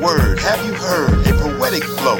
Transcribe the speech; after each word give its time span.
word. 0.00 0.38
Have 0.40 0.64
you 0.64 0.74
heard 0.74 1.26
a 1.26 1.32
poetic 1.40 1.84
flow 1.84 2.18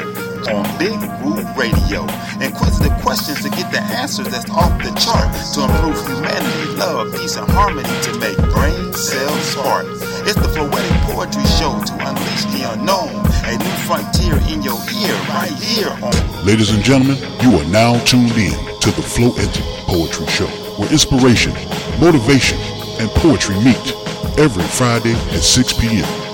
on 0.49 0.65
Big 0.77 0.97
Woo 1.21 1.41
Radio? 1.53 2.03
Inquisitive 2.41 2.93
questions 3.01 3.41
to 3.43 3.49
get 3.49 3.71
the 3.71 3.81
answers 3.81 4.27
that's 4.27 4.49
off 4.51 4.71
the 4.81 4.91
chart 4.99 5.29
to 5.53 5.63
improve 5.65 5.97
humanity, 6.07 6.77
love, 6.77 7.13
peace, 7.15 7.35
and 7.35 7.49
harmony 7.51 7.89
to 8.03 8.17
make 8.19 8.37
brain 8.53 8.93
cells 8.93 9.41
spark. 9.43 9.85
It's 10.27 10.35
the 10.35 10.49
Floetic 10.51 10.97
Poetry 11.07 11.45
Show 11.57 11.71
to 11.71 11.93
unleash 12.07 12.45
the 12.51 12.67
unknown, 12.73 13.13
a 13.45 13.57
new 13.57 13.77
frontier 13.87 14.35
in 14.51 14.61
your 14.61 14.79
ear, 14.99 15.15
right 15.31 15.53
here 15.61 15.91
on. 16.03 16.45
Ladies 16.45 16.71
and 16.71 16.83
gentlemen, 16.83 17.17
you 17.41 17.57
are 17.57 17.65
now 17.71 17.97
tuned 18.03 18.31
in 18.31 18.57
to 18.81 18.91
the 18.91 19.03
Floetic 19.03 19.53
Poetry 19.85 20.27
Show, 20.27 20.47
where 20.77 20.91
inspiration, 20.91 21.53
motivation, 21.99 22.57
and 22.99 23.09
poetry 23.11 23.55
meet 23.63 23.93
every 24.37 24.63
Friday 24.63 25.13
at 25.13 25.41
6 25.41 25.73
p.m. 25.73 26.26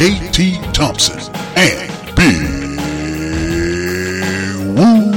JT 0.00 0.72
Thompson, 0.72 1.18
and 1.58 2.16
Big 2.16 2.40
Woo. 4.74 5.09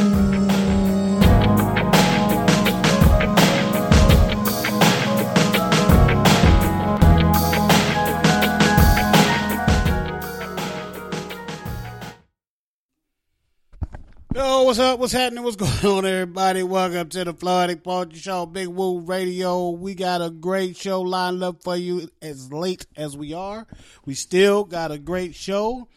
Up? 14.83 14.99
What's 14.99 15.13
happening? 15.13 15.45
What's 15.45 15.55
going 15.55 15.85
on, 15.85 16.05
everybody? 16.05 16.61
Welcome 16.61 17.07
to 17.07 17.23
the 17.23 17.33
Floetic 17.33 17.83
Poetry 17.83 18.19
Show, 18.19 18.45
Big 18.45 18.67
Woo 18.67 18.99
Radio. 18.99 19.69
We 19.69 19.95
got 19.95 20.21
a 20.21 20.29
great 20.29 20.75
show 20.75 20.99
lined 20.99 21.41
up 21.41 21.63
for 21.63 21.77
you 21.77 22.09
as 22.21 22.51
late 22.51 22.85
as 22.97 23.15
we 23.15 23.33
are. 23.33 23.65
We 24.05 24.13
still 24.13 24.65
got 24.65 24.91
a 24.91 24.97
great 24.97 25.35
show. 25.35 25.87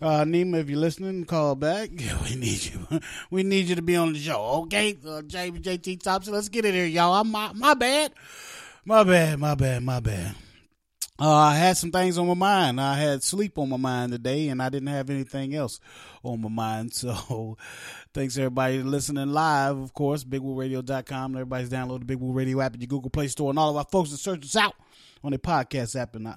Uh, 0.00 0.24
Nima, 0.24 0.60
if 0.60 0.70
you're 0.70 0.78
listening, 0.78 1.26
call 1.26 1.56
back. 1.56 1.90
We 2.24 2.36
need 2.36 2.64
you. 2.64 3.00
We 3.30 3.42
need 3.42 3.66
you 3.66 3.74
to 3.74 3.82
be 3.82 3.96
on 3.96 4.14
the 4.14 4.18
show, 4.18 4.62
okay? 4.64 4.96
Uh, 5.04 5.20
JT 5.20 6.02
Thompson, 6.02 6.32
let's 6.32 6.48
get 6.48 6.64
it 6.64 6.72
here, 6.72 6.86
y'all. 6.86 7.12
I'm 7.12 7.30
my, 7.30 7.52
my 7.52 7.74
bad. 7.74 8.14
My 8.86 9.04
bad, 9.04 9.40
my 9.40 9.54
bad, 9.54 9.82
my 9.82 10.00
bad. 10.00 10.34
Uh, 11.20 11.30
I 11.30 11.54
had 11.54 11.76
some 11.76 11.92
things 11.92 12.18
on 12.18 12.26
my 12.26 12.34
mind. 12.34 12.80
I 12.80 12.94
had 12.96 13.22
sleep 13.22 13.58
on 13.58 13.68
my 13.68 13.76
mind 13.76 14.12
today, 14.12 14.48
and 14.48 14.62
I 14.62 14.70
didn't 14.70 14.88
have 14.88 15.10
anything 15.10 15.54
else 15.54 15.78
on 16.22 16.40
my 16.40 16.48
mind. 16.48 16.92
So, 17.02 17.56
thanks 18.14 18.36
everybody 18.38 18.82
listening 18.82 19.28
live, 19.28 19.76
of 19.76 19.92
course, 19.94 20.24
BigWooRadio.com. 20.24 21.34
Everybody's 21.34 21.68
downloading 21.68 22.06
the 22.06 22.16
Big 22.16 22.22
Radio 22.22 22.60
app 22.60 22.74
at 22.74 22.80
your 22.80 22.88
Google 22.88 23.10
Play 23.10 23.28
Store, 23.28 23.50
and 23.50 23.58
all 23.58 23.70
of 23.70 23.76
our 23.76 23.84
folks 23.84 24.10
that 24.10 24.18
search 24.18 24.44
us 24.44 24.56
out 24.56 24.74
on 25.22 25.32
the 25.32 25.38
podcast 25.38 26.00
app 26.00 26.16
and 26.16 26.26
uh, 26.28 26.34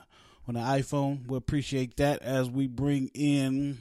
on 0.47 0.55
the 0.55 0.59
iPhone. 0.59 1.25
We 1.27 1.37
appreciate 1.37 1.97
that 1.97 2.21
as 2.21 2.49
we 2.49 2.67
bring 2.67 3.09
in 3.13 3.79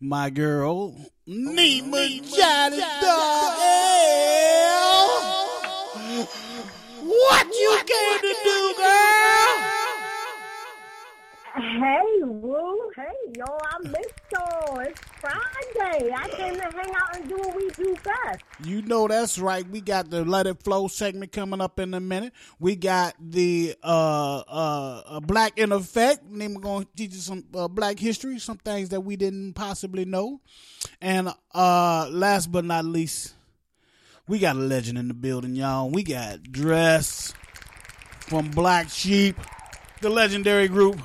my 0.00 0.30
girl, 0.30 0.94
Nima 1.26 2.36
Johnny. 2.36 2.82
What 7.00 7.46
you 7.46 7.80
came 7.86 8.20
to 8.20 8.34
do? 8.44 8.67
Hey, 11.58 12.22
Woo. 12.22 12.92
Hey, 12.94 13.32
yo, 13.36 13.44
I 13.44 13.88
missed 13.88 14.14
y'all. 14.32 14.78
It's 14.78 15.00
Friday. 15.20 16.12
I 16.14 16.28
came 16.28 16.54
to 16.54 16.62
hang 16.62 16.94
out 16.94 17.16
and 17.16 17.28
do 17.28 17.36
what 17.36 17.56
we 17.56 17.68
do 17.70 17.96
best. 18.04 18.44
You 18.62 18.82
know 18.82 19.08
that's 19.08 19.40
right. 19.40 19.68
We 19.68 19.80
got 19.80 20.08
the 20.08 20.24
Let 20.24 20.46
It 20.46 20.62
Flow 20.62 20.86
segment 20.86 21.32
coming 21.32 21.60
up 21.60 21.80
in 21.80 21.94
a 21.94 22.00
minute. 22.00 22.32
We 22.60 22.76
got 22.76 23.16
the 23.18 23.74
uh 23.82 24.38
uh, 24.38 25.18
Black 25.18 25.58
in 25.58 25.72
Effect. 25.72 26.22
Then 26.30 26.54
we're 26.54 26.60
gonna 26.60 26.86
teach 26.94 27.14
you 27.14 27.20
some 27.20 27.44
uh, 27.52 27.66
Black 27.66 27.98
history, 27.98 28.38
some 28.38 28.58
things 28.58 28.90
that 28.90 29.00
we 29.00 29.16
didn't 29.16 29.54
possibly 29.54 30.04
know. 30.04 30.40
And 31.00 31.28
uh 31.52 32.08
last 32.08 32.52
but 32.52 32.66
not 32.66 32.84
least, 32.84 33.34
we 34.28 34.38
got 34.38 34.54
a 34.54 34.60
legend 34.60 34.96
in 34.96 35.08
the 35.08 35.14
building, 35.14 35.56
y'all. 35.56 35.90
We 35.90 36.04
got 36.04 36.40
Dres 36.44 37.34
from 38.20 38.48
Black 38.50 38.90
Sheep, 38.90 39.36
the 40.00 40.08
legendary 40.08 40.68
group. 40.68 41.00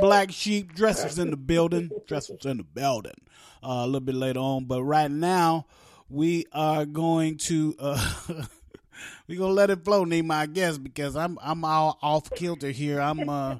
Black 0.00 0.30
Sheep 0.30 0.74
dresses 0.74 1.18
in 1.18 1.30
the 1.30 1.36
building. 1.36 1.90
Dresses 2.06 2.44
in 2.44 2.58
the 2.58 2.64
building. 2.64 3.14
Uh, 3.62 3.82
a 3.82 3.86
little 3.86 4.00
bit 4.00 4.14
later 4.14 4.40
on, 4.40 4.64
but 4.64 4.82
right 4.82 5.10
now 5.10 5.66
we 6.08 6.46
are 6.52 6.86
going 6.86 7.36
to 7.36 7.74
uh, 7.78 8.14
we 9.26 9.36
gonna 9.36 9.52
let 9.52 9.70
it 9.70 9.84
flow, 9.84 10.04
Nima, 10.04 10.32
I 10.32 10.46
guess, 10.46 10.78
because 10.78 11.16
I'm 11.16 11.38
I'm 11.42 11.64
all 11.64 11.98
off 12.02 12.30
kilter 12.30 12.70
here. 12.70 13.00
I'm 13.00 13.28
uh 13.28 13.58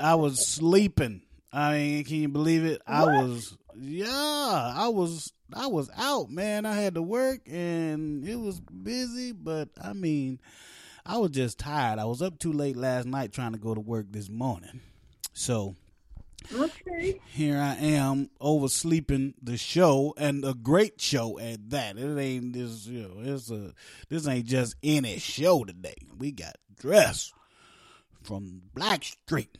I 0.00 0.14
was 0.14 0.46
sleeping. 0.46 1.22
I 1.52 1.72
mean, 1.72 2.04
can 2.04 2.16
you 2.16 2.28
believe 2.28 2.64
it? 2.64 2.82
I 2.86 3.04
was 3.04 3.56
yeah, 3.76 4.72
I 4.76 4.88
was 4.88 5.32
I 5.52 5.66
was 5.66 5.90
out, 5.96 6.30
man. 6.30 6.64
I 6.66 6.74
had 6.74 6.94
to 6.94 7.02
work 7.02 7.40
and 7.46 8.26
it 8.26 8.36
was 8.36 8.60
busy, 8.60 9.32
but 9.32 9.68
I 9.82 9.92
mean, 9.92 10.40
I 11.04 11.18
was 11.18 11.30
just 11.30 11.58
tired. 11.58 11.98
I 11.98 12.04
was 12.04 12.22
up 12.22 12.38
too 12.38 12.52
late 12.52 12.76
last 12.76 13.06
night 13.06 13.32
trying 13.32 13.52
to 13.52 13.58
go 13.58 13.74
to 13.74 13.80
work 13.80 14.06
this 14.10 14.28
morning. 14.28 14.80
So 15.40 15.74
Okay. 16.52 17.18
here 17.32 17.56
I 17.56 17.74
am 17.76 18.28
oversleeping 18.42 19.32
the 19.42 19.56
show 19.56 20.12
and 20.18 20.44
a 20.44 20.52
great 20.52 21.00
show 21.00 21.38
at 21.38 21.70
that. 21.70 21.96
It 21.96 22.18
ain't 22.18 22.52
this 22.52 22.86
you 22.86 23.08
know, 23.08 23.14
it's 23.34 23.50
a 23.50 23.72
this 24.10 24.28
ain't 24.28 24.44
just 24.44 24.76
any 24.82 25.18
show 25.18 25.64
today. 25.64 25.94
We 26.18 26.30
got 26.32 26.56
Dres 26.78 27.32
from 28.22 28.60
Black 28.74 29.02
Street. 29.02 29.56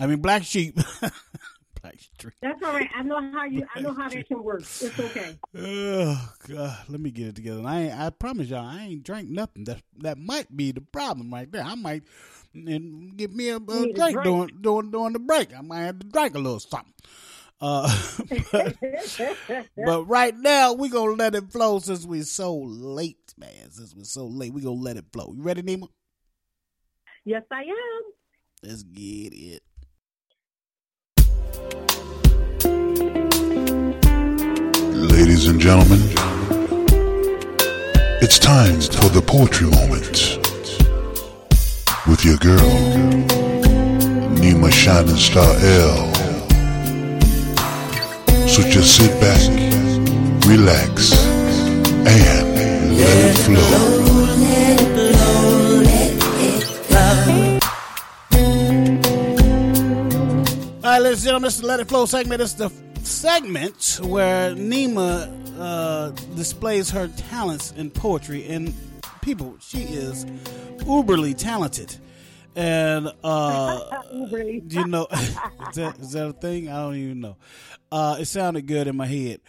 I 0.00 0.06
mean 0.06 0.22
Black 0.22 0.44
Sheep. 0.44 0.78
Black 1.80 1.98
Street. 2.14 2.34
That's 2.42 2.62
all 2.62 2.72
right. 2.72 2.88
I 2.94 3.02
know 3.02 3.20
how 3.32 3.44
you. 3.44 3.66
I 3.74 3.80
know 3.80 3.94
how 3.94 4.08
that 4.08 4.28
can 4.28 4.42
work. 4.42 4.60
It's 4.60 4.98
okay. 4.98 5.36
Oh 5.56 6.32
God, 6.48 6.78
let 6.88 7.00
me 7.00 7.10
get 7.10 7.28
it 7.28 7.36
together. 7.36 7.62
I 7.64 7.80
ain't, 7.80 7.94
I 7.94 8.10
promise 8.10 8.48
y'all, 8.48 8.66
I 8.66 8.82
ain't 8.82 9.02
drank 9.02 9.28
nothing. 9.28 9.64
That 9.64 9.82
that 9.98 10.18
might 10.18 10.54
be 10.54 10.72
the 10.72 10.80
problem 10.80 11.32
right 11.32 11.50
there. 11.50 11.62
I 11.62 11.74
might 11.74 12.04
and 12.54 13.16
get 13.16 13.32
me 13.32 13.50
a, 13.50 13.56
a 13.56 13.58
drink, 13.58 13.96
drink. 13.96 14.22
during 14.22 14.58
during 14.60 14.90
during 14.90 15.12
the 15.12 15.18
break. 15.18 15.56
I 15.56 15.60
might 15.60 15.82
have 15.82 15.98
to 16.00 16.06
drink 16.06 16.34
a 16.34 16.38
little 16.38 16.60
something. 16.60 16.92
Uh, 17.60 17.90
but, 18.52 18.76
but 19.76 20.04
right 20.04 20.36
now 20.36 20.72
we 20.74 20.88
gonna 20.88 21.12
let 21.12 21.34
it 21.34 21.50
flow 21.50 21.80
since 21.80 22.04
we're 22.04 22.22
so 22.22 22.56
late, 22.56 23.34
man. 23.36 23.70
Since 23.70 23.94
we're 23.96 24.04
so 24.04 24.26
late, 24.26 24.52
we 24.52 24.62
gonna 24.62 24.80
let 24.80 24.96
it 24.96 25.06
flow. 25.12 25.32
You 25.36 25.42
ready, 25.42 25.62
Nima? 25.62 25.88
yes, 27.24 27.42
I 27.50 27.62
am. 27.62 28.02
Let's 28.62 28.82
get 28.82 29.32
it. 29.34 29.62
Ladies 35.28 35.48
and 35.48 35.60
gentlemen, 35.60 36.00
it's 38.22 38.38
time 38.38 38.80
for 38.80 39.10
the 39.10 39.20
poetry 39.20 39.68
moment 39.68 40.38
with 42.06 42.24
your 42.24 42.38
girl, 42.38 42.70
Nima 44.40 44.72
Shining 44.72 45.16
Star 45.16 45.44
L. 45.44 46.14
So 48.48 48.62
just 48.62 48.96
sit 48.96 49.20
back, 49.20 49.38
relax, 50.46 51.12
and 51.12 52.96
let 52.96 53.18
it 53.26 53.36
flow. 53.44 53.98
All 60.82 60.94
right, 60.94 61.02
ladies 61.02 61.18
and 61.18 61.24
gentlemen, 61.24 61.42
this 61.42 61.56
is 61.56 61.60
the 61.60 61.66
Let 61.66 61.80
It 61.80 61.88
Flow 61.88 62.06
segment. 62.06 62.40
It's 62.40 62.54
the 62.54 62.72
segment 63.08 64.00
where 64.02 64.54
Nima 64.54 65.32
uh, 65.58 66.10
displays 66.36 66.90
her 66.90 67.08
talents 67.08 67.72
in 67.72 67.90
poetry. 67.90 68.46
And 68.46 68.74
people, 69.22 69.56
she 69.60 69.78
is 69.82 70.24
uberly 70.78 71.36
talented. 71.36 71.96
And 72.54 73.10
uh, 73.24 74.02
you 74.12 74.86
know, 74.86 75.06
is 75.12 75.34
that 75.74 75.96
is 76.00 76.12
that 76.12 76.28
a 76.28 76.32
thing? 76.32 76.68
I 76.68 76.76
don't 76.82 76.96
even 76.96 77.20
know. 77.20 77.36
Uh, 77.90 78.16
it 78.20 78.26
sounded 78.26 78.66
good 78.66 78.86
in 78.86 78.96
my 78.96 79.06
head. 79.06 79.40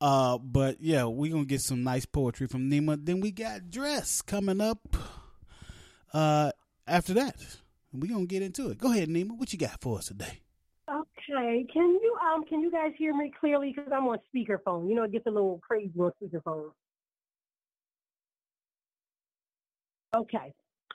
Uh, 0.00 0.38
but 0.38 0.80
yeah, 0.80 1.04
we're 1.04 1.32
gonna 1.32 1.44
get 1.44 1.60
some 1.60 1.82
nice 1.84 2.06
poetry 2.06 2.46
from 2.46 2.70
Nima. 2.70 2.98
Then 3.02 3.20
we 3.20 3.30
got 3.30 3.70
Dres 3.70 4.22
coming 4.22 4.60
up. 4.60 4.96
Uh, 6.12 6.52
after 6.86 7.14
that, 7.14 7.36
we're 7.92 8.12
gonna 8.12 8.26
get 8.26 8.42
into 8.42 8.70
it. 8.70 8.78
Go 8.78 8.92
ahead, 8.92 9.08
Nima. 9.08 9.36
What 9.38 9.52
you 9.52 9.58
got 9.58 9.80
for 9.80 9.98
us 9.98 10.06
today? 10.06 10.40
Okay, 11.34 11.66
can 11.72 11.98
you 12.02 12.16
um 12.24 12.44
can 12.44 12.60
you 12.60 12.70
guys 12.70 12.92
hear 12.96 13.14
me 13.14 13.32
clearly? 13.38 13.72
Because 13.74 13.90
I'm 13.94 14.06
on 14.06 14.18
speakerphone. 14.34 14.88
You 14.88 14.94
know, 14.94 15.04
it 15.04 15.12
gets 15.12 15.26
a 15.26 15.30
little 15.30 15.60
crazy 15.66 15.92
on 15.98 16.12
speakerphone. 16.22 16.70
Okay, 20.16 20.52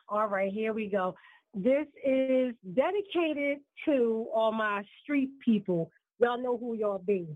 all 0.07 0.27
right, 0.27 0.51
here 0.51 0.71
we 0.73 0.87
go. 0.87 1.15
This 1.53 1.87
is 2.05 2.53
dedicated 2.73 3.57
to 3.85 4.27
all 4.33 4.51
my 4.51 4.83
street 5.01 5.29
people. 5.43 5.91
Y'all 6.19 6.41
know 6.41 6.57
who 6.57 6.75
y'all 6.75 7.03
be. 7.05 7.27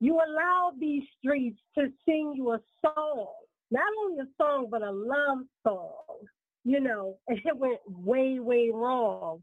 You 0.00 0.14
allow 0.16 0.72
these 0.78 1.04
streets 1.18 1.60
to 1.78 1.86
sing 2.04 2.34
you 2.36 2.52
a 2.52 2.60
song, 2.84 3.28
not 3.70 3.84
only 4.04 4.20
a 4.20 4.26
song 4.36 4.66
but 4.70 4.82
a 4.82 4.90
love 4.90 5.38
song. 5.66 6.26
You 6.64 6.80
know, 6.80 7.16
and 7.28 7.38
it 7.44 7.56
went 7.56 7.80
way, 7.86 8.40
way 8.40 8.70
wrong. 8.72 9.42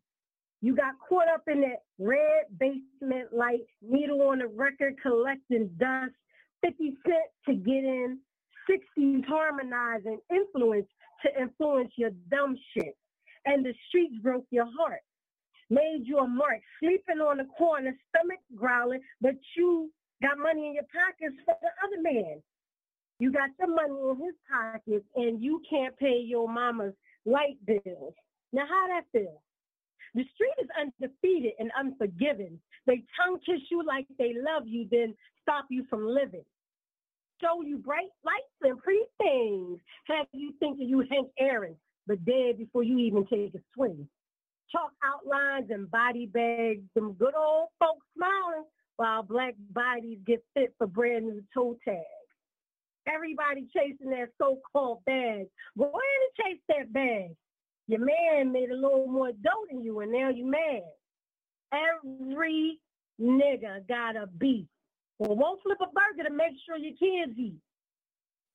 You 0.61 0.75
got 0.75 0.95
caught 1.07 1.27
up 1.33 1.43
in 1.47 1.61
that 1.61 1.83
red 1.97 2.45
basement 2.59 3.33
light, 3.33 3.65
needle 3.81 4.21
on 4.23 4.39
the 4.39 4.47
record 4.47 4.95
collecting 5.01 5.69
dust, 5.77 6.11
50 6.65 6.97
cent 7.05 7.17
to 7.47 7.53
get 7.53 7.83
in, 7.85 8.19
60s 8.69 9.25
harmonizing 9.25 10.19
influence 10.29 10.87
to 11.23 11.41
influence 11.41 11.91
your 11.95 12.11
dumb 12.29 12.57
shit. 12.73 12.97
And 13.45 13.65
the 13.65 13.73
streets 13.87 14.15
broke 14.21 14.45
your 14.51 14.67
heart, 14.77 14.99
made 15.69 16.01
you 16.03 16.17
a 16.17 16.27
mark, 16.27 16.59
sleeping 16.81 17.21
on 17.21 17.37
the 17.37 17.45
corner, 17.57 17.95
stomach 18.09 18.39
growling, 18.53 19.01
but 19.21 19.35
you 19.55 19.89
got 20.21 20.37
money 20.37 20.67
in 20.67 20.73
your 20.73 20.83
pockets 20.93 21.39
for 21.45 21.55
the 21.61 21.69
other 21.85 22.01
man. 22.01 22.41
You 23.19 23.31
got 23.31 23.49
the 23.59 23.67
money 23.67 24.11
in 24.11 24.25
his 24.25 24.35
pockets 24.51 25.05
and 25.15 25.41
you 25.41 25.61
can't 25.69 25.97
pay 25.97 26.19
your 26.19 26.49
mama's 26.49 26.93
light 27.25 27.57
bills. 27.65 28.13
Now, 28.51 28.65
how 28.67 28.87
that 28.87 29.03
feel? 29.13 29.41
The 30.15 30.25
street 30.33 30.55
is 30.61 30.67
undefeated 30.79 31.53
and 31.59 31.71
unforgiving. 31.77 32.59
They 32.87 33.03
tongue 33.15 33.39
kiss 33.45 33.61
you 33.69 33.83
like 33.85 34.07
they 34.17 34.33
love 34.35 34.63
you, 34.65 34.87
then 34.89 35.15
stop 35.41 35.65
you 35.69 35.85
from 35.89 36.07
living. 36.07 36.45
Show 37.41 37.61
you 37.61 37.77
bright 37.77 38.09
lights 38.25 38.47
and 38.61 38.77
pretty 38.79 39.05
things. 39.17 39.79
Have 40.05 40.27
you 40.33 40.53
thinking 40.59 40.89
you 40.89 41.05
Hank 41.09 41.29
Aaron, 41.39 41.75
but 42.07 42.23
dead 42.25 42.57
before 42.57 42.83
you 42.83 42.97
even 42.97 43.25
take 43.27 43.53
a 43.55 43.59
swing. 43.73 44.07
Chalk 44.71 44.91
outlines 45.03 45.69
and 45.69 45.89
body 45.89 46.25
bags, 46.25 46.83
them 46.95 47.13
good 47.13 47.33
old 47.35 47.69
folks 47.79 48.05
smiling 48.15 48.65
while 48.97 49.23
black 49.23 49.55
bodies 49.71 50.19
get 50.27 50.43
fit 50.53 50.73
for 50.77 50.85
brand 50.85 51.25
new 51.25 51.41
toe 51.53 51.77
tags. 51.85 52.05
Everybody 53.07 53.67
chasing 53.75 54.09
that 54.11 54.29
so-called 54.37 55.03
bag. 55.05 55.47
Go 55.77 55.85
ahead 55.85 55.93
and 55.95 56.45
chase 56.45 56.61
that 56.67 56.93
bag 56.93 57.35
your 57.89 58.05
man 58.05 58.51
made 58.51 58.69
a 58.69 58.75
little 58.75 59.07
more 59.07 59.31
dough 59.31 59.65
than 59.67 59.81
you 59.81 59.99
and 60.01 60.11
now 60.11 60.29
you 60.29 60.45
mad. 60.45 60.83
Every 61.73 62.79
nigga 63.19 63.87
got 63.87 64.15
a 64.15 64.27
beef. 64.27 64.67
Well, 65.17 65.35
won't 65.35 65.59
flip 65.63 65.79
a 65.81 65.87
burger 65.87 66.29
to 66.29 66.35
make 66.35 66.53
sure 66.65 66.77
your 66.77 66.93
kids 66.93 67.37
eat. 67.37 67.57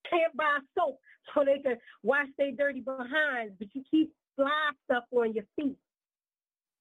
Can't 0.08 0.36
buy 0.36 0.58
soap 0.78 1.00
so 1.34 1.44
they 1.44 1.58
can 1.58 1.78
wash 2.04 2.28
their 2.38 2.52
dirty 2.52 2.80
behinds, 2.80 3.54
but 3.58 3.68
you 3.74 3.82
keep 3.90 4.12
fly 4.36 4.70
stuff 4.84 5.02
on 5.10 5.34
your 5.34 5.44
feet. 5.56 5.76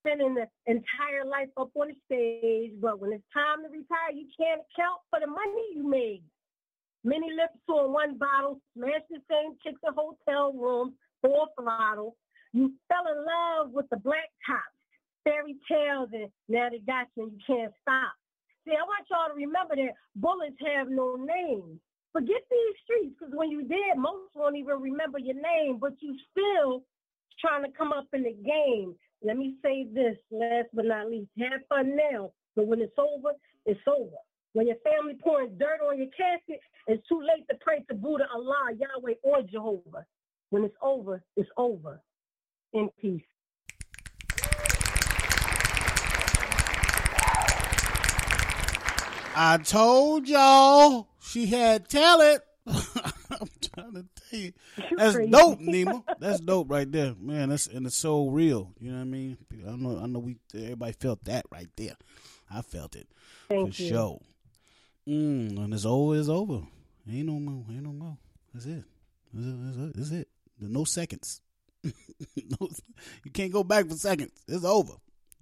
Spending 0.05 0.35
the 0.35 0.45
entire 0.67 1.25
life 1.25 1.49
up 1.57 1.71
on 1.73 1.87
the 1.87 1.95
stage, 2.05 2.73
but 2.79 2.99
when 2.99 3.13
it's 3.13 3.23
time 3.33 3.63
to 3.63 3.69
retire, 3.69 4.13
you 4.13 4.27
can't 4.37 4.61
account 4.61 5.01
for 5.09 5.19
the 5.19 5.27
money 5.27 5.73
you 5.73 5.89
made. 5.89 6.21
Many 7.03 7.31
lips 7.31 7.57
on 7.67 7.93
one 7.93 8.19
bottle, 8.19 8.61
smash 8.77 9.01
the 9.09 9.17
same 9.27 9.57
chicks 9.63 9.81
in 9.83 9.93
hotel 9.95 10.53
rooms, 10.53 10.93
full 11.21 11.47
throttle, 11.59 12.15
you 12.53 12.71
fell 12.87 13.09
in 13.09 13.17
love 13.25 13.73
with 13.73 13.89
the 13.89 13.97
black 13.97 14.29
tops, 14.45 14.77
fairy 15.23 15.57
tales, 15.69 16.09
and 16.13 16.29
now 16.47 16.69
they 16.69 16.79
got 16.79 17.07
you 17.17 17.23
and 17.23 17.33
you 17.33 17.39
can't 17.45 17.73
stop. 17.81 18.13
See, 18.63 18.77
I 18.77 18.85
want 18.85 19.09
y'all 19.09 19.27
to 19.27 19.35
remember 19.35 19.75
that 19.75 19.97
bullets 20.15 20.55
have 20.63 20.87
no 20.89 21.17
name. 21.17 21.79
Forget 22.13 22.45
these 22.49 22.75
streets, 22.85 23.15
because 23.17 23.33
when 23.33 23.49
you 23.49 23.63
did, 23.63 23.97
most 23.97 24.29
won't 24.35 24.55
even 24.55 24.79
remember 24.79 25.17
your 25.17 25.35
name, 25.35 25.79
but 25.81 25.93
you 25.99 26.15
still 26.31 26.83
trying 27.41 27.63
to 27.63 27.75
come 27.75 27.91
up 27.91 28.05
in 28.13 28.21
the 28.23 28.37
game. 28.45 28.93
Let 29.23 29.37
me 29.37 29.55
say 29.63 29.87
this, 29.91 30.15
last 30.31 30.69
but 30.73 30.85
not 30.85 31.09
least. 31.09 31.31
Have 31.39 31.61
fun 31.67 31.97
now, 31.97 32.31
but 32.55 32.67
when 32.67 32.81
it's 32.81 32.97
over, 32.99 33.31
it's 33.65 33.81
over. 33.87 34.21
When 34.53 34.67
your 34.67 34.77
family 34.85 35.15
pouring 35.23 35.57
dirt 35.57 35.81
on 35.81 35.97
your 35.97 36.13
casket, 36.15 36.61
it's 36.85 37.05
too 37.07 37.19
late 37.19 37.47
to 37.49 37.57
pray 37.61 37.83
to 37.89 37.95
Buddha, 37.95 38.25
Allah, 38.31 38.77
Yahweh, 38.77 39.15
or 39.23 39.41
Jehovah. 39.41 40.05
When 40.51 40.63
it's 40.63 40.77
over, 40.83 41.23
it's 41.35 41.49
over 41.57 41.99
in 42.73 42.89
peace. 43.01 43.21
I 49.35 49.57
told 49.63 50.27
y'all 50.27 51.07
she 51.19 51.47
had 51.47 51.89
talent. 51.89 52.41
I'm 52.67 53.49
trying 53.73 53.93
to 53.93 54.05
tell 54.29 54.39
you. 54.39 54.53
That's 54.95 55.15
dope, 55.15 55.59
Nima. 55.59 56.03
That's 56.19 56.39
dope 56.39 56.69
right 56.69 56.89
there. 56.89 57.15
Man, 57.19 57.49
that's 57.49 57.67
and 57.67 57.85
it's 57.85 57.97
so 57.97 58.27
real. 58.27 58.71
You 58.79 58.91
know 58.91 58.97
what 58.97 59.01
I 59.01 59.05
mean? 59.05 59.37
I 59.67 59.71
know 59.71 59.99
I 60.01 60.05
know 60.05 60.19
we 60.19 60.37
everybody 60.53 60.93
felt 60.93 61.23
that 61.25 61.45
right 61.51 61.69
there. 61.75 61.95
I 62.51 62.61
felt 62.61 62.95
it. 62.95 63.07
Thank 63.49 63.73
for 63.73 63.81
you. 63.81 63.89
sure. 63.89 64.19
Mm, 65.07 65.57
and 65.57 65.73
it's 65.73 65.85
over, 65.85 66.17
it's 66.17 66.29
over. 66.29 66.61
Ain't 67.09 67.27
no 67.27 67.33
more. 67.33 67.65
Ain't 67.69 67.83
no 67.83 67.91
more. 67.91 68.17
That's 68.53 68.65
it. 68.65 68.83
That's 69.33 69.47
it. 69.47 69.57
That's 69.59 69.77
it. 69.77 69.95
That's 69.95 70.11
it. 70.11 70.27
No 70.61 70.83
seconds. 70.83 71.41
you 72.35 73.31
can't 73.33 73.51
go 73.51 73.63
back 73.63 73.87
for 73.87 73.95
seconds. 73.95 74.31
It's 74.47 74.63
over. 74.63 74.93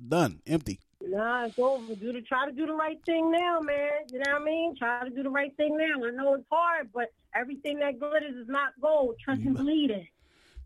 Done. 0.06 0.42
Empty. 0.48 0.80
Nah, 1.04 1.46
it's 1.46 1.58
over. 1.60 1.96
Do 1.96 2.14
the 2.14 2.22
try 2.22 2.46
to 2.48 2.52
do 2.52 2.66
the 2.66 2.74
right 2.74 3.00
thing 3.06 3.32
now, 3.32 3.60
man. 3.60 3.90
You 4.12 4.20
know 4.20 4.34
what 4.34 4.42
I 4.42 4.46
mean? 4.46 4.76
Try 4.78 5.04
to 5.04 5.10
do 5.10 5.24
the 5.24 5.30
right 5.30 5.56
thing 5.58 5.78
now. 5.78 6.06
I 6.06 6.12
know 6.12 6.36
it's 6.36 6.46
hard, 6.52 6.90
but 6.94 7.14
everything 7.36 7.80
that 7.80 8.00
glitters 8.00 8.36
is 8.36 8.48
not 8.48 8.74
gold. 8.82 9.16
Trust 9.24 9.42
and 9.42 9.56
believe 9.56 9.90
it. 9.90 10.06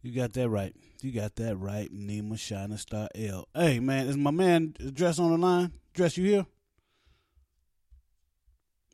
You 0.02 0.14
got 0.14 0.34
that 0.34 0.50
right. 0.50 0.76
You 1.02 1.12
got 1.12 1.36
that 1.38 1.56
right. 1.58 1.92
Nima 1.92 2.38
Shining 2.38 2.78
Star 2.78 3.10
L. 3.16 3.48
Hey 3.56 3.80
man, 3.80 4.08
is 4.08 4.18
my 4.18 4.32
man 4.32 4.76
Dres 4.94 5.20
on 5.20 5.32
the 5.32 5.38
line? 5.38 5.72
Dres, 5.94 6.18
you 6.18 6.26
here? 6.26 6.46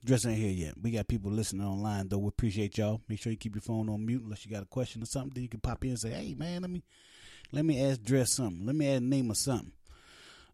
Dres 0.03 0.25
ain't 0.25 0.37
here 0.37 0.51
yet. 0.51 0.73
We 0.81 0.91
got 0.91 1.07
people 1.07 1.31
listening 1.31 1.65
online 1.65 2.07
though. 2.07 2.17
We 2.17 2.29
appreciate 2.29 2.77
y'all. 2.77 3.01
Make 3.07 3.19
sure 3.21 3.31
you 3.31 3.37
keep 3.37 3.55
your 3.55 3.61
phone 3.61 3.87
on 3.89 4.05
mute 4.05 4.23
unless 4.23 4.45
you 4.45 4.51
got 4.51 4.63
a 4.63 4.67
question 4.67 5.03
or 5.03 5.05
something. 5.05 5.31
Then 5.35 5.43
you 5.43 5.49
can 5.49 5.59
pop 5.59 5.83
in 5.83 5.91
and 5.91 5.99
say, 5.99 6.09
"Hey 6.09 6.33
man, 6.33 6.61
let 6.61 6.71
me 6.71 6.83
let 7.51 7.65
me 7.65 7.83
ask 7.83 8.01
Dres 8.01 8.31
something. 8.31 8.65
Let 8.65 8.75
me 8.75 8.87
ask 8.87 9.03
Nima 9.03 9.35
something." 9.35 9.71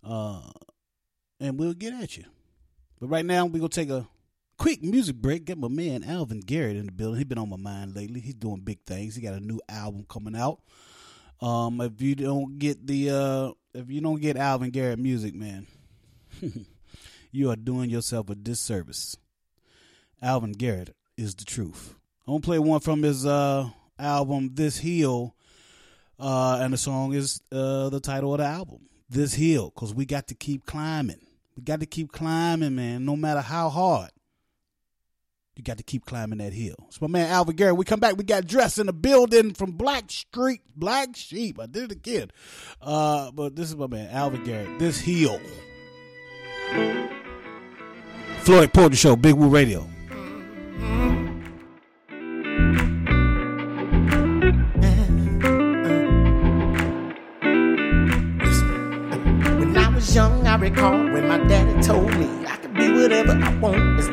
Uh, 0.03 0.41
and 1.39 1.57
we'll 1.57 1.73
get 1.73 1.93
at 1.93 2.17
you. 2.17 2.25
But 2.99 3.07
right 3.07 3.25
now, 3.25 3.45
we're 3.45 3.59
gonna 3.59 3.69
take 3.69 3.89
a 3.89 4.07
quick 4.57 4.83
music 4.83 5.15
break. 5.15 5.45
Get 5.45 5.57
my 5.57 5.67
man 5.69 6.03
Alvin 6.03 6.41
Garrett 6.41 6.75
in 6.75 6.87
the 6.87 6.91
building. 6.91 7.17
He's 7.17 7.25
been 7.25 7.37
on 7.37 7.49
my 7.49 7.57
mind 7.57 7.95
lately. 7.95 8.19
He's 8.19 8.33
doing 8.33 8.61
big 8.61 8.79
things. 8.85 9.15
He 9.15 9.21
got 9.21 9.33
a 9.33 9.39
new 9.39 9.61
album 9.69 10.05
coming 10.09 10.35
out. 10.35 10.59
Um, 11.41 11.79
if 11.81 12.01
you 12.01 12.15
don't 12.15 12.57
get 12.57 12.85
the 12.85 13.11
uh, 13.11 13.51
if 13.73 13.89
you 13.89 14.01
don't 14.01 14.19
get 14.19 14.37
Alvin 14.37 14.71
Garrett 14.71 14.99
music, 14.99 15.35
man, 15.35 15.67
you 17.31 17.49
are 17.49 17.55
doing 17.55 17.89
yourself 17.89 18.29
a 18.29 18.35
disservice. 18.35 19.15
Alvin 20.21 20.51
Garrett 20.53 20.95
is 21.17 21.35
the 21.35 21.45
truth. 21.45 21.95
I'm 22.27 22.33
gonna 22.33 22.41
play 22.41 22.59
one 22.59 22.79
from 22.79 23.03
his 23.03 23.25
uh 23.25 23.69
album 23.99 24.51
This 24.53 24.77
Hill, 24.77 25.35
uh, 26.19 26.59
and 26.61 26.73
the 26.73 26.77
song 26.77 27.13
is 27.13 27.41
uh 27.51 27.89
the 27.89 27.99
title 27.99 28.33
of 28.33 28.39
the 28.39 28.45
album, 28.45 28.79
This 29.09 29.33
Hill, 29.33 29.71
because 29.73 29.93
we 29.93 30.05
got 30.05 30.27
to 30.27 30.35
keep 30.35 30.65
climbing. 30.65 31.21
We 31.55 31.63
got 31.63 31.79
to 31.79 31.85
keep 31.85 32.11
climbing, 32.11 32.75
man, 32.75 33.05
no 33.05 33.15
matter 33.15 33.41
how 33.41 33.69
hard. 33.69 34.11
You 35.55 35.63
got 35.63 35.77
to 35.77 35.83
keep 35.83 36.05
climbing 36.05 36.37
that 36.37 36.53
hill. 36.53 36.75
It's 36.87 37.01
my 37.01 37.07
man 37.07 37.31
Alvin 37.31 37.55
Garrett. 37.55 37.77
We 37.77 37.85
come 37.85 37.99
back. 37.99 38.15
We 38.15 38.23
got 38.23 38.45
dressed 38.45 38.77
in 38.77 38.85
the 38.85 38.93
building 38.93 39.55
from 39.55 39.71
Black 39.71 40.11
Street, 40.11 40.61
Black 40.75 41.15
Sheep. 41.15 41.59
I 41.59 41.65
did 41.65 41.85
it 41.85 41.91
again. 41.93 42.29
Uh, 42.79 43.31
but 43.31 43.55
this 43.55 43.69
is 43.69 43.75
my 43.75 43.87
man 43.87 44.07
Alvin 44.11 44.43
Garrett. 44.43 44.77
This 44.77 44.99
hill. 44.99 45.41
Floetic 48.43 48.71
Poetry 48.71 48.97
Show, 48.97 49.15
Big 49.15 49.33
Woo 49.33 49.49
Radio. 49.49 49.89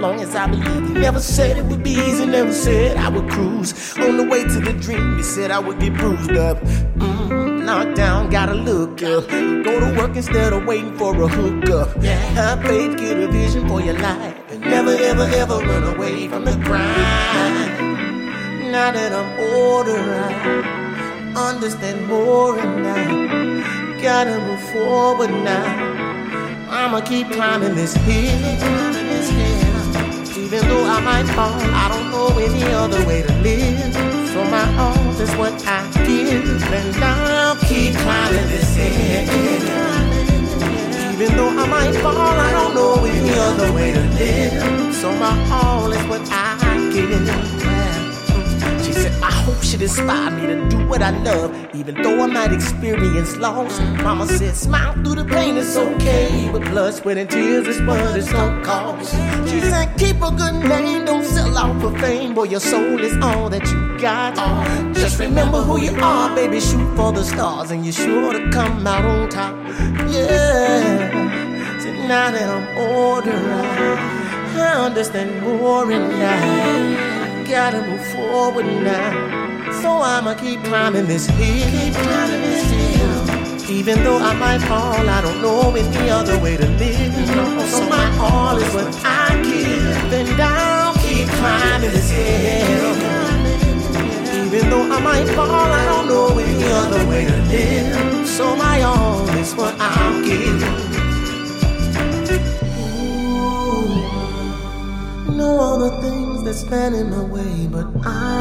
Long 0.05 0.21
as 0.21 0.35
I 0.35 0.47
believe. 0.47 0.89
He 0.89 0.95
never 1.07 1.21
said 1.21 1.57
it 1.57 1.65
would 1.65 1.83
be 1.83 1.93
easy, 1.93 2.27
never 2.27 2.53
said 2.53 2.99
I 2.99 3.09
would 3.09 3.29
cruise. 3.31 3.71
On 3.97 4.19
the 4.19 4.25
way 4.25 4.43
to 4.45 4.59
the 4.61 4.75
dream, 4.85 5.17
he 5.17 5.23
said 5.23 5.51
I 5.51 5.59
would 5.59 5.79
get 5.81 5.95
bruised 5.95 6.37
up. 6.49 6.59
Mm, 7.05 7.65
knocked 7.65 7.97
down, 7.97 8.29
gotta 8.29 8.53
look 8.53 9.03
up. 9.03 9.25
Go 9.67 9.73
to 9.85 9.91
work 9.99 10.15
instead 10.15 10.53
of 10.53 10.67
waiting 10.67 10.95
for 10.99 11.11
a 11.27 11.29
hookup. 11.37 11.89
Yeah, 12.03 12.21
have 12.39 12.61
faith, 12.63 12.99
get 12.99 13.17
a 13.17 13.29
vision 13.29 13.67
for 13.67 13.81
your 13.81 13.99
life. 13.99 14.37
And 14.51 14.61
never, 14.61 14.95
ever, 15.11 15.27
ever 15.43 15.59
run 15.71 15.85
away 15.95 16.29
from 16.29 16.45
the 16.45 16.57
grind. 16.67 17.73
Now 18.77 18.91
that 18.93 19.11
I'm 19.21 19.31
older, 19.57 20.03
I 21.35 21.51
understand 21.51 22.07
more 22.09 22.59
and 22.59 22.87
I 22.87 24.03
gotta 24.03 24.37
move 24.47 24.65
forward 24.73 25.31
now. 25.31 25.67
I'ma 26.69 27.01
keep 27.01 27.31
climbing 27.31 27.75
this 27.75 27.95
hill. 28.09 29.64
Even 30.45 30.69
though 30.69 30.85
I 30.85 31.01
might 31.01 31.27
fall, 31.35 31.59
I 31.59 31.89
don't 31.89 32.11
know 32.11 32.29
any 32.39 32.65
other 32.65 33.03
way 33.07 33.23
to 33.23 33.33
live. 33.41 33.95
So 34.29 34.45
my 34.45 34.67
all 34.77 35.19
is 35.19 35.35
what 35.37 35.55
I 35.67 35.91
give, 36.05 36.63
and 36.71 36.97
I'll 37.03 37.57
keep 37.57 37.95
climbing 37.95 38.49
this 38.49 38.77
hill. 38.77 39.65
Even 41.15 41.37
though 41.39 41.49
I 41.49 41.67
might 41.67 41.95
fall, 42.03 42.19
I 42.19 42.53
don't 42.53 42.75
know 42.75 43.05
any 43.05 43.39
other 43.39 43.73
way 43.73 43.93
to 43.95 44.01
live. 44.01 44.95
So 44.95 45.17
my 45.17 45.35
all 45.51 45.91
is 45.91 46.05
what 46.09 46.29
I 46.31 46.91
give. 46.93 47.64
She 49.75 49.83
inspire 49.83 50.31
me 50.31 50.47
to 50.47 50.69
do 50.69 50.87
what 50.87 51.03
I 51.03 51.11
love, 51.25 51.53
even 51.75 52.01
though 52.01 52.23
I 52.23 52.27
might 52.27 52.53
experience 52.53 53.37
loss. 53.39 53.81
Mama 54.05 54.25
said, 54.29 54.55
smile 54.55 54.93
through 55.03 55.17
the 55.17 55.25
pain, 55.25 55.57
it's 55.57 55.77
okay. 55.77 56.49
But 56.53 56.63
blood, 56.63 56.95
sweat, 56.95 57.19
and 57.19 57.29
tears 57.29 57.67
is 57.67 57.83
what 57.83 58.17
it's 58.17 58.31
no 58.31 58.63
cost. 58.63 59.11
She 59.51 59.61
said, 59.61 59.93
keep 59.99 60.23
a 60.23 60.31
good 60.31 60.69
name, 60.69 61.07
don't 61.07 61.25
sell 61.25 61.59
out 61.59 61.81
for 61.81 61.91
fame. 61.99 62.35
Boy, 62.35 62.45
your 62.45 62.61
soul 62.61 63.01
is 63.01 63.17
all 63.21 63.51
that 63.51 63.67
you 63.69 63.99
got. 63.99 64.37
Just 64.95 65.19
remember 65.19 65.61
who 65.61 65.81
you 65.81 65.97
are, 66.01 66.33
baby. 66.37 66.61
Shoot 66.61 66.95
for 66.95 67.11
the 67.11 67.25
stars, 67.25 67.73
and 67.73 67.85
you're 67.85 67.93
sure 67.93 68.33
to 68.33 68.49
come 68.53 68.87
out 68.87 69.05
on 69.05 69.29
top. 69.29 69.57
Yeah. 70.09 71.81
So 71.81 71.91
now 72.07 72.31
that 72.31 72.49
I'm 72.49 72.79
older, 72.79 73.33
I, 74.57 74.85
understand 74.87 75.43
more 75.43 75.91
in 75.91 76.01
I 76.01 77.45
gotta 77.49 77.83
move 77.83 78.07
forward 78.07 78.67
now. 78.67 79.54
So 79.85 80.01
I'ma 80.01 80.33
keep 80.33 80.65
climbing 80.65 81.07
this 81.07 81.27
hill. 81.27 81.71
Keep 81.71 81.93
climbing 81.93 82.41
this 82.41 82.71
hill. 82.71 83.71
Even 83.71 84.03
though 84.03 84.17
I 84.17 84.33
might 84.33 84.63
fall, 84.63 85.07
I 85.17 85.21
don't 85.21 85.43
know 85.43 85.75
any 85.75 86.09
other 86.09 86.39
way 86.39 86.57
to 86.57 86.67
live. 86.67 87.69
So 87.69 87.87
my 87.91 88.07
all 88.17 88.57
is 88.57 88.73
what 88.73 88.89
I 89.05 89.43
give. 89.43 90.11
And 90.11 90.41
I'll 90.41 90.95
keep 91.05 91.29
climbing 91.29 91.91
this 91.91 92.11
hill. 92.11 92.97
Even 94.47 94.71
though 94.71 94.91
I 94.91 95.01
might 95.01 95.29
fall, 95.35 95.71
I 95.81 95.85
don't 95.85 96.09
know 96.09 96.29
any 96.39 96.65
other 96.65 97.07
way 97.07 97.27
to 97.27 97.37
live. 97.53 98.27
So 98.27 98.57
my 98.57 98.81
all 98.81 99.29
is 99.37 99.55
what 99.55 99.75
I'll 99.79 100.25
give. 100.25 100.95
know 105.37 105.59
all 105.59 105.79
the 105.79 105.91
things 106.01 106.43
that 106.45 106.55
stand 106.55 106.95
in 106.95 107.11
my 107.11 107.25
way, 107.25 107.67
but 107.67 107.87
I 108.07 108.34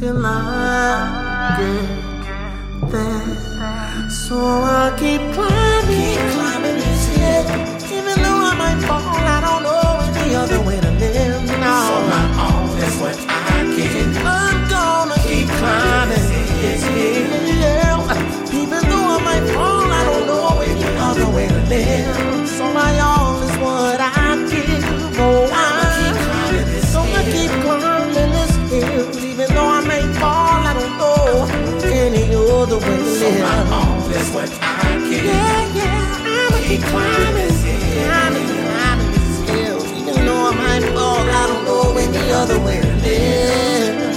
until 0.00 0.24
I 0.24 1.56
get 1.58 2.90
there. 2.90 4.10
So 4.10 4.36
I 4.38 4.94
keep 4.96 5.20
climbing, 5.34 5.90
keep 5.90 6.22
climbing 6.34 6.76
this 6.76 7.04
hill. 7.16 7.46
Even 7.98 8.22
though 8.22 8.42
I 8.46 8.54
might 8.62 8.80
fall, 8.86 9.02
I 9.02 9.40
don't 9.46 9.62
know 9.66 9.98
any 10.22 10.34
other 10.36 10.60
way 10.62 10.78
to 10.78 10.90
live. 11.02 11.42
No, 11.58 11.74
so 11.88 11.96
my 12.12 12.24
all 12.38 12.76
is 12.78 12.94
what 13.02 13.18
I 13.28 13.66
get. 13.74 14.16
I'm 14.22 14.68
gonna 14.70 15.18
keep 15.26 15.48
climbing 15.58 16.26
this 16.62 16.82
hill. 16.94 17.98
Even 18.62 18.82
though 18.90 19.16
I 19.16 19.20
might 19.28 19.46
fall, 19.52 19.82
I 19.82 20.04
don't 20.04 20.26
know 20.28 20.60
any 20.60 20.86
other 21.08 21.28
way 21.34 21.48
to 21.48 21.60
live. 21.74 22.48
So 22.48 22.72
my 22.72 23.00
other 42.38 42.60
way 42.60 42.80
to 42.80 42.86
live. 42.98 44.14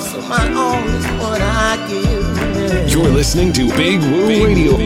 So 0.00 0.20
my 0.28 0.52
all 0.54 0.84
is 0.86 1.04
what 1.20 1.40
I 1.40 1.84
give. 1.88 2.88
You're 2.88 3.08
listening 3.08 3.52
to 3.54 3.68
Big 3.76 4.00
Woo 4.00 4.28
Radio. 4.28 4.76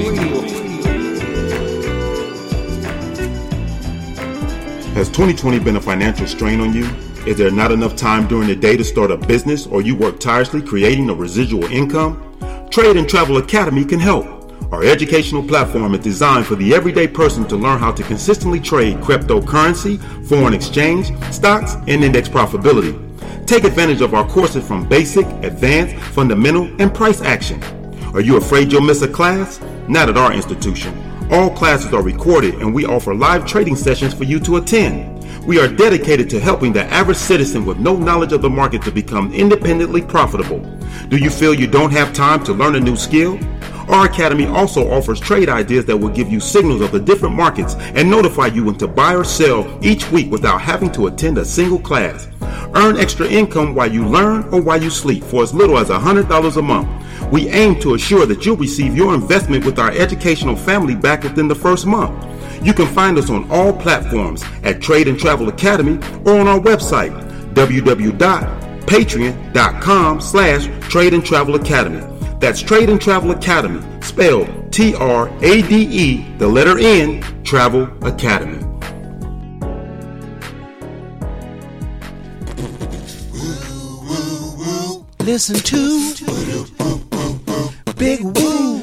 Has 4.95 5.09
2020 5.09 5.59
been 5.59 5.77
a 5.77 5.81
financial 5.83 6.27
strain 6.27 6.61
on 6.61 6.73
you? 6.73 6.87
Is 7.27 7.37
there 7.37 7.51
not 7.51 7.73
enough 7.73 7.95
time 7.95 8.27
during 8.27 8.49
the 8.49 8.57
day 8.57 8.75
to 8.75 8.85
start 8.85 9.11
a 9.11 9.19
business 9.19 9.67
or 9.67 9.83
you 9.83 9.95
work 9.95 10.19
tirelessly 10.19 10.63
creating 10.63 11.11
a 11.11 11.15
residual 11.15 11.65
income? 11.65 12.27
Trade 12.71 12.97
and 12.97 13.07
Travel 13.07 13.37
Academy 13.37 13.85
can 13.85 14.01
help. 14.01 14.40
Our 14.73 14.85
educational 14.85 15.43
platform 15.43 15.97
is 15.97 16.01
designed 16.01 16.47
for 16.47 16.55
the 16.55 16.75
everyday 16.75 17.09
person 17.09 17.45
to 17.49 17.57
learn 17.57 17.81
how 17.81 17.91
to 17.91 18.05
consistently 18.05 18.61
trade 18.61 18.99
cryptocurrency, 18.99 20.01
foreign 20.29 20.55
exchange, 20.55 21.11
stocks, 21.33 21.75
and 21.89 22.05
index 22.05 22.29
profitability. 22.29 22.95
Take 23.49 23.65
advantage 23.65 24.01
of 24.01 24.15
our 24.15 24.25
courses 24.29 24.65
from 24.65 24.89
basic, 24.89 25.27
advanced, 25.43 25.97
fundamental, 26.15 26.71
and 26.81 26.95
price 26.95 27.21
action. 27.21 27.61
Are 28.15 28.21
you 28.21 28.37
afraid 28.37 28.71
you'll 28.71 28.83
miss 28.83 29.03
a 29.03 29.09
class? 29.09 29.61
Not 29.89 30.09
at 30.09 30.17
our 30.17 30.33
institution. 30.33 30.97
All 31.33 31.51
classes 31.51 31.93
are 31.93 32.03
recorded 32.03 32.55
and 32.55 32.73
we 32.73 32.87
offer 32.87 33.13
live 33.13 33.47
trading 33.47 33.75
sessions 33.75 34.15
for 34.15 34.23
you 34.23 34.39
to 34.41 34.59
attend. 34.59 35.21
We 35.45 35.59
are 35.59 35.67
dedicated 35.67 36.31
to 36.31 36.39
helping 36.39 36.73
the 36.73 36.85
average 36.85 37.17
citizen 37.17 37.67
with 37.67 37.79
no 37.79 37.97
knowledge 37.97 38.33
of 38.33 38.43
the 38.43 38.51
market 38.51 38.83
to 38.83 38.93
become 38.93 39.33
independently 39.35 40.03
profitable. 40.03 40.61
Do 41.09 41.17
you 41.17 41.31
feel 41.31 41.55
you 41.55 41.67
don't 41.67 41.91
have 41.91 42.13
time 42.13 42.45
to 42.45 42.53
learn 42.53 42.77
a 42.77 42.81
new 42.81 42.95
skill? 42.95 43.37
Our 43.91 44.07
academy 44.07 44.47
also 44.47 44.89
offers 44.89 45.19
trade 45.19 45.49
ideas 45.49 45.85
that 45.87 45.97
will 45.97 46.11
give 46.11 46.31
you 46.31 46.39
signals 46.39 46.81
of 46.81 46.93
the 46.93 47.01
different 47.01 47.35
markets 47.35 47.75
and 47.75 48.09
notify 48.09 48.47
you 48.47 48.65
when 48.65 48.79
to 48.79 48.87
buy 48.87 49.17
or 49.17 49.25
sell 49.25 49.67
each 49.83 50.09
week 50.13 50.31
without 50.31 50.61
having 50.61 50.93
to 50.93 51.09
attend 51.09 51.39
a 51.39 51.45
single 51.45 51.81
class. 51.81 52.29
Earn 52.77 52.97
extra 52.97 53.27
income 53.27 53.75
while 53.75 53.91
you 53.91 54.07
learn 54.07 54.45
or 54.55 54.63
while 54.63 54.81
you 54.81 54.91
sleep 54.91 55.25
for 55.25 55.43
as 55.43 55.53
little 55.53 55.77
as 55.77 55.89
$100 55.89 56.57
a 56.57 56.63
month. 56.63 56.89
We 57.33 57.49
aim 57.49 57.81
to 57.81 57.95
assure 57.95 58.27
that 58.27 58.47
you'll 58.47 58.57
receive 58.57 58.97
your 58.97 59.13
investment 59.13 59.65
with 59.65 59.81
our 59.81 59.91
educational 59.91 60.55
family 60.55 60.95
back 60.95 61.25
within 61.25 61.49
the 61.49 61.57
first 61.57 61.85
month. 61.85 62.25
You 62.65 62.73
can 62.73 62.87
find 62.87 63.19
us 63.19 63.29
on 63.29 63.51
all 63.51 63.73
platforms 63.73 64.45
at 64.63 64.81
Trade 64.81 65.09
and 65.09 65.19
Travel 65.19 65.49
Academy 65.49 65.97
or 66.25 66.39
on 66.39 66.47
our 66.47 66.61
website 66.61 67.11
www.patreon.com 67.55 70.21
slash 70.21 70.69
Trade 70.89 71.15
and 71.15 71.25
Travel 71.25 71.57
Academy. 71.57 72.10
That's 72.41 72.63
Trade 72.63 72.89
and 72.89 72.99
Travel 72.99 73.31
Academy, 73.33 73.83
spelled 74.01 74.73
T-R-A-D-E, 74.73 76.37
the 76.39 76.49
letter 76.49 76.79
N, 76.79 77.23
Travel 77.45 77.87
Academy. 78.03 78.65
Listen 85.21 85.57
to 85.57 86.15
Big 87.99 88.23
Woo 88.23 88.81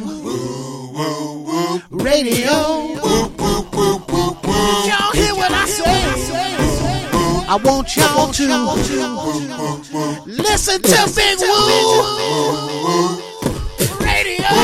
Radio. 1.90 2.52
Y'all 4.86 5.12
hear 5.14 5.34
what 5.34 5.52
I 5.52 5.66
say? 5.66 6.04
I 7.50 7.56
want 7.64 7.96
y'all 7.98 8.32
to 8.34 8.46
listen 10.28 10.80
to 10.84 11.12
Big 11.16 11.40
Woo. 11.40 13.24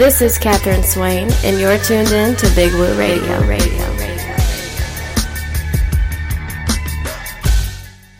This 0.00 0.16
is 0.22 0.38
Catherine 0.38 0.82
Swain, 0.82 1.28
and 1.44 1.60
you're 1.60 1.76
tuned 1.76 2.08
in 2.08 2.34
to 2.36 2.48
Big 2.54 2.72
Woo 2.72 2.98
Radio. 2.98 3.38
Radio. 3.42 3.86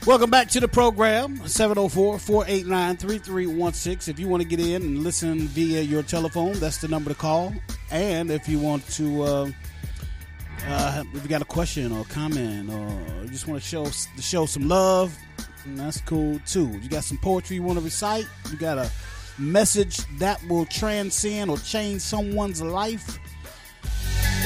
Welcome 0.07 0.29
back 0.29 0.51
to 0.51 0.61
the 0.61 0.69
program, 0.69 1.39
704-489-3316. 1.39 4.09
If 4.09 4.21
you 4.21 4.29
want 4.29 4.43
to 4.43 4.47
get 4.47 4.61
in 4.61 4.83
and 4.83 5.03
listen 5.03 5.49
via 5.49 5.81
your 5.81 6.03
telephone, 6.03 6.53
that's 6.61 6.77
the 6.77 6.89
number 6.89 7.09
to 7.09 7.17
call. 7.17 7.55
And 7.91 8.31
if 8.31 8.47
you 8.47 8.59
want 8.59 8.87
to, 8.91 9.23
uh, 9.23 9.51
uh, 10.67 11.05
if 11.15 11.23
you 11.23 11.31
got 11.31 11.41
a 11.41 11.47
question 11.47 11.93
or 11.93 12.05
comment 12.05 12.69
or 12.69 13.27
just 13.29 13.49
want 13.49 13.63
to 13.63 13.67
show 13.67 13.87
show 14.21 14.45
some 14.45 14.69
love, 14.69 15.19
that's 15.65 16.03
cool 16.03 16.41
too. 16.45 16.79
You 16.83 16.91
got 16.91 17.05
some 17.05 17.17
poetry 17.17 17.57
you 17.57 17.63
want 17.63 17.79
to 17.79 17.85
recite? 17.87 18.27
You 18.51 18.59
got 18.59 18.77
a 18.77 18.91
message 19.41 19.99
that 20.19 20.41
will 20.49 20.67
transcend 20.67 21.51
or 21.51 21.59
change 21.59 22.03
someone's 22.03 22.63
life? 22.63 23.19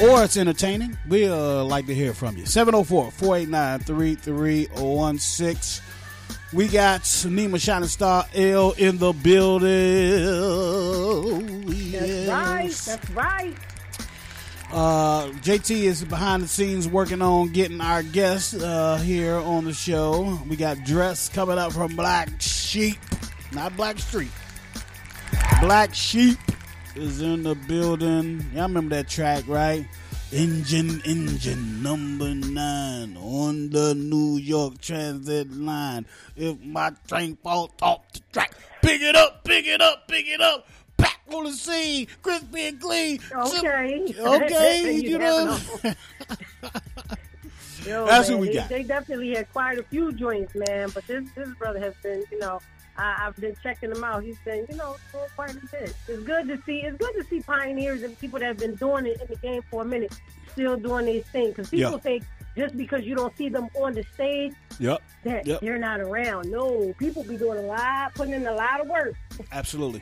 Or 0.01 0.23
it's 0.23 0.35
entertaining. 0.35 0.97
We 1.07 1.27
uh, 1.27 1.63
like 1.63 1.85
to 1.87 1.95
hear 1.95 2.13
from 2.13 2.37
you. 2.37 2.45
704 2.45 3.11
489 3.11 3.79
3316. 3.79 5.83
We 6.53 6.67
got 6.67 7.01
Nima 7.01 7.59
Shining 7.59 7.87
Star 7.87 8.25
L 8.33 8.71
in 8.77 8.97
the 8.97 9.13
building. 9.13 9.71
That's 11.91 12.29
right. 12.29 12.71
That's 12.71 13.09
right. 13.11 13.55
Uh, 14.71 15.27
JT 15.41 15.83
is 15.83 16.03
behind 16.03 16.43
the 16.43 16.47
scenes 16.47 16.87
working 16.87 17.21
on 17.21 17.53
getting 17.53 17.79
our 17.79 18.03
guests 18.03 18.53
uh, 18.53 18.97
here 18.97 19.35
on 19.35 19.65
the 19.65 19.73
show. 19.73 20.39
We 20.49 20.55
got 20.55 20.83
Dres 20.83 21.29
coming 21.33 21.57
up 21.57 21.71
from 21.71 21.95
Black 21.95 22.29
Sheep, 22.41 22.97
not 23.53 23.75
Black 23.77 23.99
Street. 23.99 24.31
Black 25.65 25.95
Sheep 25.95 26.37
is 26.93 27.21
in 27.23 27.41
the 27.41 27.55
building. 27.55 28.45
Y'all 28.53 28.67
remember 28.67 28.97
that 28.97 29.09
track, 29.09 29.43
right? 29.47 29.83
Engine, 30.31 31.01
engine 31.05 31.81
number 31.81 32.35
nine 32.35 33.17
on 33.17 33.71
the 33.71 33.95
New 33.95 34.37
York 34.37 34.79
Transit 34.79 35.51
line. 35.51 36.05
If 36.35 36.61
my 36.61 36.91
train 37.07 37.35
falls 37.41 37.71
off 37.81 38.01
the 38.13 38.19
track, 38.31 38.53
pick 38.83 39.01
it 39.01 39.15
up, 39.15 39.43
pick 39.43 39.65
it 39.65 39.81
up, 39.81 40.07
pick 40.07 40.27
it 40.27 40.39
up. 40.39 40.67
Back 40.97 41.19
on 41.33 41.45
the 41.45 41.53
scene, 41.53 42.05
crispy 42.21 42.67
and 42.67 42.79
clean. 42.79 43.19
Okay. 43.35 44.13
Okay, 44.19 44.91
you 45.03 45.17
know. 45.17 45.57
Yo, 47.83 48.05
That's 48.05 48.29
man, 48.29 48.37
what 48.37 48.41
we 48.41 48.47
they, 48.49 48.53
got. 48.53 48.69
They 48.69 48.83
definitely 48.83 49.33
had 49.33 49.51
quite 49.51 49.79
a 49.79 49.83
few 49.83 50.11
joints, 50.13 50.53
man. 50.53 50.91
But 50.93 51.07
this 51.07 51.27
this 51.35 51.49
brother 51.55 51.79
has 51.79 51.95
been, 52.03 52.23
you 52.31 52.37
know, 52.37 52.59
I, 52.97 53.25
I've 53.27 53.35
been 53.35 53.55
checking 53.61 53.91
him 53.91 54.03
out. 54.03 54.23
He's 54.23 54.37
been, 54.39 54.65
you 54.69 54.75
know, 54.77 54.95
doing 55.11 55.25
quite 55.35 55.51
a 55.51 55.59
bit. 55.71 55.93
It's 56.07 56.23
good 56.23 56.47
to 56.47 56.61
see. 56.65 56.77
It's 56.79 56.97
good 56.97 57.13
to 57.15 57.23
see 57.29 57.41
pioneers 57.41 58.03
and 58.03 58.17
people 58.19 58.39
that 58.39 58.45
have 58.45 58.57
been 58.57 58.75
doing 58.75 59.05
it 59.05 59.19
in 59.21 59.27
the 59.27 59.35
game 59.37 59.61
for 59.69 59.81
a 59.81 59.85
minute 59.85 60.13
still 60.51 60.77
doing 60.77 61.05
these 61.05 61.25
things. 61.25 61.49
Because 61.49 61.69
people 61.69 61.91
Yeah. 61.93 61.97
think 61.99 62.23
just 62.55 62.77
because 62.77 63.03
you 63.03 63.15
don't 63.15 63.35
see 63.37 63.49
them 63.49 63.67
on 63.75 63.93
the 63.93 64.03
stage 64.13 64.53
Yep, 64.79 65.01
that 65.23 65.45
Yep. 65.45 65.59
they're 65.61 65.77
not 65.77 65.99
around. 65.99 66.49
No, 66.49 66.93
people 66.97 67.23
be 67.25 67.35
doing 67.35 67.57
a 67.59 67.61
lot, 67.63 68.13
putting 68.15 68.33
in 68.33 68.47
a 68.47 68.53
lot 68.53 68.79
of 68.79 68.87
work. 68.87 69.13
absolutely. 69.51 70.01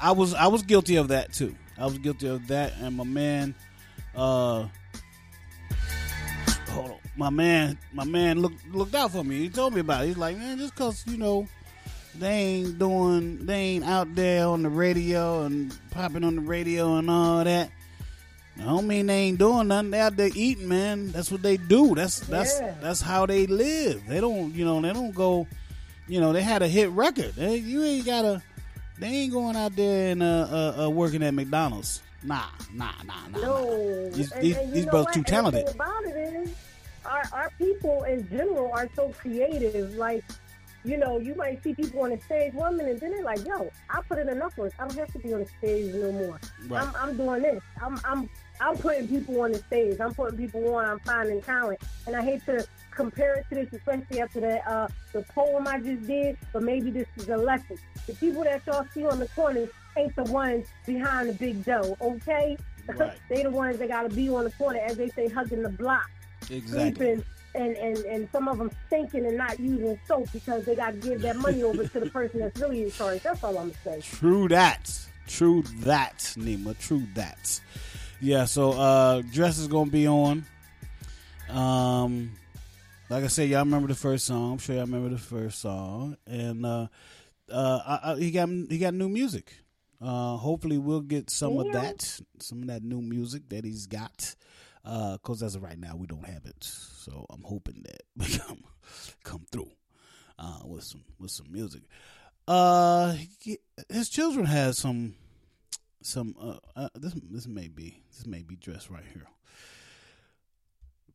I 0.00 0.10
was 0.10 0.34
I 0.34 0.48
was 0.48 0.62
guilty 0.62 0.96
of 0.96 1.08
that 1.08 1.32
too. 1.32 1.54
I 1.78 1.84
was 1.84 1.98
guilty 1.98 2.26
of 2.28 2.48
that, 2.48 2.72
and 2.80 2.96
my 2.96 3.04
man, 3.04 3.54
uh, 4.16 4.66
hold 6.70 6.90
on, 6.92 6.98
my 7.16 7.30
man, 7.30 7.78
my 7.92 8.04
man 8.04 8.40
looked 8.40 8.66
looked 8.68 8.94
out 8.94 9.12
for 9.12 9.22
me. 9.24 9.38
He 9.38 9.48
told 9.48 9.74
me 9.74 9.80
about 9.80 10.02
it. 10.04 10.08
He's 10.08 10.16
like, 10.16 10.36
man, 10.36 10.58
just 10.58 10.74
cause 10.74 11.04
you 11.06 11.16
know 11.16 11.46
they 12.18 12.28
ain't 12.28 12.78
doing, 12.78 13.44
they 13.46 13.54
ain't 13.54 13.84
out 13.84 14.14
there 14.14 14.46
on 14.46 14.62
the 14.62 14.68
radio 14.68 15.42
and 15.44 15.76
popping 15.90 16.24
on 16.24 16.36
the 16.36 16.42
radio 16.42 16.96
and 16.96 17.08
all 17.10 17.42
that. 17.44 17.70
I 18.60 18.64
don't 18.64 18.86
mean 18.86 19.06
they 19.06 19.14
ain't 19.20 19.38
doing 19.38 19.68
nothing. 19.68 19.90
They 19.92 20.00
out 20.00 20.16
there 20.16 20.30
eating, 20.34 20.68
man. 20.68 21.10
That's 21.10 21.30
what 21.30 21.42
they 21.42 21.56
do. 21.56 21.94
That's 21.94 22.20
that's 22.20 22.60
Yeah. 22.60 22.74
that's 22.82 23.00
how 23.00 23.24
they 23.24 23.46
live. 23.46 24.02
They 24.06 24.20
don't, 24.20 24.54
you 24.54 24.64
know, 24.64 24.80
they 24.80 24.92
don't 24.92 25.14
go. 25.14 25.46
You 26.06 26.20
know, 26.20 26.32
they 26.34 26.42
had 26.42 26.60
a 26.62 26.68
hit 26.68 26.90
record. 26.90 27.34
They, 27.34 27.56
you 27.56 27.82
ain't 27.82 28.04
gotta. 28.04 28.42
They 28.98 29.06
ain't 29.08 29.32
going 29.32 29.56
out 29.56 29.74
there 29.74 30.10
and 30.12 30.22
uh, 30.22 30.26
uh, 30.76 30.84
uh, 30.84 30.90
working 30.90 31.22
at 31.22 31.32
McDonald's. 31.32 32.02
Nah, 32.22 32.42
nah, 32.74 32.92
nah, 33.04 33.14
nah. 33.32 33.38
nah. 33.38 33.46
No, 33.46 34.10
These, 34.10 34.30
And- 34.32 34.42
these, 34.44 34.56
and 34.56 34.72
these 34.72 34.86
brothers 34.86 35.14
too 35.14 35.22
talented. 35.24 35.68
about 35.74 36.04
it 36.04 36.14
is, 36.14 36.54
our 37.06 37.22
our 37.32 37.50
people 37.58 38.04
in 38.04 38.28
general 38.28 38.70
are 38.74 38.88
so 38.94 39.08
creative. 39.18 39.94
Like, 39.96 40.22
you 40.84 40.96
know, 40.96 41.18
you 41.18 41.34
might 41.34 41.62
see 41.62 41.74
people 41.74 42.02
on 42.02 42.10
the 42.10 42.20
stage 42.20 42.52
one 42.54 42.76
minute, 42.76 43.00
then 43.00 43.10
they're 43.12 43.22
like, 43.22 43.44
"Yo, 43.46 43.70
I 43.90 44.00
put 44.08 44.18
in 44.18 44.28
enough 44.28 44.56
work. 44.58 44.72
I 44.78 44.86
don't 44.86 44.98
have 44.98 45.12
to 45.12 45.18
be 45.18 45.32
on 45.32 45.40
the 45.40 45.46
stage 45.58 45.94
no 45.94 46.10
more. 46.12 46.40
Right. 46.68 46.82
I'm, 46.86 46.94
I'm 46.96 47.16
doing 47.16 47.42
this. 47.42 47.62
I'm 47.80 48.00
I'm 48.04 48.28
I'm 48.60 48.76
putting 48.76 49.08
people 49.08 49.40
on 49.42 49.52
the 49.52 49.58
stage. 49.58 49.98
I'm 50.00 50.14
putting 50.14 50.36
people 50.38 50.74
on. 50.74 50.84
I'm 50.84 50.98
finding 51.00 51.40
talent. 51.42 51.80
And 52.06 52.16
I 52.16 52.22
hate 52.22 52.44
to 52.46 52.66
compare 52.90 53.34
it 53.36 53.46
to 53.50 53.54
this, 53.54 53.72
especially 53.72 54.20
after 54.20 54.40
the 54.40 54.68
uh, 54.70 54.88
the 55.12 55.22
poem 55.34 55.66
I 55.68 55.78
just 55.80 56.06
did. 56.06 56.36
But 56.52 56.62
maybe 56.62 56.90
this 56.90 57.06
is 57.16 57.28
a 57.28 57.36
lesson. 57.36 57.78
The 58.06 58.14
people 58.14 58.42
that 58.44 58.62
y'all 58.66 58.86
see 58.92 59.06
on 59.06 59.18
the 59.20 59.28
corners 59.28 59.68
ain't 59.96 60.16
the 60.16 60.24
ones 60.24 60.66
behind 60.86 61.28
the 61.28 61.34
big 61.34 61.64
dough. 61.64 61.96
Okay. 62.00 62.56
Right. 62.88 63.12
they 63.28 63.44
the 63.44 63.50
ones 63.50 63.78
that 63.78 63.88
gotta 63.88 64.08
be 64.08 64.28
on 64.28 64.42
the 64.42 64.50
corner, 64.50 64.80
as 64.80 64.96
they 64.96 65.08
say, 65.10 65.28
hugging 65.28 65.62
the 65.62 65.68
block, 65.68 66.10
Exactly. 66.50 66.80
sleeping, 66.96 67.24
and, 67.54 67.76
and, 67.76 67.98
and 67.98 68.28
some 68.32 68.48
of 68.48 68.58
them 68.58 68.70
stinking 68.86 69.26
and 69.26 69.36
not 69.36 69.58
using 69.60 69.98
soap 70.06 70.26
because 70.32 70.64
they 70.64 70.74
gotta 70.74 70.96
give 70.96 71.20
that 71.22 71.36
money 71.36 71.62
over 71.62 71.86
to 71.86 72.00
the 72.00 72.10
person 72.10 72.40
that's 72.40 72.58
really 72.60 72.82
in 72.84 72.90
charge. 72.90 73.22
That's 73.22 73.42
all 73.44 73.56
I'm 73.58 73.72
saying. 73.84 74.02
True 74.02 74.48
that. 74.48 74.90
True 75.26 75.62
that, 75.80 76.18
Nima. 76.36 76.78
True 76.78 77.02
that. 77.14 77.60
Yeah, 78.20 78.44
so 78.44 78.72
uh 78.72 79.22
Dres 79.32 79.58
is 79.58 79.68
gonna 79.68 79.90
be 79.90 80.06
on. 80.06 80.44
Um 81.50 82.32
like 83.10 83.24
I 83.24 83.26
said, 83.26 83.48
y'all 83.50 83.64
remember 83.64 83.88
the 83.88 83.94
first 83.94 84.26
song. 84.26 84.52
I'm 84.52 84.58
sure 84.58 84.74
y'all 84.76 84.86
remember 84.86 85.10
the 85.10 85.18
first 85.18 85.60
song. 85.60 86.16
And 86.26 86.64
uh 86.64 86.86
uh 87.50 87.80
I, 87.86 88.12
I, 88.12 88.16
he 88.16 88.30
got 88.30 88.48
he 88.48 88.78
got 88.78 88.94
new 88.94 89.08
music. 89.08 89.52
Uh 90.00 90.36
hopefully 90.36 90.78
we'll 90.78 91.00
get 91.00 91.30
some 91.30 91.58
of 91.58 91.72
that, 91.72 92.20
some 92.40 92.62
of 92.62 92.68
that 92.68 92.82
new 92.82 93.02
music 93.02 93.48
that 93.50 93.64
he's 93.64 93.86
got. 93.86 94.34
Uh 94.84 95.16
cuz 95.18 95.42
as 95.42 95.54
of 95.54 95.62
right 95.62 95.78
now 95.78 95.94
we 95.96 96.06
don't 96.06 96.26
have 96.26 96.44
it. 96.46 96.62
So 96.62 97.26
I'm 97.30 97.42
hoping 97.44 97.82
that 97.84 98.02
we 98.16 98.26
come 98.38 98.64
come 99.22 99.44
through 99.50 99.70
uh 100.38 100.60
with 100.64 100.84
some 100.84 101.04
with 101.18 101.30
some 101.30 101.50
music. 101.52 101.82
Uh, 102.48 103.12
he- 103.38 103.60
his 103.88 104.08
children 104.08 104.46
has 104.46 104.76
some, 104.76 105.14
some. 106.02 106.34
Uh, 106.40 106.56
uh, 106.74 106.88
this 106.96 107.14
this 107.30 107.46
may 107.46 107.68
be 107.68 108.02
this 108.10 108.26
may 108.26 108.42
be 108.42 108.56
dressed 108.56 108.90
right 108.90 109.04
here. 109.12 109.28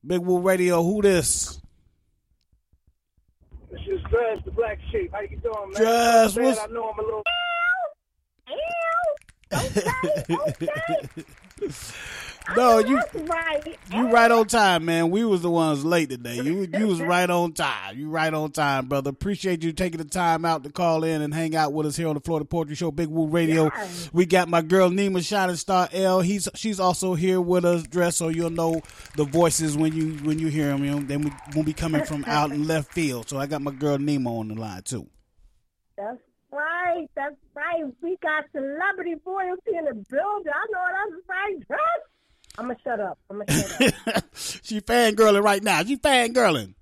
Big 0.06 0.22
Woo 0.22 0.40
Radio. 0.40 0.82
Who 0.82 1.02
this? 1.02 1.60
This 3.70 3.82
is 3.90 4.00
Dres, 4.10 4.40
the 4.46 4.52
black 4.52 4.80
sheep. 4.90 5.12
How 5.12 5.20
you 5.20 5.36
doing, 5.38 5.72
man? 5.74 5.82
Dres, 5.82 6.36
Man, 6.38 6.46
what's- 6.46 6.60
I 6.62 6.68
know 6.68 6.90
I'm 6.92 7.00
a 7.00 7.04
little. 7.04 7.24
No, 12.56 12.78
oh, 12.78 12.80
you 12.80 12.96
That's 12.96 13.30
right. 13.30 13.78
you 13.94 14.10
right 14.10 14.32
on 14.32 14.48
time, 14.48 14.86
man. 14.86 15.10
We 15.10 15.26
was 15.26 15.42
the 15.42 15.50
ones 15.50 15.84
late 15.84 16.10
today. 16.10 16.36
You 16.36 16.68
you 16.74 16.88
was 16.88 17.02
right 17.02 17.30
on 17.30 17.52
time. 17.54 17.98
You 17.98 18.10
right 18.10 18.34
on 18.34 18.52
time, 18.52 18.88
brother. 18.88 19.10
Appreciate 19.10 19.64
you 19.64 19.74
taking 19.74 19.98
the 19.98 20.06
time 20.06 20.46
out 20.46 20.64
to 20.64 20.72
call 20.72 21.04
in 21.04 21.22
and 21.22 21.34
hang 21.34 21.56
out 21.56 21.74
with 21.74 21.86
us 21.86 21.98
here 21.98 22.08
on 22.08 22.16
the 22.16 22.22
Floetic 22.22 22.50
Poetry 22.50 22.76
Show, 22.76 22.92
Big 22.92 23.10
Woo 23.10 23.28
Radio. 23.28 23.66
Yes. 23.76 24.10
We 24.14 24.26
got 24.26 24.48
my 24.48 24.62
girl 24.62 24.90
Nima 24.90 25.26
Shining 25.26 25.58
Star 25.58 25.90
L. 25.92 26.22
He's 26.22 26.48
she's 26.56 26.80
also 26.80 27.16
here 27.16 27.42
with 27.42 27.66
us, 27.66 27.84
dressed 27.84 28.18
so 28.18 28.30
you'll 28.30 28.50
know 28.50 28.82
the 29.16 29.26
voices 29.26 29.76
when 29.76 29.94
you 29.94 30.14
when 30.24 30.40
you 30.40 30.48
hear 30.48 30.68
them. 30.68 30.86
You 30.86 30.92
know, 30.92 31.00
they 31.02 31.18
won't 31.18 31.66
be 31.66 31.74
coming 31.74 32.06
from 32.06 32.24
out 32.26 32.52
in 32.52 32.66
left 32.66 32.94
field. 32.94 33.28
So 33.28 33.38
I 33.38 33.48
got 33.48 33.62
my 33.62 33.72
girl 33.72 33.98
Nima 33.98 34.28
on 34.28 34.48
the 34.48 34.56
line 34.56 34.84
too. 34.84 35.08
That's 35.98 36.18
right. 36.52 37.08
That's 37.16 37.36
right. 37.54 37.84
We 38.02 38.18
got 38.22 38.46
celebrity 38.54 39.16
royalty 39.26 39.72
in 39.78 39.86
the 39.86 39.94
building. 39.94 40.54
I 40.54 40.66
know 40.72 40.86
that's 40.86 41.28
right. 41.28 41.68
Dres. 41.68 41.80
I'm 42.58 42.66
gonna 42.68 42.78
shut 42.84 43.00
up. 43.00 43.18
I'm 43.30 43.40
gonna 43.40 43.52
shut 43.80 43.94
up. 44.16 44.24
she 44.34 44.82
fangirling 44.82 45.44
right 45.44 45.62
now. 45.64 45.84
She 45.84 45.98
fangirling. 45.98 46.74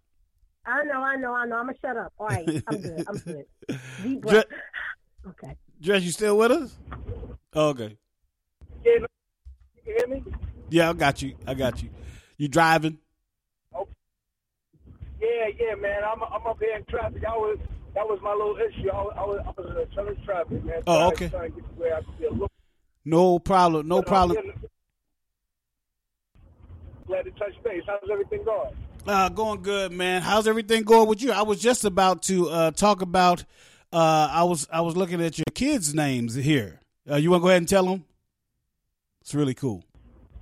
I 0.66 0.84
know. 0.84 1.02
I 1.02 1.16
know. 1.16 1.34
I 1.34 1.46
know. 1.46 1.58
I'm 1.58 1.66
gonna 1.68 1.78
shut 1.82 1.98
up. 1.98 2.14
All 2.18 2.28
right. 2.28 2.48
I'm 2.68 2.82
good. 2.82 3.04
I'm 3.08 3.18
good. 3.18 3.46
Deep 4.04 4.22
breath. 4.22 4.46
Dre- 4.50 4.58
Okay. 5.28 5.56
Dres, 5.82 6.06
you 6.06 6.12
still 6.12 6.38
with 6.38 6.52
us? 6.52 6.78
Oh, 7.54 7.70
Okay. 7.70 7.98
Yeah, 8.86 8.92
you 8.98 9.94
hear 9.98 10.08
me? 10.08 10.24
Yeah, 10.70 10.92
I 10.92 10.94
got 10.94 11.22
you. 11.24 11.34
I 11.48 11.56
got 11.56 11.82
you. 11.82 11.90
You 12.38 12.48
driving? 12.48 13.00
Yeah, 15.20 15.48
yeah, 15.60 15.76
man. 15.76 16.04
I'm 16.04 16.22
I'm 16.24 16.46
up 16.46 16.60
here 16.60 16.76
in 16.76 16.86
traffic. 16.86 17.24
I 17.26 17.36
was 17.36 17.58
that 17.96 18.06
was 18.06 18.20
my 18.22 18.32
little 18.34 18.58
issue. 18.58 18.90
I 18.92 19.02
was 19.02 19.14
I 19.18 19.24
was, 19.24 19.40
I 19.48 19.62
was 19.62 19.88
in 19.98 20.22
a 20.22 20.26
traffic, 20.26 20.64
man. 20.64 20.84
Oh, 20.86 21.08
okay. 21.08 21.30
Trying 21.30 21.52
to 21.54 21.62
get 21.62 21.70
to 21.70 21.76
where 21.80 21.96
I 21.96 22.02
could 22.02 22.20
be 22.20 22.26
a 22.26 22.32
little. 22.32 22.52
No 23.06 23.40
problem. 23.40 23.88
No 23.88 23.98
but, 24.02 24.08
uh, 24.08 24.10
problem. 24.10 24.38
Glad 27.08 27.24
to 27.24 27.32
touch 27.32 27.54
base. 27.63 27.84
How's 27.86 28.10
everything 28.12 28.44
going? 28.44 28.76
Uh, 29.08 29.30
going 29.30 29.62
good, 29.62 29.91
man. 29.91 30.22
How's 30.24 30.48
everything 30.48 30.84
going 30.84 31.08
with 31.08 31.22
you? 31.22 31.32
I 31.32 31.44
was 31.44 31.60
just 31.60 31.86
about 31.86 32.24
to 32.24 32.50
uh, 32.50 32.72
talk 32.72 33.02
about. 33.02 33.44
Uh, 33.94 34.28
I 34.32 34.44
was 34.44 34.68
I 34.72 34.82
was 34.82 34.98
looking 34.98 35.22
at 35.22 35.38
your 35.38 35.46
kids' 35.54 35.94
names 35.94 36.34
here. 36.34 36.80
Uh, 37.10 37.15
you 37.18 37.30
want 37.30 37.41
to 37.41 37.44
go 37.44 37.50
ahead 37.50 37.62
and 37.62 37.70
tell 37.70 37.86
them? 37.86 38.04
It's 39.22 39.36
really 39.36 39.54
cool. 39.54 39.84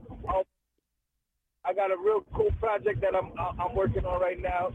Um, 0.09 0.43
I 1.65 1.73
got 1.73 1.91
a 1.91 1.97
real 1.97 2.23
cool 2.33 2.51
project 2.59 3.01
that 3.01 3.13
I'm 3.15 3.31
I'm 3.37 3.75
working 3.75 4.05
on 4.05 4.21
right 4.21 4.41
now. 4.41 4.67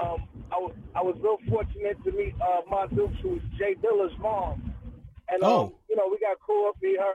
Um, 0.00 0.28
I 0.52 0.56
was 0.58 0.72
I 0.94 1.02
was 1.02 1.16
real 1.20 1.38
fortunate 1.50 1.96
to 2.04 2.12
meet 2.12 2.34
uh, 2.40 2.60
Ma 2.70 2.86
Dukes, 2.86 3.16
who's 3.20 3.42
J 3.58 3.74
Dilla's 3.82 4.16
mom, 4.20 4.72
and 5.28 5.42
um, 5.42 5.50
Oh. 5.50 5.74
you 5.90 5.96
know 5.96 6.04
we 6.08 6.18
got 6.20 6.36
cool 6.46 6.68
up 6.68 6.76
me 6.80 6.96
her 6.96 7.14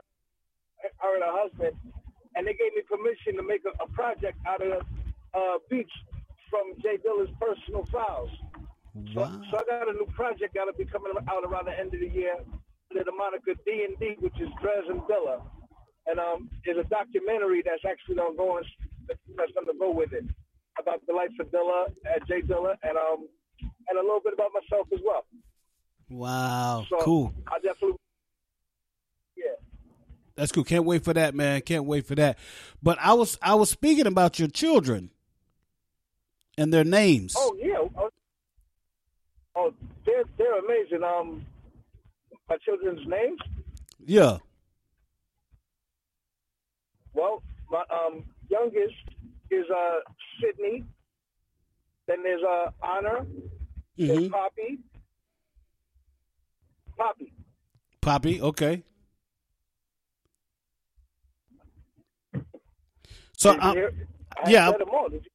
her 0.98 1.14
and 1.14 1.24
her 1.24 1.32
husband, 1.42 1.76
and 2.36 2.46
they 2.46 2.54
gave 2.54 2.72
me 2.74 2.82
permission 2.88 3.36
to 3.36 3.42
make 3.42 3.62
a, 3.64 3.72
a 3.82 3.88
project 3.88 4.38
out 4.46 4.62
of 4.62 4.82
uh, 5.34 5.58
beats 5.68 5.92
from 6.50 6.74
J 6.82 6.98
Dilla's 6.98 7.30
personal 7.40 7.86
files. 7.92 8.30
So, 9.14 9.20
Wow. 9.22 9.40
so 9.50 9.58
I 9.58 9.62
got 9.70 9.88
a 9.88 9.92
new 9.92 10.06
project 10.16 10.54
that'll 10.54 10.74
be 10.74 10.84
coming 10.84 11.12
out 11.28 11.44
around 11.44 11.66
the 11.66 11.78
end 11.78 11.94
of 11.94 12.00
the 12.00 12.08
year 12.10 12.34
under 12.90 13.04
the 13.04 13.12
moniker 13.12 13.54
D 13.64 13.86
and 13.86 13.96
D, 13.98 14.16
which 14.18 14.34
is 14.40 14.48
Dres 14.60 14.82
and 14.88 15.00
Dilla, 15.02 15.42
and 16.06 16.18
um, 16.18 16.50
it's 16.64 16.78
a 16.78 16.88
documentary 16.90 17.62
that's 17.64 17.84
actually 17.86 18.16
gonna 18.16 18.36
go 18.36 18.58
on, 18.58 18.64
that's 19.06 19.52
gonna 19.54 19.78
go 19.78 19.92
with 19.92 20.12
it 20.12 20.24
about 20.78 21.00
the 21.06 21.12
life 21.12 21.30
of 21.38 21.46
Dilla, 21.52 21.86
uh, 21.86 22.18
Jay 22.26 22.42
Dilla, 22.42 22.74
and 22.82 22.96
um, 22.98 23.28
and 23.88 23.98
a 23.98 24.02
little 24.02 24.20
bit 24.24 24.34
about 24.34 24.50
myself 24.54 24.88
as 24.92 24.98
well. 25.04 25.24
Wow. 26.08 26.84
So 26.90 26.98
cool. 26.98 27.34
I 27.46 27.58
definitely. 27.60 27.96
That's 30.40 30.52
cool. 30.52 30.64
Can't 30.64 30.86
wait 30.86 31.04
for 31.04 31.12
that, 31.12 31.34
man. 31.34 31.60
Can't 31.60 31.84
wait 31.84 32.06
for 32.06 32.14
that. 32.14 32.38
But 32.82 32.96
I 32.98 33.12
was 33.12 33.36
I 33.42 33.56
was 33.56 33.68
speaking 33.68 34.06
about 34.06 34.38
your 34.38 34.48
children 34.48 35.10
and 36.56 36.72
their 36.72 36.82
names. 36.82 37.34
Oh 37.36 37.54
yeah. 37.60 37.76
Oh, 37.94 38.08
oh, 39.54 39.74
they're 40.06 40.24
they're 40.38 40.58
amazing. 40.58 41.02
Um, 41.04 41.44
my 42.48 42.56
children's 42.64 43.06
names. 43.06 43.38
Yeah. 44.06 44.38
Well, 47.12 47.42
my 47.70 47.84
um 47.92 48.24
youngest 48.48 48.94
is 49.50 49.66
uh 49.68 49.98
Sydney. 50.40 50.84
Then 52.06 52.22
there's 52.22 52.42
uh 52.42 52.70
Honor. 52.82 53.26
There's 53.98 54.20
hmm 54.20 54.28
Poppy. 54.28 54.78
Poppy. 56.96 57.32
Poppy. 58.00 58.40
Okay. 58.40 58.84
So 63.40 63.56
I, 63.58 63.74
yeah. 64.46 64.70
said 64.70 64.80
them 64.80 64.88
all. 64.92 65.08
Did 65.08 65.24
you- 65.24 65.30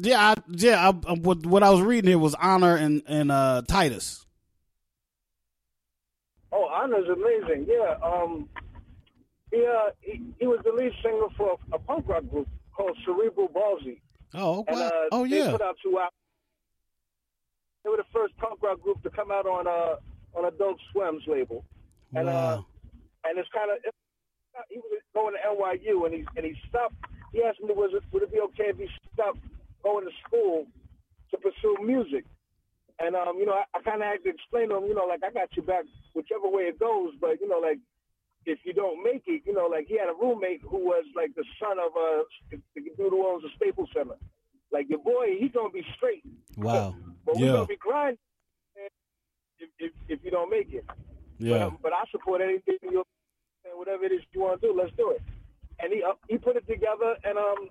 yeah, 0.00 0.20
I, 0.30 0.34
yeah. 0.48 0.88
I, 0.88 1.10
I- 1.10 1.14
what, 1.14 1.44
what 1.44 1.62
I 1.64 1.70
was 1.70 1.80
reading 1.82 2.08
here 2.08 2.18
was 2.18 2.34
Honor 2.36 2.76
and 2.76 3.02
and 3.08 3.30
uh, 3.32 3.62
Titus. 3.66 4.24
Oh, 6.52 6.66
Honor's 6.66 7.08
amazing. 7.08 7.66
Yeah. 7.68 7.96
Um, 8.02 8.48
he, 9.50 9.66
uh, 9.66 9.90
he 10.00 10.22
he 10.38 10.46
was 10.46 10.60
the 10.64 10.70
lead 10.72 10.92
singer 11.02 11.26
for 11.36 11.58
a, 11.72 11.76
a 11.76 11.78
punk 11.80 12.06
rock 12.08 12.24
group 12.30 12.48
called 12.76 12.96
Cerebral 13.04 13.48
Ballzy. 13.48 13.98
Oh, 14.34 14.64
And 14.68 14.78
wow. 14.78 14.86
uh, 14.86 14.90
oh 15.12 15.26
they 15.26 15.50
put 15.50 15.60
out 15.60 15.76
two 15.82 15.90
albums. 15.98 16.12
They 17.84 17.90
were 17.90 17.96
the 17.96 18.04
first 18.14 18.36
punk 18.38 18.62
rock 18.62 18.80
group 18.80 19.02
to 19.02 19.10
come 19.10 19.30
out 19.32 19.46
on 19.46 19.66
uh 19.66 19.96
on 20.38 20.44
Adult 20.46 20.78
Swim's 20.92 21.22
label. 21.26 21.64
And 22.14 22.28
uh 22.28 22.32
Wow. 22.32 22.66
and 23.24 23.38
it's 23.38 23.48
kind 23.52 23.70
of 23.70 23.78
he 24.70 24.76
was 24.78 25.00
going 25.14 25.34
to 25.34 25.40
NYU 25.48 26.06
and 26.06 26.14
he 26.14 26.24
and 26.36 26.46
he 26.46 26.54
stopped. 26.68 26.94
He 27.32 27.42
asked 27.42 27.60
me 27.60 27.72
was 27.74 27.90
it 27.94 28.02
would 28.12 28.22
it 28.22 28.32
be 28.32 28.40
okay 28.40 28.68
if 28.70 28.76
he 28.78 28.88
stopped 29.12 29.38
going 29.82 30.04
to 30.04 30.12
school 30.26 30.66
to 31.30 31.36
pursue 31.38 31.76
music. 31.82 32.24
And 33.00 33.16
um, 33.16 33.38
you 33.38 33.46
know, 33.46 33.54
I, 33.54 33.64
I 33.74 33.82
kind 33.82 34.02
of 34.02 34.08
had 34.08 34.22
to 34.24 34.30
explain 34.30 34.68
to 34.68 34.76
him, 34.76 34.84
you 34.86 34.94
know, 34.94 35.06
like 35.06 35.24
I 35.24 35.30
got 35.32 35.48
you 35.56 35.62
back 35.62 35.84
whichever 36.14 36.48
way 36.48 36.64
it 36.64 36.78
goes, 36.78 37.14
but 37.20 37.40
you 37.40 37.48
know, 37.48 37.58
like 37.58 37.78
if 38.44 38.58
you 38.64 38.72
don't 38.72 39.02
make 39.02 39.22
it, 39.26 39.42
you 39.46 39.54
know, 39.54 39.66
like 39.66 39.86
he 39.88 39.98
had 39.98 40.08
a 40.08 40.14
roommate 40.20 40.60
who 40.62 40.78
was 40.78 41.04
like 41.16 41.34
the 41.34 41.44
son 41.60 41.78
of 41.78 41.92
a 41.96 42.22
the 42.50 42.60
dude 42.96 43.10
who 43.10 43.26
owns 43.26 43.44
a 43.44 43.48
Staples 43.56 43.88
Center. 43.96 44.16
Like 44.70 44.88
your 44.88 44.98
boy, 45.00 45.36
he's 45.38 45.52
gonna 45.52 45.70
be 45.70 45.84
straight, 45.96 46.22
Wow. 46.56 46.94
but 47.26 47.36
we're 47.36 47.46
gonna 47.52 47.66
be 47.66 47.76
grinding 47.76 48.18
if, 49.58 49.68
if 49.78 49.92
if 50.08 50.24
you 50.24 50.30
don't 50.30 50.50
make 50.50 50.72
it. 50.72 50.84
But, 50.86 50.96
Yeah. 51.38 51.66
um, 51.66 51.78
but 51.82 51.92
I 51.92 52.04
support 52.10 52.40
anything 52.40 52.76
you 52.82 53.02
and 53.64 53.78
whatever 53.78 54.04
it 54.04 54.12
is 54.12 54.22
you 54.32 54.40
want 54.42 54.60
to 54.60 54.68
do. 54.68 54.74
Let's 54.78 54.94
do 54.96 55.10
it. 55.10 55.22
And 55.82 55.92
he 55.92 56.02
uh, 56.02 56.14
he 56.28 56.38
put 56.38 56.56
it 56.56 56.66
together 56.66 57.16
and 57.24 57.38
um 57.38 57.68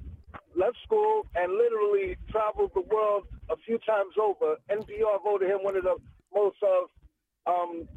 left 0.56 0.78
school 0.84 1.26
and 1.36 1.54
literally 1.54 2.18
traveled 2.30 2.72
the 2.76 2.82
world 2.82 3.24
a 3.50 3.56
few 3.66 3.78
times 3.80 4.14
over. 4.22 4.58
NPR 4.70 5.24
voted 5.24 5.50
him 5.50 5.60
one 5.64 5.78
of 5.78 5.84
the 5.84 5.96
most 6.34 6.58
uh, 6.62 7.50
um 7.50 7.88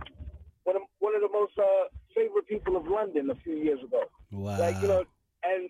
one 0.65 0.77
of 0.77 0.83
one 0.99 1.15
of 1.15 1.21
the 1.21 1.33
most 1.33 1.53
uh, 1.59 1.89
favorite 2.15 2.47
people 2.47 2.77
of 2.77 2.87
London 2.87 3.31
a 3.31 3.35
few 3.37 3.55
years 3.55 3.81
ago. 3.83 4.03
Wow. 4.31 4.57
Like 4.59 4.77
you 4.81 4.89
know, 4.89 5.05
and 5.45 5.69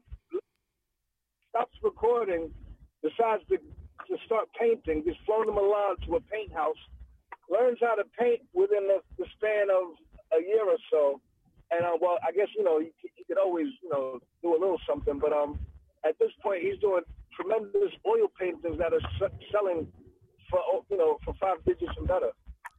stops 1.50 1.76
recording, 1.82 2.50
decides 3.02 3.42
to 3.48 3.58
to 4.08 4.16
start 4.26 4.48
painting. 4.58 5.02
Just 5.06 5.18
flown 5.26 5.46
to 5.46 5.52
Milan 5.52 5.96
to 6.06 6.16
a 6.16 6.20
paint 6.20 6.52
house, 6.52 6.78
learns 7.50 7.78
how 7.80 7.94
to 7.94 8.04
paint 8.18 8.42
within 8.52 8.86
the, 8.88 8.98
the 9.18 9.26
span 9.36 9.68
of 9.70 9.94
a 10.32 10.42
year 10.42 10.64
or 10.66 10.78
so. 10.90 11.20
And 11.74 11.84
uh, 11.84 11.96
well, 12.00 12.18
I 12.26 12.32
guess 12.32 12.48
you 12.56 12.64
know 12.64 12.78
he, 12.80 12.90
he 13.16 13.24
could 13.24 13.38
always 13.38 13.66
you 13.82 13.88
know 13.88 14.18
do 14.42 14.50
a 14.52 14.58
little 14.58 14.80
something, 14.88 15.18
but 15.18 15.32
um, 15.32 15.58
at 16.04 16.18
this 16.18 16.30
point 16.42 16.62
he's 16.62 16.78
doing 16.80 17.02
tremendous 17.34 17.92
oil 18.06 18.28
paintings 18.38 18.78
that 18.78 18.92
are 18.92 19.02
s- 19.22 19.32
selling 19.50 19.86
for 20.50 20.60
oh, 20.60 20.84
you 20.90 20.96
know 20.96 21.18
for 21.24 21.34
five 21.40 21.56
digits 21.66 21.92
and 21.98 22.06
better. 22.06 22.30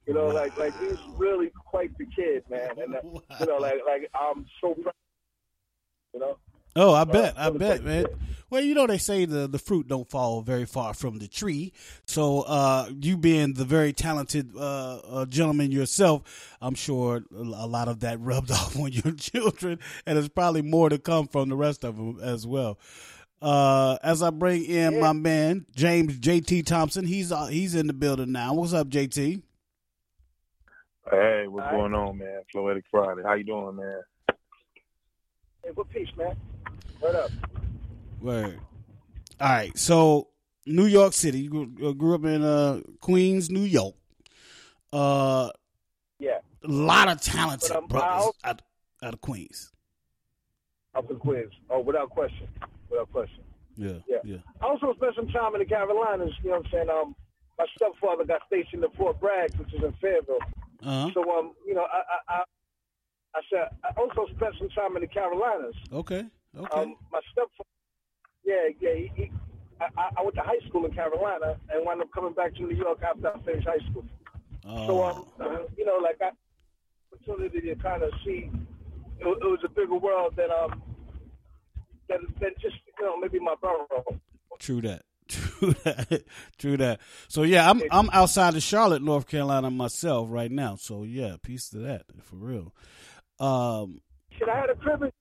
You 0.07 0.13
know, 0.13 0.27
like 0.27 0.53
like 0.57 0.75
he's 0.79 0.99
really 1.17 1.51
quite 1.69 1.97
the 1.97 2.05
kid, 2.15 2.43
man. 2.49 2.69
And 2.77 2.95
uh, 2.95 2.99
you 3.39 3.47
know, 3.47 3.57
like 3.57 3.81
like 3.85 4.09
I'm 4.13 4.45
so 4.61 4.73
proud. 4.75 4.93
You 6.13 6.19
know. 6.19 6.37
Oh, 6.77 6.93
I 6.93 7.05
bet, 7.05 7.33
I 7.37 7.49
bet, 7.49 7.83
man. 7.83 8.03
good. 8.03 8.19
Well, 8.49 8.61
you 8.61 8.75
know 8.75 8.85
they 8.85 8.99
say 8.99 9.25
the 9.25 9.47
the 9.47 9.57
fruit 9.57 9.87
don't 9.87 10.09
fall 10.09 10.41
very 10.41 10.65
far 10.65 10.93
from 10.93 11.17
the 11.17 11.27
tree. 11.27 11.73
So, 12.05 12.41
uh, 12.41 12.89
you 12.99 13.17
being 13.17 13.53
the 13.53 13.65
very 13.65 13.91
talented 13.91 14.55
uh, 14.55 14.97
uh, 14.97 15.25
gentleman 15.25 15.71
yourself, 15.71 16.57
I'm 16.61 16.75
sure 16.75 17.23
a 17.35 17.41
a 17.41 17.67
lot 17.67 17.87
of 17.87 18.01
that 18.01 18.19
rubbed 18.21 18.51
off 18.51 18.77
on 18.77 18.91
your 18.91 19.13
children, 19.13 19.79
and 20.05 20.17
there's 20.17 20.29
probably 20.29 20.61
more 20.61 20.89
to 20.89 20.99
come 20.99 21.27
from 21.27 21.49
the 21.49 21.55
rest 21.55 21.83
of 21.83 21.97
them 21.97 22.19
as 22.21 22.45
well. 22.45 22.77
Uh, 23.41 23.97
as 24.01 24.23
I 24.23 24.29
bring 24.29 24.63
in 24.63 24.99
my 24.99 25.13
man 25.13 25.65
James 25.75 26.17
JT 26.19 26.65
Thompson, 26.65 27.05
he's 27.05 27.31
uh, 27.31 27.47
he's 27.47 27.75
in 27.75 27.87
the 27.87 27.93
building 27.93 28.31
now. 28.31 28.53
What's 28.53 28.73
up, 28.73 28.87
JT? 28.89 29.41
Hey, 31.11 31.45
what's 31.47 31.65
All 31.65 31.71
right. 31.71 31.77
going 31.77 31.93
on, 31.93 32.17
man? 32.17 32.41
Floetic 32.53 32.83
Friday. 32.89 33.21
How 33.23 33.33
you 33.33 33.43
doing, 33.43 33.75
man? 33.75 34.01
Hey, 35.63 35.69
good 35.75 35.89
peace, 35.89 36.09
man. 36.17 36.35
What 36.99 37.15
up? 37.15 37.31
Word. 38.25 38.59
All 39.39 39.49
right. 39.49 39.77
So 39.77 40.29
New 40.65 40.85
York 40.85 41.13
City. 41.13 41.39
You 41.41 41.67
grew, 41.67 42.11
uh, 42.11 42.15
up 42.15 42.25
in 42.25 42.43
uh, 42.43 42.81
Queens, 43.01 43.49
New 43.49 43.61
York. 43.61 43.95
Uh, 44.91 45.49
Yeah, 46.19 46.39
a 46.63 46.67
lot 46.67 47.07
of 47.09 47.21
talented 47.21 47.69
brothers 47.89 48.25
out. 48.27 48.35
out, 48.43 48.61
out 49.03 49.13
of 49.13 49.21
Queens. 49.21 49.71
up 50.95 51.09
in 51.11 51.17
Queens. 51.17 51.51
Oh, 51.69 51.81
without 51.81 52.09
question, 52.09 52.47
without 52.89 53.11
question. 53.11 53.43
Yeah, 53.75 53.99
Yeah. 54.07 54.17
yeah. 54.23 54.37
I 54.61 54.65
also 54.67 54.93
spent 54.95 55.15
some 55.15 55.27
time 55.27 55.53
in 55.55 55.59
the 55.59 55.65
Carolinas. 55.65 56.31
You 56.41 56.51
know 56.51 56.57
what 56.57 56.65
I'm 56.67 56.71
saying? 56.71 56.89
Um, 56.89 57.15
my 57.59 57.65
stepfather 57.75 58.23
got 58.25 58.41
stationed 58.47 58.83
in 58.83 58.91
Fort 58.91 59.19
Bragg, 59.19 59.53
which 59.57 59.73
is 59.73 59.83
in 59.83 59.93
Fayetteville. 60.01 60.39
Uh 60.81 61.07
huh. 61.07 61.09
So 61.13 61.37
um, 61.37 61.51
you 61.67 61.73
know, 61.73 61.83
I 61.91 61.99
I 61.99 62.35
I, 62.37 62.43
I 63.35 63.41
said 63.51 63.67
I 63.83 63.89
also 63.99 64.25
spent 64.33 64.55
some 64.57 64.69
time 64.69 64.95
in 64.95 65.01
the 65.01 65.07
Carolinas. 65.07 65.75
Okay. 65.91 66.23
Okay. 66.57 66.81
Um, 66.81 66.95
my 67.11 67.19
stepfather, 67.31 67.67
yeah, 68.45 68.67
yeah. 68.79 68.93
He, 68.95 69.11
he, 69.15 69.31
I, 69.81 70.09
I- 70.17 70.23
went 70.23 70.35
to 70.35 70.41
high 70.41 70.59
school 70.67 70.85
in 70.85 70.93
Carolina 70.93 71.57
and 71.69 71.85
wound 71.85 72.01
up 72.01 72.11
coming 72.13 72.33
back 72.33 72.55
to 72.55 72.61
New 72.63 72.75
York 72.75 73.01
after 73.03 73.27
I 73.27 73.39
finished 73.41 73.67
high 73.67 73.83
school. 73.89 74.05
oh, 74.65 74.87
So, 74.87 75.03
um, 75.03 75.65
you 75.77 75.85
know, 75.85 75.97
like 76.01 76.17
I 76.21 76.31
opportunity 77.13 77.61
to 77.61 77.75
kind 77.81 78.03
of 78.03 78.11
see 78.25 78.49
it, 79.19 79.25
it 79.25 79.43
was 79.43 79.59
a 79.65 79.69
bigger 79.69 79.95
world 79.97 80.33
than 80.35 80.47
um 80.51 80.81
than, 82.09 82.19
than 82.39 82.51
just 82.61 82.75
you 82.99 83.05
know 83.05 83.17
maybe 83.17 83.39
my 83.39 83.55
borough. 83.61 84.19
true 84.59 84.81
that. 84.81 85.03
True 85.27 85.73
that. 85.85 86.23
True 86.59 86.77
that. 86.77 86.99
So 87.29 87.41
yeah, 87.43 87.67
I'm 87.67 87.81
I'm 87.89 88.09
outside 88.13 88.55
of 88.55 88.61
Charlotte, 88.61 89.01
North 89.01 89.27
Carolina 89.27 89.71
myself 89.71 90.27
right 90.29 90.51
now. 90.51 90.75
So 90.75 91.01
yeah, 91.03 91.37
peace 91.41 91.69
to 91.69 91.79
that 91.79 92.03
for 92.21 92.35
real. 92.35 92.75
Um, 93.39 94.01
Shit, 94.37 94.47
I 94.47 94.59
had 94.59 94.69
a 94.69 94.75
crib. 94.75 95.11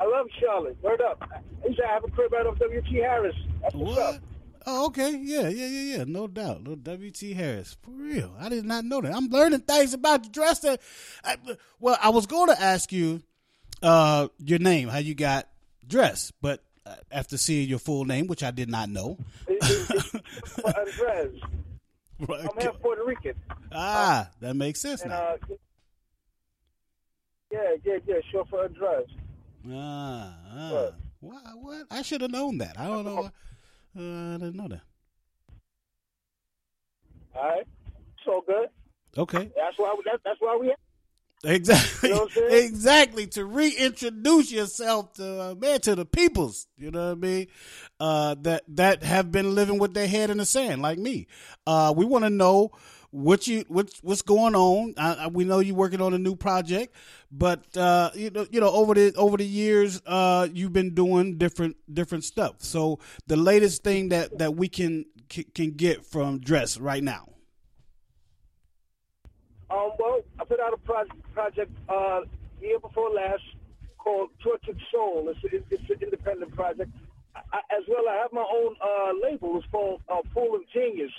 I 0.00 0.04
love 0.06 0.26
Charlotte. 0.40 0.76
Word 0.82 1.00
up. 1.00 1.22
I 1.30 1.66
used 1.66 1.78
to 1.78 1.86
have 1.86 2.04
a 2.04 2.08
crib 2.08 2.32
right 2.32 2.46
off 2.46 2.58
W.T. 2.58 2.94
Harris. 2.96 3.36
That's 3.62 3.74
What? 3.74 3.98
up. 3.98 4.20
Oh, 4.66 4.86
okay. 4.86 5.10
Yeah, 5.22 5.48
yeah, 5.48 5.66
yeah, 5.66 5.96
yeah. 5.98 6.04
No 6.06 6.26
doubt. 6.26 6.62
No 6.62 6.74
W.T. 6.74 7.32
Harris. 7.34 7.76
For 7.82 7.90
real. 7.90 8.34
I 8.38 8.48
did 8.48 8.64
not 8.64 8.84
know 8.84 9.00
that. 9.02 9.14
I'm 9.14 9.28
learning 9.28 9.60
things 9.60 9.92
about 9.94 10.22
the 10.24 10.30
Dres 10.30 10.60
that. 10.60 10.80
I, 11.22 11.36
well, 11.80 11.98
I 12.02 12.08
was 12.08 12.26
going 12.26 12.48
to 12.48 12.60
ask 12.60 12.90
you 12.92 13.22
uh, 13.82 14.28
your 14.38 14.58
name, 14.58 14.88
how 14.88 14.98
you 14.98 15.14
got 15.14 15.48
dressed, 15.86 16.32
but 16.40 16.62
uh, 16.86 16.94
after 17.12 17.36
seeing 17.36 17.68
your 17.68 17.78
full 17.78 18.04
name, 18.06 18.26
which 18.26 18.42
I 18.42 18.50
did 18.50 18.70
not 18.70 18.88
know. 18.88 19.18
It- 19.46 19.58
it- 19.62 20.22
it's 20.36 20.52
for 20.54 20.66
Andres. 20.78 21.40
Right. 22.26 22.40
I'm 22.40 22.58
half 22.62 22.80
Puerto 22.80 23.04
Rican. 23.04 23.34
Ah, 23.72 24.30
that 24.40 24.54
makes 24.56 24.80
sense 24.80 25.02
And 25.02 25.10
now. 25.10 25.18
uh, 25.20 25.36
yeah, 27.52 27.74
yeah, 27.84 27.96
yeah. 28.06 28.14
Short 28.32 28.48
for 28.48 28.64
Andres. 28.64 29.08
Ah, 29.70 30.34
ah. 30.52 30.70
What? 30.70 30.94
What? 31.20 31.42
What? 31.60 31.86
I 31.90 32.02
should 32.02 32.20
have 32.20 32.30
known 32.30 32.58
that. 32.58 32.78
I 32.78 32.86
don't 32.86 33.04
know. 33.04 33.30
Uh, 33.96 34.34
I 34.34 34.38
didn't 34.38 34.56
know 34.56 34.68
that. 34.68 34.82
All 37.34 37.42
right. 37.42 37.66
So 38.24 38.42
good. 38.46 38.68
Okay. 39.16 39.50
That's 39.56 39.78
why. 39.78 39.94
We, 39.96 40.02
that, 40.04 40.20
that's 40.24 40.40
why 40.40 40.56
we. 40.60 40.74
Exactly. 41.44 42.08
You 42.08 42.14
know 42.14 42.28
exactly. 42.50 43.26
To 43.28 43.44
reintroduce 43.44 44.50
yourself 44.50 45.12
to 45.14 45.40
uh, 45.40 45.54
man 45.54 45.80
to 45.82 45.94
the 45.94 46.04
peoples. 46.04 46.66
You 46.76 46.90
know 46.90 47.08
what 47.08 47.12
I 47.12 47.20
mean? 47.20 47.46
Uh, 48.00 48.34
that 48.42 48.64
that 48.68 49.02
have 49.02 49.30
been 49.30 49.54
living 49.54 49.78
with 49.78 49.94
their 49.94 50.08
head 50.08 50.30
in 50.30 50.38
the 50.38 50.46
sand, 50.46 50.82
like 50.82 50.98
me. 50.98 51.26
Uh, 51.66 51.92
we 51.96 52.04
want 52.04 52.24
to 52.24 52.30
know 52.30 52.70
what 53.14 53.46
you 53.46 53.64
what's 53.68 54.00
what's 54.02 54.22
going 54.22 54.56
on. 54.56 54.92
I, 54.96 55.14
I, 55.14 55.26
we 55.28 55.44
know 55.44 55.60
you're 55.60 55.76
working 55.76 56.00
on 56.00 56.14
a 56.14 56.18
new 56.18 56.34
project, 56.34 56.96
but 57.30 57.76
uh, 57.76 58.10
you 58.14 58.30
know 58.30 58.44
you 58.50 58.60
know 58.60 58.70
over 58.70 58.92
the 58.92 59.14
over 59.14 59.36
the 59.36 59.46
years 59.46 60.02
uh, 60.04 60.48
you've 60.52 60.72
been 60.72 60.94
doing 60.94 61.38
different 61.38 61.76
different 61.92 62.24
stuff. 62.24 62.56
So 62.58 62.98
the 63.28 63.36
latest 63.36 63.84
thing 63.84 64.08
that 64.08 64.38
that 64.38 64.56
we 64.56 64.68
can 64.68 65.04
can, 65.28 65.70
get 65.70 66.04
from 66.04 66.40
Dres 66.40 66.78
right 66.78 67.02
now. 67.02 67.28
Um, 69.70 69.92
well, 69.98 70.20
I 70.40 70.44
put 70.44 70.60
out 70.60 70.72
a 70.72 70.76
project, 70.78 71.32
project 71.32 71.72
uh, 71.88 72.20
year 72.60 72.78
before 72.80 73.10
last 73.10 73.42
called 73.98 74.30
Tortured 74.42 74.78
Soul. 74.92 75.28
It's, 75.30 75.40
it's, 75.44 75.64
it's 75.70 75.90
an 75.90 75.96
independent 76.02 76.54
project. 76.54 76.90
I, 77.34 77.58
as 77.76 77.84
well, 77.88 78.04
I 78.08 78.16
have 78.16 78.32
my 78.32 78.44
own 78.44 78.76
uh, 78.82 79.12
label. 79.26 79.56
It's 79.58 79.66
called 79.72 80.02
uh, 80.08 80.20
Pool 80.32 80.54
of 80.54 80.62
Genius. 80.72 81.10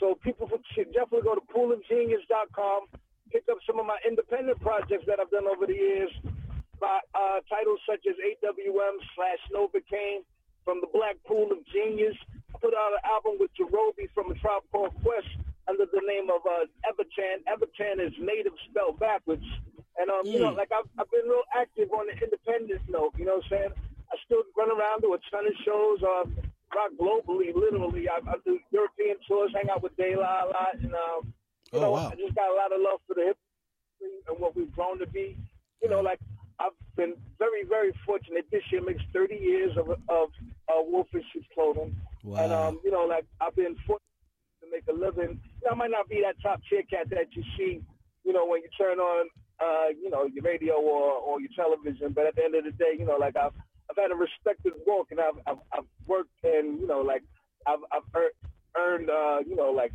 So 0.00 0.14
people 0.22 0.48
should 0.74 0.92
definitely 0.92 1.22
go 1.22 1.34
to 1.34 1.44
poolandgenius.com, 1.54 2.80
pick 3.30 3.44
up 3.50 3.58
some 3.66 3.78
of 3.78 3.86
my 3.86 3.98
independent 4.06 4.60
projects 4.60 5.04
that 5.06 5.20
I've 5.20 5.30
done 5.30 5.46
over 5.46 5.66
the 5.66 5.74
years 5.74 6.10
by 6.80 6.98
uh, 7.14 7.40
titles 7.48 7.80
such 7.88 8.02
as 8.08 8.16
8WM 8.42 8.96
slash 9.14 9.38
Novakane 9.54 10.26
from 10.64 10.80
the 10.80 10.88
Black 10.92 11.16
Pool 11.26 11.52
of 11.52 11.58
Genius. 11.72 12.16
I 12.54 12.58
put 12.58 12.74
out 12.74 12.92
an 12.92 13.02
album 13.06 13.38
with 13.38 13.50
Jarobi 13.54 14.10
from 14.14 14.30
a 14.30 14.34
tribe 14.42 14.62
called 14.72 14.92
Quest 15.02 15.28
under 15.68 15.86
the 15.86 16.02
name 16.06 16.28
of 16.28 16.42
uh, 16.44 16.66
Evitan. 16.90 17.40
Evitan 17.46 18.04
is 18.04 18.12
native 18.20 18.52
spelled 18.68 18.98
backwards. 18.98 19.44
And, 19.96 20.10
um, 20.10 20.26
you 20.26 20.40
know, 20.40 20.50
Mm. 20.52 20.56
like 20.58 20.72
I've, 20.74 20.90
I've 20.98 21.10
been 21.10 21.24
real 21.30 21.46
active 21.54 21.88
on 21.94 22.06
the 22.10 22.18
independent 22.18 22.82
note, 22.90 23.14
you 23.16 23.24
know 23.26 23.36
what 23.38 23.44
I'm 23.46 23.70
saying? 23.70 23.72
I 24.10 24.16
still 24.26 24.42
run 24.58 24.70
around, 24.70 25.02
do 25.02 25.14
a 25.14 25.18
ton 25.30 25.46
of 25.46 25.54
shows, 25.64 26.02
uh, 26.02 26.24
rock 26.74 26.90
globally, 27.00 27.54
literally. 27.54 28.08
I, 28.08 28.18
I 28.28 28.34
do 28.44 28.58
European 28.70 29.16
tours, 29.28 29.52
hang 29.54 29.70
out 29.70 29.82
with 29.82 29.96
De 29.96 30.16
La 30.16 30.44
a 30.44 30.46
lot, 30.46 30.74
and, 30.74 30.92
um, 30.94 31.32
you 31.72 31.78
Oh, 31.78 31.80
know, 31.80 31.90
wow. 31.90 32.08
I 32.12 32.14
just 32.14 32.34
got 32.34 32.50
a 32.50 32.54
lot 32.54 32.72
of 32.72 32.80
love 32.80 33.00
for 33.06 33.14
the 33.14 33.24
hip 33.24 33.38
and 34.28 34.38
what 34.38 34.54
we've 34.54 34.72
grown 34.74 34.98
to 35.00 35.06
be. 35.06 35.36
You 35.82 35.88
know, 35.88 36.00
like 36.00 36.20
I've 36.60 36.72
been 36.96 37.14
very, 37.38 37.64
very 37.64 37.92
fortunate. 38.06 38.46
This 38.52 38.62
year 38.70 38.82
makes 38.82 39.02
30 39.12 39.34
years 39.34 39.76
of 39.76 39.90
of 39.90 40.28
uh, 40.68 40.82
Wolfish 40.82 41.24
clothing, 41.52 41.96
and 42.24 42.52
um, 42.52 42.80
you 42.84 42.90
know, 42.90 43.04
like 43.04 43.26
I've 43.40 43.56
been 43.56 43.74
fortunate 43.86 44.00
to 44.62 44.70
make 44.70 44.84
a 44.88 44.92
living. 44.92 45.40
You 45.62 45.66
know, 45.66 45.72
I 45.72 45.74
might 45.74 45.90
not 45.90 46.08
be 46.08 46.22
that 46.22 46.36
top 46.42 46.60
tier 46.70 46.82
cat 46.84 47.10
that 47.10 47.26
you 47.34 47.42
see, 47.58 47.82
you 48.24 48.32
know, 48.32 48.46
when 48.46 48.62
you 48.62 48.68
turn 48.78 48.98
on, 48.98 49.28
uh, 49.60 49.88
you 50.00 50.10
know, 50.10 50.24
your 50.32 50.44
radio 50.44 50.74
or 50.74 51.12
or 51.18 51.40
your 51.40 51.50
television. 51.56 52.12
But 52.12 52.26
at 52.26 52.36
the 52.36 52.44
end 52.44 52.54
of 52.54 52.64
the 52.64 52.70
day, 52.72 52.94
you 52.98 53.04
know, 53.04 53.16
like 53.16 53.36
I've 53.36 53.52
I've 53.90 53.96
had 53.96 54.10
a 54.10 54.14
respected 54.14 54.72
walk, 54.86 55.08
and 55.10 55.20
I've 55.20 55.38
I've, 55.46 55.58
I've 55.72 55.84
worked, 56.06 56.30
and 56.42 56.80
you 56.80 56.86
know, 56.86 57.00
like 57.00 57.22
I've 57.66 57.80
I've 57.92 58.02
earned, 58.14 58.32
earned 58.76 59.10
uh, 59.10 59.38
you 59.46 59.56
know, 59.56 59.70
like 59.70 59.92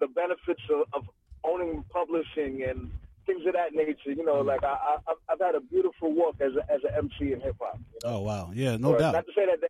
the 0.00 0.06
benefits 0.08 0.62
of, 0.70 0.86
of 0.92 1.04
owning 1.44 1.84
publishing 1.92 2.62
and 2.68 2.90
things 3.26 3.44
of 3.46 3.52
that 3.54 3.74
nature. 3.74 4.12
You 4.12 4.24
know, 4.24 4.40
like 4.40 4.64
I, 4.64 4.68
I 4.68 4.96
I've- 5.08 5.20
I've 5.28 5.40
had 5.40 5.54
a 5.54 5.60
beautiful 5.60 6.12
walk 6.12 6.36
as 6.40 6.52
a, 6.56 6.72
as 6.72 6.80
an 6.84 6.90
MC 7.04 7.32
in 7.32 7.40
hip 7.40 7.56
hop. 7.60 7.78
You 7.94 8.00
know? 8.08 8.16
Oh 8.16 8.20
wow, 8.22 8.50
yeah, 8.54 8.76
no 8.76 8.94
Or 8.94 8.98
doubt. 8.98 9.12
Not 9.12 9.26
to 9.26 9.32
say 9.34 9.44
that, 9.46 9.60
they, 9.60 9.68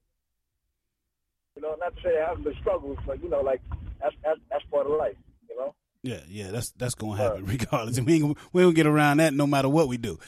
you 1.56 1.62
know, 1.62 1.74
not 1.80 1.94
to 1.96 2.02
say 2.02 2.20
I 2.22 2.28
haven't 2.28 2.44
been 2.44 2.54
struggles, 2.60 2.98
but 3.06 3.22
you 3.22 3.28
know, 3.28 3.40
like 3.40 3.60
that's 4.00 4.14
that's, 4.22 4.40
that's 4.50 4.64
part 4.70 4.86
of 4.86 4.92
life. 4.92 5.16
You 5.48 5.56
know. 5.58 5.74
Yeah, 6.02 6.20
yeah, 6.28 6.50
that's 6.50 6.70
that's 6.72 6.94
gonna 6.94 7.16
happen 7.16 7.44
regardless. 7.46 8.00
We 8.00 8.14
ain't, 8.14 8.38
we 8.52 8.62
don't 8.62 8.74
get 8.74 8.86
around 8.86 9.18
that 9.18 9.34
no 9.34 9.46
matter 9.46 9.68
what 9.68 9.88
we 9.88 9.96
do. 9.96 10.18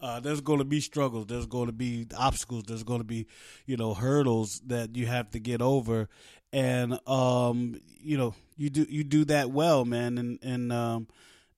Uh, 0.00 0.20
there's 0.20 0.40
going 0.40 0.60
to 0.60 0.64
be 0.64 0.80
struggles. 0.80 1.26
There's 1.26 1.46
going 1.46 1.66
to 1.66 1.72
be 1.72 2.06
obstacles. 2.16 2.64
There's 2.68 2.84
going 2.84 3.00
to 3.00 3.06
be, 3.06 3.26
you 3.66 3.76
know, 3.76 3.94
hurdles 3.94 4.60
that 4.66 4.94
you 4.94 5.06
have 5.06 5.30
to 5.30 5.40
get 5.40 5.60
over, 5.60 6.08
and 6.52 6.98
um, 7.06 7.80
you 8.00 8.16
know, 8.16 8.34
you 8.56 8.70
do 8.70 8.86
you 8.88 9.04
do 9.04 9.24
that 9.26 9.50
well, 9.50 9.84
man. 9.84 10.18
And 10.18 10.38
and 10.42 10.72
um, 10.72 11.08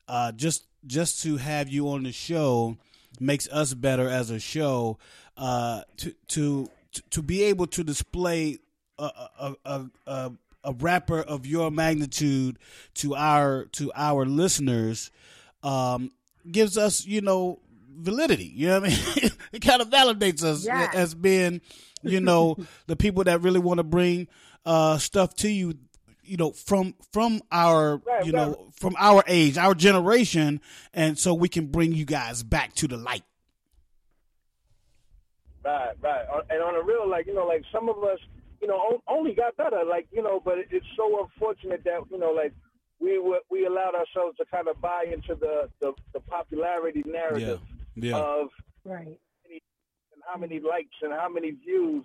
uh, 0.08 0.32
just 0.32 0.66
just 0.86 1.22
to 1.22 1.36
have 1.36 1.68
you 1.68 1.90
on 1.90 2.04
the 2.04 2.12
show 2.12 2.76
makes 3.20 3.48
us 3.48 3.74
better 3.74 4.08
as 4.08 4.30
a 4.30 4.40
show. 4.40 4.98
Uh, 5.36 5.82
to 5.98 6.14
to 6.28 6.70
to 7.10 7.22
be 7.22 7.44
able 7.44 7.66
to 7.66 7.84
display 7.84 8.58
a 8.98 9.04
a, 9.04 9.54
a, 9.64 9.84
a, 10.06 10.32
a 10.64 10.72
rapper 10.74 11.20
of 11.20 11.46
your 11.46 11.70
magnitude 11.70 12.58
to 12.94 13.14
our 13.14 13.64
to 13.72 13.90
our 13.94 14.24
listeners 14.26 15.10
um, 15.62 16.10
gives 16.50 16.76
us 16.78 17.06
you 17.06 17.20
know 17.20 17.60
validity. 17.88 18.44
You 18.54 18.68
know 18.68 18.80
what 18.80 18.90
I 18.92 19.20
mean? 19.22 19.30
it 19.52 19.60
kind 19.62 19.82
of 19.82 19.90
validates 19.90 20.42
us 20.42 20.64
Yes. 20.64 20.94
as 20.94 21.14
being 21.14 21.60
you 22.02 22.20
know 22.20 22.56
the 22.86 22.96
people 22.96 23.24
that 23.24 23.42
really 23.42 23.60
want 23.60 23.78
to 23.78 23.84
bring 23.84 24.28
uh, 24.66 24.98
stuff 24.98 25.34
to 25.36 25.48
you. 25.50 25.74
You 26.22 26.36
know, 26.36 26.52
from 26.52 26.94
from 27.12 27.40
our 27.50 27.96
Right, 28.06 28.24
you 28.24 28.30
know 28.30 28.68
from 28.78 28.94
our 28.98 29.24
age, 29.26 29.58
our 29.58 29.74
generation, 29.74 30.60
and 30.94 31.18
so 31.18 31.34
we 31.34 31.48
can 31.48 31.66
bring 31.66 31.92
you 31.92 32.04
guys 32.04 32.44
back 32.44 32.72
to 32.74 32.86
the 32.86 32.96
light. 32.96 33.24
Right, 35.64 35.92
right. 36.00 36.24
And 36.48 36.62
on 36.62 36.74
a 36.74 36.82
real, 36.82 37.08
like, 37.08 37.26
you 37.26 37.34
know, 37.34 37.46
like 37.46 37.64
some 37.72 37.88
of 37.88 38.02
us, 38.04 38.18
you 38.60 38.68
know, 38.68 39.00
only 39.08 39.34
got 39.34 39.56
better, 39.56 39.84
like, 39.88 40.06
you 40.12 40.22
know, 40.22 40.40
but 40.44 40.56
it's 40.70 40.86
so 40.96 41.22
unfortunate 41.24 41.82
that, 41.84 42.00
you 42.10 42.18
know, 42.18 42.30
like, 42.32 42.52
we 43.00 43.18
were, 43.18 43.40
we 43.50 43.64
allowed 43.64 43.94
ourselves 43.94 44.36
to 44.36 44.44
kind 44.50 44.68
of 44.68 44.78
buy 44.80 45.04
into 45.10 45.34
the, 45.34 45.70
the, 45.80 45.92
the 46.12 46.20
popularity 46.20 47.02
narrative 47.06 47.60
Yeah. 47.94 48.10
Yeah. 48.10 48.16
of 48.18 48.48
Right. 48.84 49.18
and 49.50 50.22
how 50.26 50.38
many 50.38 50.60
likes 50.60 50.96
and 51.02 51.12
how 51.12 51.28
many 51.28 51.52
views 51.52 52.04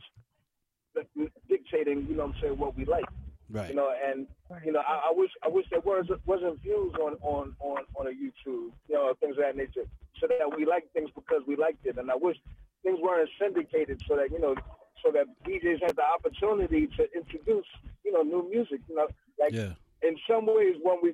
that 0.93 1.05
dictating, 1.49 2.05
you 2.09 2.15
know 2.15 2.25
what 2.27 2.35
I'm 2.35 2.41
saying, 2.41 2.57
what 2.57 2.77
we 2.77 2.85
like. 2.85 3.03
Right. 3.49 3.69
You 3.69 3.75
know, 3.75 3.91
and 4.03 4.25
you 4.65 4.71
know, 4.71 4.79
I, 4.79 5.09
I 5.09 5.13
wish 5.13 5.29
I 5.43 5.47
wish 5.49 5.65
there 5.69 5.79
was 5.81 6.05
wasn't 6.25 6.59
views 6.63 6.93
on 6.99 7.13
on 7.21 7.53
on 7.59 7.83
on 7.95 8.07
a 8.07 8.09
YouTube, 8.09 8.71
you 8.87 8.95
know, 8.95 9.13
things 9.19 9.35
of 9.37 9.43
that 9.43 9.55
nature, 9.55 9.85
so 10.19 10.27
that 10.27 10.57
we 10.57 10.65
like 10.65 10.91
things 10.93 11.09
because 11.13 11.43
we 11.45 11.55
liked 11.55 11.85
it. 11.85 11.97
And 11.99 12.09
I 12.09 12.15
wish 12.15 12.37
things 12.83 12.97
weren't 13.01 13.29
syndicated, 13.39 14.01
so 14.07 14.15
that 14.15 14.31
you 14.31 14.39
know, 14.39 14.55
so 15.03 15.11
that 15.11 15.25
DJs 15.45 15.81
had 15.81 15.95
the 15.95 16.03
opportunity 16.03 16.87
to 16.97 17.07
introduce, 17.15 17.65
you 18.03 18.11
know, 18.11 18.21
new 18.21 18.47
music. 18.49 18.81
You 18.89 18.95
know, 18.95 19.07
like 19.39 19.53
Yeah. 19.53 19.73
in 20.01 20.17
some 20.29 20.45
ways 20.45 20.75
when 20.81 20.97
we, 21.01 21.09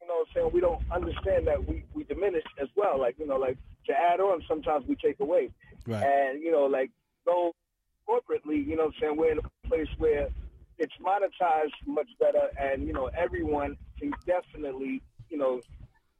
you 0.00 0.06
know, 0.08 0.14
what 0.14 0.28
I'm 0.28 0.34
saying 0.34 0.50
we 0.52 0.60
don't 0.60 0.82
understand 0.90 1.46
that 1.46 1.66
we 1.66 1.84
we 1.94 2.04
diminish 2.04 2.44
as 2.60 2.68
well. 2.76 2.98
Like 2.98 3.18
you 3.18 3.26
know, 3.26 3.36
like 3.36 3.58
to 3.86 3.92
add 3.92 4.20
on, 4.20 4.42
sometimes 4.48 4.86
we 4.86 4.96
take 4.96 5.20
away. 5.20 5.50
Right. 5.86 6.02
And 6.02 6.42
you 6.42 6.50
know, 6.52 6.66
like 6.66 6.90
go 7.24 7.54
corporately, 8.08 8.64
you 8.66 8.76
know, 8.76 8.84
what 8.86 8.94
I'm 8.96 9.00
saying 9.00 9.16
we're 9.16 9.32
in 9.32 9.38
a 9.38 9.68
place 9.68 9.88
where 9.98 10.28
it's 10.78 10.92
monetized 11.00 11.72
much 11.86 12.08
better, 12.20 12.50
and 12.60 12.86
you 12.86 12.92
know, 12.92 13.06
everyone 13.16 13.76
can 13.98 14.12
definitely, 14.26 15.02
you 15.30 15.38
know, 15.38 15.60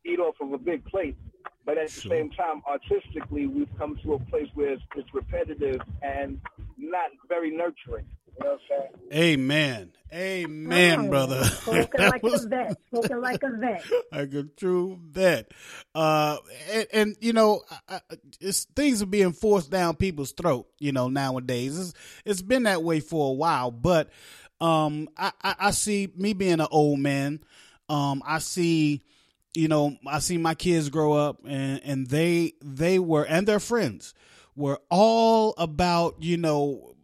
eat 0.05 0.19
off 0.19 0.37
of 0.41 0.53
a 0.53 0.59
big 0.59 0.85
plate. 0.87 1.17
But 1.65 1.79
at 1.79 1.89
the 1.91 2.09
same 2.09 2.31
time, 2.31 2.63
artistically, 2.67 3.49
we've 3.49 3.69
come 3.77 3.99
to 4.05 4.15
a 4.15 4.19
place 4.21 4.47
where 4.55 4.71
it's, 4.75 4.83
it's 4.95 5.13
repetitive 5.13 5.81
and 6.01 6.41
not 6.77 7.11
very 7.29 7.51
nurturing. 7.51 8.07
You 8.39 8.45
know 8.45 8.51
what 8.53 8.61
I'm 8.71 8.89
saying? 9.11 9.23
Amen. 9.41 9.93
Amen, 10.13 11.01
Oh, 11.01 11.09
brother. 11.09 11.45
Spoken 11.45 11.89
That 11.97 12.13
like 12.13 12.23
was- 12.23 12.45
a 12.45 12.49
vet. 12.49 12.77
Spoken 12.89 13.21
like 13.23 13.43
a 13.43 13.51
vet. 13.59 13.85
like 14.13 14.35
a 14.35 14.43
true 14.45 14.99
vet. 15.03 15.51
Uh, 15.95 16.37
and, 16.71 16.87
and 16.93 17.17
you 17.21 17.33
know, 17.33 17.63
I- 17.89 18.01
I- 18.11 18.17
it's 18.41 18.65
things 18.77 19.01
are 19.03 19.07
being 19.07 19.33
forced 19.33 19.71
down 19.71 19.97
people's 19.97 20.33
throat. 20.33 20.67
You 20.79 20.93
know, 20.93 21.09
nowadays 21.09 21.79
it's 21.79 21.95
it's 22.27 22.43
been 22.43 22.65
that 22.65 22.83
way 22.83 23.01
for 23.01 23.31
a 23.31 23.33
while. 23.35 23.71
But 23.71 24.11
um, 24.61 25.09
I, 25.17 25.33
I, 25.43 25.55
I 25.59 25.71
see 25.71 26.13
me 26.17 26.33
being 26.35 26.61
an 26.61 26.67
old 26.71 26.99
man. 26.99 27.41
Um, 27.89 28.23
I 28.27 28.39
see, 28.41 29.03
you 29.55 29.69
know, 29.69 29.97
I 30.07 30.19
see 30.19 30.37
my 30.39 30.55
kids 30.55 30.89
grow 30.91 31.15
up, 31.15 31.39
and 31.47 31.81
and 31.85 32.07
they 32.07 32.53
they 32.63 32.99
were 32.99 33.25
and 33.25 33.47
their 33.49 33.61
friends 33.61 34.13
were 34.57 34.81
all 34.91 35.55
about 35.59 36.17
you 36.23 36.37
know 36.37 36.95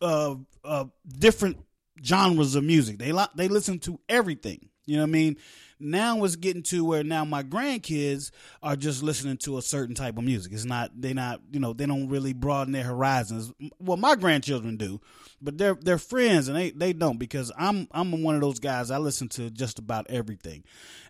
uh, 0.00 0.34
uh, 0.64 0.84
different 1.18 1.58
genres 2.04 2.54
of 2.54 2.64
music. 2.64 2.98
They 2.98 3.12
li- 3.12 3.26
they 3.36 3.48
listen 3.48 3.78
to 3.80 3.98
everything. 4.08 4.68
You 4.84 4.96
know 4.96 5.02
what 5.04 5.08
I 5.08 5.12
mean? 5.12 5.36
Now 5.82 6.22
it's 6.24 6.36
getting 6.36 6.62
to 6.64 6.84
where 6.84 7.02
now 7.02 7.24
my 7.24 7.42
grandkids 7.42 8.30
are 8.62 8.76
just 8.76 9.02
listening 9.02 9.36
to 9.38 9.58
a 9.58 9.62
certain 9.62 9.94
type 9.94 10.16
of 10.16 10.24
music. 10.24 10.52
It's 10.52 10.64
not 10.64 10.90
they 11.00 11.12
not 11.12 11.40
you 11.50 11.60
know 11.60 11.72
they 11.72 11.86
don't 11.86 12.08
really 12.08 12.32
broaden 12.32 12.72
their 12.72 12.84
horizons. 12.84 13.52
Well, 13.78 13.96
my 13.96 14.14
grandchildren 14.14 14.76
do, 14.76 15.00
but 15.40 15.58
they're 15.58 15.74
they're 15.74 15.98
friends 15.98 16.48
and 16.48 16.56
they 16.56 16.70
they 16.70 16.92
don't 16.92 17.18
because 17.18 17.50
I'm 17.58 17.88
I'm 17.90 18.22
one 18.22 18.34
of 18.36 18.40
those 18.40 18.60
guys. 18.60 18.90
I 18.90 18.98
listen 18.98 19.28
to 19.30 19.50
just 19.50 19.78
about 19.78 20.06
everything, 20.08 20.64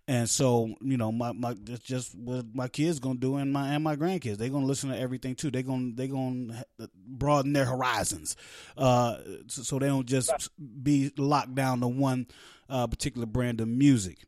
and 0.08 0.28
so 0.28 0.74
you 0.80 0.96
know 0.96 1.12
my 1.12 1.32
my 1.32 1.54
that's 1.62 1.82
just 1.84 2.14
what 2.14 2.46
my 2.54 2.68
kids 2.68 2.98
gonna 2.98 3.18
do 3.18 3.36
and 3.36 3.52
my 3.52 3.74
and 3.74 3.84
my 3.84 3.96
grandkids 3.96 4.38
they're 4.38 4.48
gonna 4.48 4.66
listen 4.66 4.90
to 4.90 4.98
everything 4.98 5.34
too. 5.34 5.50
They 5.50 5.62
gonna 5.62 5.92
they 5.94 6.08
gonna 6.08 6.64
broaden 7.06 7.52
their 7.52 7.66
horizons, 7.66 8.36
uh, 8.76 9.18
so, 9.48 9.62
so 9.62 9.78
they 9.78 9.86
don't 9.86 10.06
just 10.06 10.48
be 10.82 11.12
locked 11.16 11.54
down 11.54 11.80
to 11.80 11.88
one 11.88 12.26
uh, 12.68 12.86
particular 12.86 13.26
brand 13.26 13.60
of 13.60 13.68
music. 13.68 14.18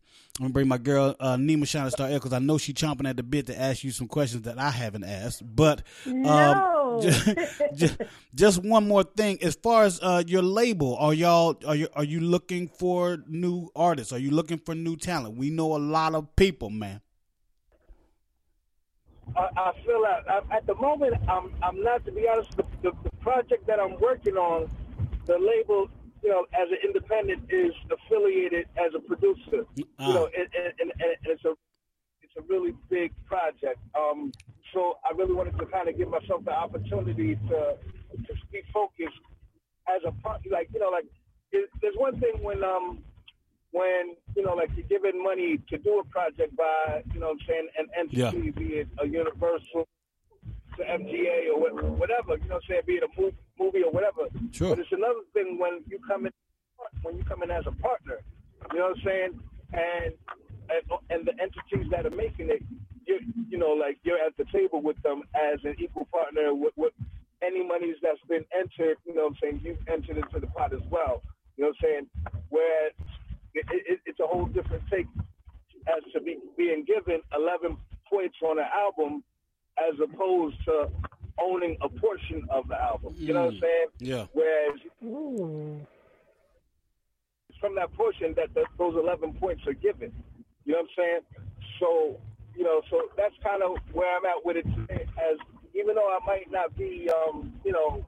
I'm 0.40 0.46
gonna 0.46 0.52
bring 0.52 0.66
my 0.66 0.78
girl 0.78 1.14
uh, 1.20 1.36
Nima 1.36 1.64
Shining 1.64 1.90
Star 1.90 2.08
because 2.08 2.32
I 2.32 2.40
know 2.40 2.58
she's 2.58 2.74
chomping 2.74 3.08
at 3.08 3.16
the 3.16 3.22
bit 3.22 3.46
to 3.46 3.60
ask 3.60 3.84
you 3.84 3.92
some 3.92 4.08
questions 4.08 4.42
that 4.42 4.58
I 4.58 4.70
haven't 4.70 5.04
asked. 5.04 5.42
But 5.44 5.84
um, 6.06 6.22
No. 6.22 7.00
just, 7.74 8.00
just 8.34 8.62
one 8.64 8.88
more 8.88 9.04
thing, 9.04 9.40
as 9.44 9.54
far 9.54 9.84
as 9.84 10.00
uh, 10.02 10.24
your 10.26 10.42
label, 10.42 10.96
are 10.96 11.14
y'all 11.14 11.56
are 11.64 11.76
you 11.76 11.86
are 11.94 12.02
you 12.02 12.18
looking 12.18 12.66
for 12.66 13.18
new 13.28 13.68
artists? 13.76 14.12
Are 14.12 14.18
you 14.18 14.32
looking 14.32 14.58
for 14.58 14.74
new 14.74 14.96
talent? 14.96 15.36
We 15.36 15.50
know 15.50 15.76
a 15.76 15.78
lot 15.78 16.16
of 16.16 16.34
people, 16.34 16.68
man. 16.68 17.00
I, 19.36 19.48
I 19.56 19.72
feel 19.86 20.02
like 20.02 20.26
I, 20.28 20.56
at 20.56 20.66
the 20.66 20.74
moment 20.74 21.14
I'm 21.28 21.54
I'm 21.62 21.80
not 21.80 22.04
to 22.06 22.12
be 22.12 22.26
honest. 22.28 22.56
The, 22.56 22.64
the, 22.82 22.92
the 23.04 23.10
project 23.20 23.68
that 23.68 23.78
I'm 23.78 24.00
working 24.00 24.34
on, 24.34 24.68
the 25.26 25.38
label, 25.38 25.88
you 26.24 26.30
know, 26.30 26.46
as 26.54 26.68
an 26.70 26.78
independent 26.82 27.42
is 27.50 27.72
affiliated 27.92 28.66
as 28.78 28.92
a 28.96 28.98
producer. 28.98 29.66
Ah. 30.00 30.08
You 30.08 30.14
know, 30.14 30.28
and, 30.36 30.48
and, 30.56 30.72
and, 30.80 30.92
and 30.98 31.16
it's 31.26 31.44
a 31.44 31.52
it's 32.22 32.32
a 32.38 32.42
really 32.48 32.72
big 32.88 33.12
project. 33.26 33.78
Um, 33.94 34.32
so 34.72 34.98
I 35.04 35.14
really 35.14 35.34
wanted 35.34 35.58
to 35.58 35.66
kind 35.66 35.88
of 35.88 35.98
give 35.98 36.08
myself 36.08 36.44
the 36.44 36.52
opportunity 36.52 37.36
to 37.36 37.76
to 38.16 38.32
be 38.50 38.62
focused 38.72 39.20
as 39.94 40.00
a 40.06 40.12
part. 40.22 40.40
Like 40.50 40.70
you 40.72 40.80
know, 40.80 40.88
like 40.88 41.04
it, 41.52 41.68
there's 41.82 41.94
one 41.96 42.18
thing 42.18 42.42
when 42.42 42.64
um 42.64 43.00
when 43.72 44.16
you 44.34 44.42
know 44.42 44.54
like 44.54 44.70
you're 44.76 44.88
giving 44.88 45.22
money 45.22 45.58
to 45.68 45.76
do 45.76 45.98
a 45.98 46.04
project 46.04 46.56
by 46.56 47.02
you 47.12 47.20
know 47.20 47.26
what 47.26 47.38
I'm 47.42 47.46
saying 47.46 47.68
an 47.78 47.86
entity, 47.98 48.50
be 48.50 48.64
it 48.80 48.88
a 48.98 49.06
Universal, 49.06 49.86
to 50.76 50.82
MGA 50.82 51.50
or 51.54 51.60
whatever, 51.94 52.36
you 52.36 52.48
know 52.48 52.56
what 52.56 52.64
I'm 52.64 52.68
saying, 52.68 52.82
be 52.86 52.94
it 52.94 53.04
a 53.04 53.20
movie, 53.20 53.36
movie 53.58 53.82
or 53.82 53.90
whatever. 53.90 54.28
Sure. 54.52 54.70
But 54.70 54.80
it's 54.80 54.92
another 54.92 55.24
thing 55.32 55.58
when 55.58 55.82
you 55.88 55.98
come 56.06 56.26
in 56.26 56.32
when 57.02 57.16
you 57.16 57.24
come 57.24 57.42
in 57.42 57.50
as 57.50 57.64
a 57.66 57.72
partner, 57.82 58.18
you 58.72 58.78
know 58.78 58.88
what 58.88 58.98
I'm 58.98 59.04
saying, 59.04 59.40
and 59.72 60.14
and, 60.70 60.82
and 61.10 61.26
the 61.26 61.32
entities 61.40 61.90
that 61.90 62.06
are 62.06 62.16
making 62.16 62.50
it, 62.50 62.62
you 63.06 63.20
you 63.48 63.58
know 63.58 63.72
like 63.72 63.98
you're 64.02 64.18
at 64.18 64.36
the 64.36 64.44
table 64.52 64.82
with 64.82 65.00
them 65.02 65.22
as 65.34 65.60
an 65.64 65.76
equal 65.78 66.06
partner 66.06 66.54
with, 66.54 66.72
with 66.76 66.92
any 67.42 67.66
monies 67.66 67.96
that's 68.02 68.20
been 68.28 68.44
entered, 68.56 68.96
you 69.06 69.14
know 69.14 69.28
what 69.28 69.32
I'm 69.32 69.38
saying, 69.42 69.60
you've 69.62 69.78
entered 69.88 70.16
into 70.16 70.40
the 70.40 70.46
pot 70.48 70.72
as 70.72 70.80
well. 70.90 71.22
You 71.56 71.64
know 71.64 71.68
what 71.70 71.76
I'm 71.82 71.82
saying? 71.82 72.06
Whereas 72.48 72.92
it, 73.54 73.66
it, 73.70 74.00
it's 74.06 74.20
a 74.20 74.26
whole 74.26 74.46
different 74.46 74.82
take 74.90 75.06
as 75.86 76.02
to 76.12 76.20
be 76.20 76.38
being 76.56 76.84
given 76.84 77.20
11 77.36 77.76
points 78.08 78.36
on 78.42 78.58
an 78.58 78.66
album 78.74 79.22
as 79.78 79.98
opposed 80.00 80.56
to 80.64 80.88
owning 81.40 81.76
a 81.80 81.88
portion 81.88 82.46
of 82.50 82.68
the 82.68 82.80
album. 82.80 83.14
You 83.16 83.34
know 83.34 83.46
what 83.46 83.54
I'm 83.54 83.60
saying? 83.60 83.86
Yeah. 83.98 84.26
Whereas 84.32 84.80
Ooh. 85.04 85.80
it's 87.48 87.58
from 87.58 87.74
that 87.76 87.92
portion 87.94 88.34
that 88.36 88.54
the, 88.54 88.64
those 88.78 88.94
11 88.94 89.34
points 89.34 89.66
are 89.66 89.74
given. 89.74 90.12
You 90.64 90.72
know 90.72 90.78
what 90.80 90.84
I'm 90.84 90.94
saying? 90.96 91.20
So, 91.80 92.20
you 92.56 92.64
know, 92.64 92.82
so 92.90 93.08
that's 93.16 93.34
kind 93.42 93.62
of 93.62 93.76
where 93.92 94.16
I'm 94.16 94.24
at 94.24 94.44
with 94.44 94.56
it 94.56 94.66
today. 94.76 95.06
As 95.18 95.38
even 95.74 95.96
though 95.96 96.08
I 96.08 96.24
might 96.24 96.50
not 96.50 96.76
be, 96.76 97.10
um, 97.10 97.52
you 97.64 97.72
know, 97.72 98.04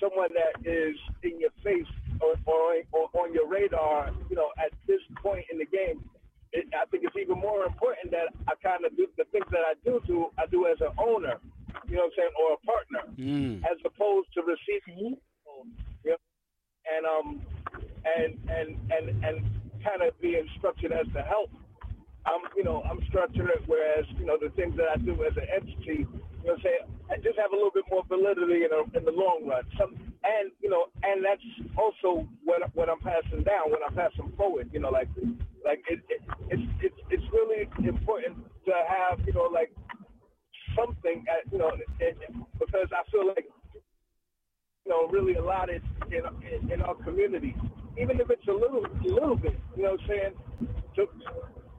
someone 0.00 0.28
that 0.34 0.68
is 0.68 0.96
in 1.22 1.40
your 1.40 1.50
face 1.64 1.86
or, 2.20 2.34
or, 2.46 2.82
or 2.92 3.08
on 3.20 3.34
your 3.34 3.48
radar, 3.48 4.10
you 4.30 4.36
know, 4.36 4.50
at 4.64 4.72
this 4.86 5.00
point 5.22 5.44
in 5.50 5.58
the 5.58 5.66
game, 5.66 6.08
it, 6.52 6.66
I 6.74 6.84
think 6.90 7.04
it's 7.04 7.16
even 7.16 7.38
more 7.38 7.64
important 7.64 8.10
that 8.12 8.32
I 8.48 8.54
kind 8.62 8.84
of 8.84 8.96
do 8.96 9.06
the 9.16 9.24
things 9.32 9.46
that 9.50 9.64
I 9.66 9.74
do 9.84 10.00
do, 10.06 10.26
I 10.38 10.46
do 10.46 10.66
as 10.66 10.80
an 10.80 10.92
owner, 10.98 11.36
you 11.88 11.96
know 11.96 12.08
what 12.08 12.12
I'm 12.12 12.16
saying, 12.16 12.34
or 12.40 12.48
a 12.54 12.60
partner, 12.64 13.02
Mm. 13.18 13.64
as 13.64 13.76
opposed 13.84 14.28
to 14.34 14.42
receiving, 14.42 15.16
you 16.04 16.10
know, 16.10 16.16
and 16.88 17.04
um, 17.06 17.42
and 18.06 18.38
and 18.48 18.68
and 18.90 19.24
and 19.24 19.36
kind 19.84 20.02
of 20.02 20.18
being 20.20 20.46
structured 20.58 20.92
as 20.92 21.06
the 21.12 21.22
help. 21.22 21.50
I'm, 22.26 22.42
you 22.56 22.64
know, 22.64 22.82
I'm 22.82 23.00
structured 23.08 23.48
it, 23.48 23.62
whereas, 23.66 24.04
you 24.18 24.26
know, 24.26 24.36
the 24.40 24.50
things 24.50 24.76
that 24.76 24.86
I 24.92 24.96
do 24.96 25.12
as 25.24 25.32
an 25.36 25.48
entity, 25.54 26.06
you 26.42 26.48
know, 26.48 26.56
say, 26.62 26.78
I 27.10 27.16
just 27.16 27.38
have 27.38 27.52
a 27.52 27.56
little 27.56 27.72
bit 27.74 27.84
more 27.90 28.04
validity 28.08 28.64
in, 28.64 28.70
a, 28.72 28.82
in 28.96 29.04
the 29.04 29.12
long 29.12 29.46
run. 29.46 29.64
Some, 29.78 29.94
and, 30.24 30.50
you 30.60 30.70
know, 30.70 30.86
and 31.02 31.24
that's 31.24 31.42
also 31.76 32.28
what, 32.44 32.62
what 32.74 32.88
I'm 32.88 33.00
passing 33.00 33.42
down, 33.42 33.70
when 33.70 33.80
I'm 33.86 33.94
passing 33.94 34.32
forward, 34.36 34.70
you 34.72 34.80
know, 34.80 34.90
like, 34.90 35.08
like 35.64 35.82
it, 35.88 36.00
it, 36.08 36.22
it's, 36.50 36.62
it's, 36.82 37.00
it's 37.10 37.24
really 37.32 37.68
important 37.86 38.38
to 38.66 38.72
have, 38.86 39.20
you 39.26 39.32
know, 39.32 39.48
like 39.52 39.72
something, 40.76 41.24
at, 41.28 41.50
you 41.52 41.58
know, 41.58 41.72
because 42.58 42.88
I 42.92 43.02
feel 43.10 43.26
like, 43.26 43.46
you 44.84 44.90
know, 44.90 45.08
really 45.08 45.34
allotted 45.34 45.82
in, 46.10 46.22
in, 46.46 46.72
in 46.72 46.82
our 46.82 46.94
community, 46.94 47.54
even 48.00 48.20
if 48.20 48.30
it's 48.30 48.46
a 48.48 48.52
little, 48.52 48.84
a 48.84 49.08
little 49.12 49.36
bit, 49.36 49.58
you 49.76 49.82
know 49.82 49.92
what 49.92 50.00
I'm 50.02 50.08
saying, 50.08 50.32
to, 50.96 51.06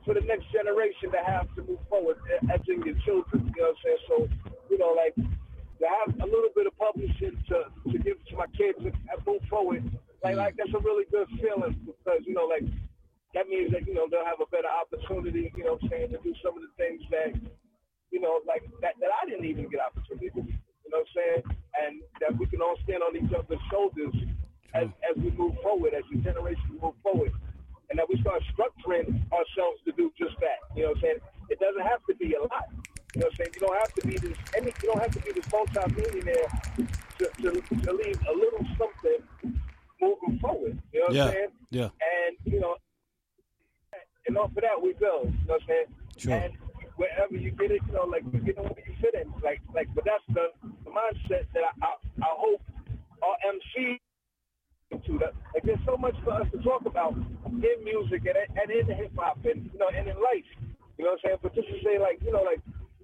for 0.06 0.14
the 0.14 0.22
next 0.22 0.46
generation 0.52 1.12
to 1.12 1.20
have 1.26 1.54
to 1.56 1.64
move 1.64 1.80
forward, 1.90 2.18
eh, 2.34 2.54
as 2.54 2.62
in 2.68 2.82
your 2.84 2.96
children, 3.06 3.52
you 3.56 3.62
know 3.62 3.70
what 3.70 3.78
I'm 3.78 3.84
saying? 3.84 3.98
So, 4.08 4.49
you 4.70 4.78
know, 4.78 4.94
like, 4.96 5.16
to 5.16 5.86
have 5.88 6.12
a 6.20 6.28
little 6.28 6.52
bit 6.56 6.68
of 6.68 6.76
publishing 6.78 7.38
to, 7.50 7.58
to 7.92 7.98
give 8.00 8.18
to 8.30 8.36
my 8.36 8.48
kids 8.58 8.78
and 8.80 8.94
and 8.94 9.20
move 9.26 9.42
forward, 9.50 9.84
like, 10.24 10.36
like 10.36 10.56
that's 10.58 10.74
a 10.76 10.80
really 10.80 11.06
good 11.12 11.28
feeling 11.42 11.76
because, 11.86 12.22
you 12.26 12.34
know, 12.34 12.46
like, 12.46 12.64
that 13.34 13.48
means 13.48 13.72
that, 13.72 13.86
you 13.86 13.94
know, 13.94 14.08
they'll 14.10 14.26
have 14.26 14.42
a 14.42 14.50
better 14.50 14.70
opportunity, 14.70 15.54
you 15.56 15.64
know 15.64 15.78
what 15.78 15.84
I'm 15.84 15.90
saying, 15.90 16.10
to 16.12 16.20
do 16.24 16.34
some 16.44 16.58
of 16.58 16.64
the 16.66 16.74
things 16.78 17.02
that, 17.12 17.38
you 18.12 18.20
know, 18.20 18.42
like, 18.48 18.66
that, 18.82 18.98
that 19.00 19.12
I 19.14 19.30
didn't 19.30 19.46
even 19.46 19.70
get 19.70 19.80
opportunity 19.80 20.30
to 20.34 20.42
you 20.42 20.98
know 20.98 21.06
what 21.06 21.14
I'm 21.14 21.22
saying? 21.22 21.42
And 21.86 21.94
that 22.18 22.34
we 22.42 22.50
can 22.50 22.66
all 22.66 22.74
stand 22.82 23.06
on 23.06 23.14
each 23.14 23.30
other's 23.30 23.62
shoulders 23.70 24.10
as, 24.74 24.90
as 25.06 25.14
we 25.22 25.30
move 25.38 25.54
forward, 25.62 25.94
as 25.94 26.02
the 26.10 26.18
generation 26.18 26.82
move 26.82 26.98
forward 27.06 27.30
and 27.90 27.98
that 27.98 28.08
we 28.08 28.20
start 28.22 28.42
structuring 28.54 29.18
ourselves 29.34 29.82
to 29.86 29.92
do 29.98 30.12
just 30.18 30.38
that. 30.40 30.62
You 30.76 30.84
know 30.84 30.90
what 30.90 30.98
I'm 30.98 31.02
saying? 31.02 31.20
It 31.50 31.60
doesn't 31.60 31.82
have 31.82 32.06
to 32.10 32.16
be 32.16 32.34
a 32.38 32.42
lot. 32.42 32.70
You 33.16 33.22
know 33.22 33.26
what 33.28 33.34
I'm 33.34 33.38
saying? 33.38 33.50
You 33.56 33.62
don't 33.62 33.78
have 33.80 33.94
to 33.96 34.08
be 34.08 34.18
this 34.18 34.38
any 34.56 34.68
you 34.84 34.90
don't 34.90 35.00
have 35.02 35.12
to 35.12 35.20
be 35.22 35.32
this 35.32 35.46
multi-millionaire 35.52 36.48
to, 37.18 37.26
to, 37.42 37.50
to 37.86 37.94
leave 37.94 38.20
a 38.28 38.34
little 38.34 38.66
something 38.78 39.20
moving 40.02 40.40
forward. 40.40 40.78
You 40.94 41.00
know 41.02 41.06
what 41.08 41.16
Yeah. 41.16 41.26
I'm 41.26 41.32
saying? 41.34 41.48
Yeah. 41.72 41.84
And 41.84 42.38
you 42.54 42.60
know 42.60 42.76
and 44.28 44.38
off 44.38 44.50
of 44.56 44.62
that 44.62 44.80
we 44.82 44.94
build. 44.94 45.34
You 45.34 45.48
know 45.48 45.54
what 45.58 45.62
I'm 45.64 45.68
saying? 45.68 45.86
Sure. 46.18 46.34
And 46.34 46.54
wherever 46.98 47.36
you 47.36 47.52
get 47.52 47.72
it, 47.72 47.82
you 47.88 47.94
know, 47.94 48.04
like 48.04 48.24
you 48.32 48.40
get 48.42 48.58
in 48.58 48.64
where 48.64 48.74
you 48.86 48.94
fit 49.02 49.16
in. 49.16 49.34
Like 49.44 49.62
like 49.74 49.88
but 49.96 50.06
that's 50.06 50.24
the, 50.30 50.48
the 50.86 50.92
mindset 50.92 51.46
that 51.54 51.64
I, 51.82 51.86
I 51.88 51.92
I 52.22 52.30
hope 52.38 52.62
our 53.24 53.36
MC 53.50 54.00
to 54.92 55.18
that. 55.20 55.34
Like 55.54 55.64
there's 55.64 55.80
so 55.86 55.98
much 55.98 56.16
for 56.24 56.34
us 56.34 56.48
to 56.52 56.58
talk 56.62 56.86
about 56.86 57.14
in 57.16 57.84
music 57.84 58.24
and, 58.26 58.38
and 58.60 58.72
in 58.72 58.86
hip 58.96 59.12
hop 59.18 59.40
and 59.46 59.70
you 59.74 59.80
know 59.80 59.88
and 59.96 60.08
in 60.08 60.16
life. 60.22 60.46
You 60.98 61.06
know 61.06 61.12
what 61.12 61.20
I'm 61.26 61.30
saying? 61.30 61.38
But 61.42 61.56
just 61.56 61.68
to 61.70 61.76
say 61.84 61.98
like, 61.98 62.20
you 62.24 62.32
know, 62.34 62.44
like 62.44 62.60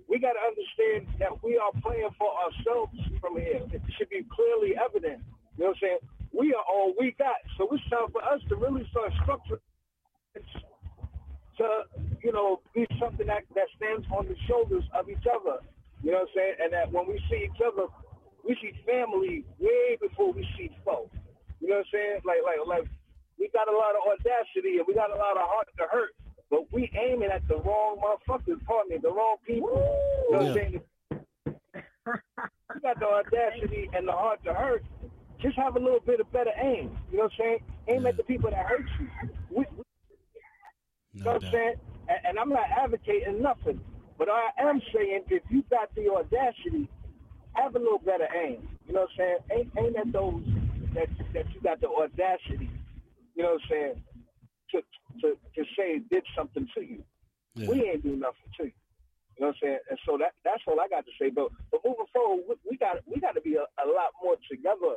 we 0.07 0.19
gotta 0.19 0.39
understand 0.39 1.07
that 1.19 1.43
we 1.43 1.57
are 1.57 1.71
playing 1.81 2.09
for 2.17 2.29
ourselves 2.45 2.97
from 3.19 3.37
here. 3.37 3.61
It 3.71 3.81
should 3.97 4.09
be 4.09 4.25
clearly 4.29 4.75
evident. 4.77 5.21
You 5.57 5.65
know 5.65 5.73
what 5.73 5.77
I'm 5.77 5.81
saying? 5.81 6.01
We 6.33 6.53
are 6.53 6.65
all 6.67 6.93
we 6.99 7.15
got. 7.17 7.39
So 7.57 7.67
it's 7.71 7.83
time 7.89 8.11
for 8.11 8.23
us 8.23 8.41
to 8.49 8.55
really 8.55 8.87
start 8.91 9.11
structuring 9.23 9.63
to, 11.57 11.87
you 12.23 12.31
know, 12.31 12.59
be 12.73 12.85
something 12.99 13.27
that, 13.27 13.43
that 13.55 13.67
stands 13.77 14.05
on 14.11 14.27
the 14.27 14.35
shoulders 14.47 14.83
of 14.93 15.09
each 15.09 15.23
other. 15.23 15.63
You 16.03 16.11
know 16.11 16.27
what 16.27 16.29
I'm 16.29 16.35
saying? 16.35 16.55
And 16.61 16.73
that 16.73 16.91
when 16.91 17.07
we 17.07 17.19
see 17.31 17.47
each 17.47 17.61
other, 17.63 17.87
we 18.43 18.55
see 18.61 18.75
family 18.85 19.45
way 19.59 19.97
before 19.99 20.33
we 20.33 20.45
see 20.57 20.69
foe. 20.83 21.09
You 21.61 21.69
know 21.69 21.81
what 21.81 21.87
I'm 21.87 21.93
saying? 21.95 22.19
Like, 22.27 22.43
like, 22.43 22.61
like, 22.67 22.87
we 23.39 23.49
got 23.55 23.67
a 23.71 23.75
lot 23.75 23.95
of 23.95 24.03
audacity 24.05 24.77
and 24.77 24.85
we 24.87 24.93
got 24.93 25.09
a 25.09 25.17
lot 25.17 25.39
of 25.39 25.47
heart 25.47 25.67
to 25.79 25.87
hurt, 25.89 26.13
but 26.55 26.71
we 26.71 26.89
aiming 26.95 27.29
at 27.35 27.45
the 27.49 27.55
wrong 27.55 27.99
motherfuckers, 27.99 28.63
pardon 28.65 28.91
me, 28.91 28.97
the 29.01 29.11
wrong 29.11 29.35
people. 29.45 29.83
You 30.29 30.31
know 30.31 30.39
what 30.39 30.47
I'm 30.47 30.47
Yeah. 30.47 30.53
saying? 30.53 30.81
You 32.75 32.81
got 32.81 32.99
the 32.99 33.07
audacity 33.07 33.89
and 33.93 34.07
the 34.07 34.13
heart 34.13 34.39
to 34.45 34.53
hurt. 34.53 34.85
Just 35.41 35.57
have 35.57 35.75
a 35.75 35.79
little 35.79 35.99
bit 35.99 36.21
of 36.21 36.31
better 36.31 36.53
aim. 36.61 36.97
You 37.11 37.17
know 37.17 37.23
what 37.25 37.33
I'm 37.33 37.39
saying? 37.39 37.59
Aim 37.89 38.05
at 38.05 38.15
the 38.15 38.23
people 38.23 38.49
that 38.51 38.65
hurt 38.65 38.85
you. 38.99 39.07
We, 39.51 39.65
we, 39.77 39.83
you 41.19 41.25
know 41.25 41.25
No 41.25 41.31
what 41.33 41.43
I'm 41.43 41.51
saying? 41.51 41.75
And, 42.07 42.19
and 42.29 42.39
I'm 42.39 42.49
not 42.49 42.67
advocating 42.71 43.41
nothing, 43.41 43.81
but 44.17 44.29
I 44.29 44.49
am 44.59 44.81
saying 44.93 45.23
if 45.29 45.43
you 45.49 45.63
got 45.69 45.93
the 45.95 46.09
audacity, 46.09 46.89
have 47.53 47.75
a 47.75 47.79
little 47.79 47.99
better 47.99 48.27
aim. 48.33 48.67
You 48.87 48.93
know 48.93 49.01
what 49.01 49.09
I'm 49.19 49.37
saying? 49.51 49.71
Aim, 49.77 49.85
aim 49.85 49.95
at 49.97 50.13
those 50.13 50.43
that 50.95 51.09
that 51.33 51.45
you 51.53 51.61
got 51.61 51.81
the 51.81 51.89
audacity. 51.89 52.71
You 53.35 53.43
know 53.43 53.53
what 53.53 53.61
I'm 53.63 53.69
saying? 53.69 54.03
To 54.71 54.81
to 55.21 55.37
to 55.55 55.63
say 55.77 55.99
did 56.11 56.23
something 56.37 56.67
to 56.75 56.81
you. 56.81 57.03
Yeah. 57.55 57.69
We 57.69 57.89
ain't 57.89 58.03
do 58.03 58.15
nothing 58.15 58.51
to 58.59 58.63
you. 58.65 58.71
You 59.37 59.45
know 59.45 59.47
what 59.47 59.55
I'm 59.55 59.59
saying? 59.61 59.79
And 59.89 59.99
so 60.05 60.17
that 60.17 60.33
that's 60.43 60.63
all 60.67 60.79
I 60.79 60.87
got 60.87 61.05
to 61.05 61.11
say. 61.19 61.29
But 61.29 61.49
but 61.71 61.81
moving 61.85 62.05
forward, 62.13 62.43
we, 62.49 62.55
we 62.71 62.77
got 62.77 62.97
we 63.07 63.19
got 63.19 63.35
to 63.35 63.41
be 63.41 63.55
a, 63.55 63.63
a 63.83 63.85
lot 63.87 64.11
more 64.23 64.35
together. 64.49 64.95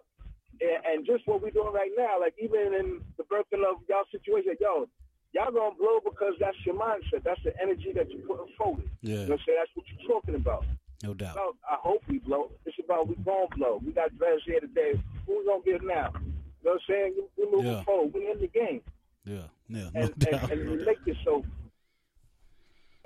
And, 0.61 0.79
and 0.87 1.07
just 1.07 1.27
what 1.27 1.41
we're 1.43 1.51
doing 1.55 1.73
right 1.73 1.91
now, 1.97 2.19
like 2.21 2.35
even 2.43 2.75
in 2.75 3.01
the 3.17 3.23
birthing 3.25 3.63
of 3.63 3.79
y'all 3.89 4.03
situation, 4.11 4.57
yo, 4.61 4.89
y'all 5.33 5.53
gonna 5.53 5.75
blow 5.79 6.01
because 6.03 6.35
that's 6.41 6.57
your 6.67 6.75
mindset. 6.75 7.23
That's 7.25 7.41
the 7.45 7.55
energy 7.63 7.93
that 7.95 8.11
you're 8.11 8.27
putting 8.27 8.53
forward. 8.59 8.83
Yeah. 9.03 9.11
You 9.11 9.15
know 9.15 9.39
what 9.39 9.41
I'm 9.41 9.45
saying? 9.47 9.59
That's 9.63 9.71
what 9.75 9.87
you're 9.91 10.09
talking 10.11 10.35
about. 10.35 10.65
No 11.05 11.15
doubt. 11.15 11.35
About, 11.35 11.55
I 11.71 11.77
hope 11.79 12.03
we 12.09 12.19
blow. 12.19 12.51
It's 12.67 12.77
about 12.85 13.07
we 13.07 13.15
gonna 13.25 13.47
blow. 13.57 13.81
We 13.85 13.93
got 13.93 14.17
Dres 14.19 14.41
here 14.47 14.59
today. 14.59 15.01
Who 15.27 15.39
we 15.39 15.45
gonna 15.47 15.63
get 15.65 15.83
now? 15.87 16.11
You 16.19 16.65
know 16.65 16.73
what 16.73 16.73
I'm 16.75 16.79
saying? 16.89 17.15
We, 17.37 17.45
we 17.45 17.51
moving 17.53 17.71
Yeah. 17.73 17.85
forward. 17.85 18.15
We 18.15 18.29
in 18.31 18.41
the 18.41 18.49
game. 18.49 18.81
Yeah, 19.25 19.47
yeah, 19.69 19.89
no 19.95 20.01
and, 20.03 20.19
doubt. 20.19 20.51
and, 20.51 20.61
and 20.61 20.81
you 20.81 20.87
make 20.87 21.07
yourself. 21.07 21.45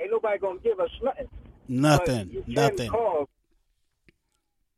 Ain't 0.01 0.11
nobody 0.11 0.39
gonna 0.39 0.61
give 0.61 0.81
us 0.81 0.91
nothing. 1.03 1.29
Nothing, 1.69 2.29
But 2.29 2.49
you 2.49 2.55
nothing. 2.55 2.91
Carve, 2.91 3.27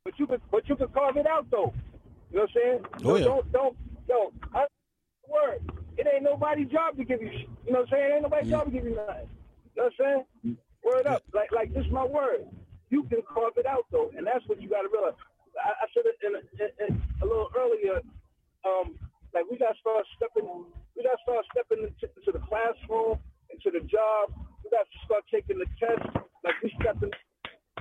but 0.05 0.19
you 0.19 0.27
could, 0.27 0.41
but 0.51 0.69
you 0.69 0.77
could 0.77 0.93
carve 0.93 1.17
it 1.17 1.27
out 1.27 1.47
though. 1.51 1.73
You 2.31 2.39
know 2.39 2.43
what 2.43 2.51
I'm 2.51 2.55
saying? 2.55 2.85
Oh, 2.95 2.99
So 2.99 3.17
yeah. 3.17 3.25
Don't, 3.25 3.53
don't, 3.53 3.77
yo, 4.09 4.33
I, 4.55 4.67
word. 5.29 5.61
It 5.97 6.07
ain't 6.13 6.25
nobody's 6.25 6.69
job 6.69 6.97
to 6.97 7.05
give 7.05 7.23
you. 7.23 7.31
You 7.31 7.73
know 7.73 7.81
what 7.81 7.81
I'm 7.81 7.87
saying? 7.91 8.13
Ain't 8.15 8.23
nobody's 8.23 8.51
job 8.51 8.65
to 8.67 8.71
give 8.71 8.85
you 8.85 8.97
nothing. 8.97 9.29
You 9.77 9.83
know 9.83 9.91
what 9.97 10.07
I'm 10.07 10.25
saying? 10.45 10.57
Word 10.85 11.07
up. 11.07 11.23
Like, 11.33 11.53
like 11.53 11.73
this 11.73 11.87
is 11.87 11.93
my 11.93 12.05
word. 12.05 12.47
You 12.91 13.05
can 13.05 13.23
carve 13.23 13.55
it 13.57 13.67
out 13.67 13.87
though, 13.91 14.11
and 14.17 14.27
that's 14.27 14.47
what 14.47 14.61
you 14.61 14.69
got 14.69 14.83
to 14.83 14.89
realize. 14.93 15.15
I, 15.65 15.71
I 15.71 15.87
said 15.95 16.05
it 16.07 16.17
in 16.27 16.35
a, 16.35 16.41
in, 16.85 16.95
in 16.95 17.03
a 17.23 17.25
little 17.25 17.49
earlier. 17.57 18.01
Um, 18.65 18.95
like 19.35 19.45
we 19.51 19.59
got 19.59 19.75
to 19.75 19.79
start 19.81 20.07
stepping. 20.17 20.47
We 20.97 21.03
got 21.03 21.19
to 21.19 21.23
start 21.27 21.45
stepping 21.51 21.85
into, 21.85 22.07
into 22.15 22.31
the 22.31 22.43
classroom, 22.47 23.19
into 23.51 23.69
the 23.75 23.83
job. 23.87 24.31
We 24.63 24.71
got 24.71 24.87
to 24.87 24.99
start 25.05 25.25
taking 25.31 25.59
the 25.59 25.67
test. 25.79 26.07
Like 26.45 26.55
we 26.63 26.73
stepping 26.81 27.11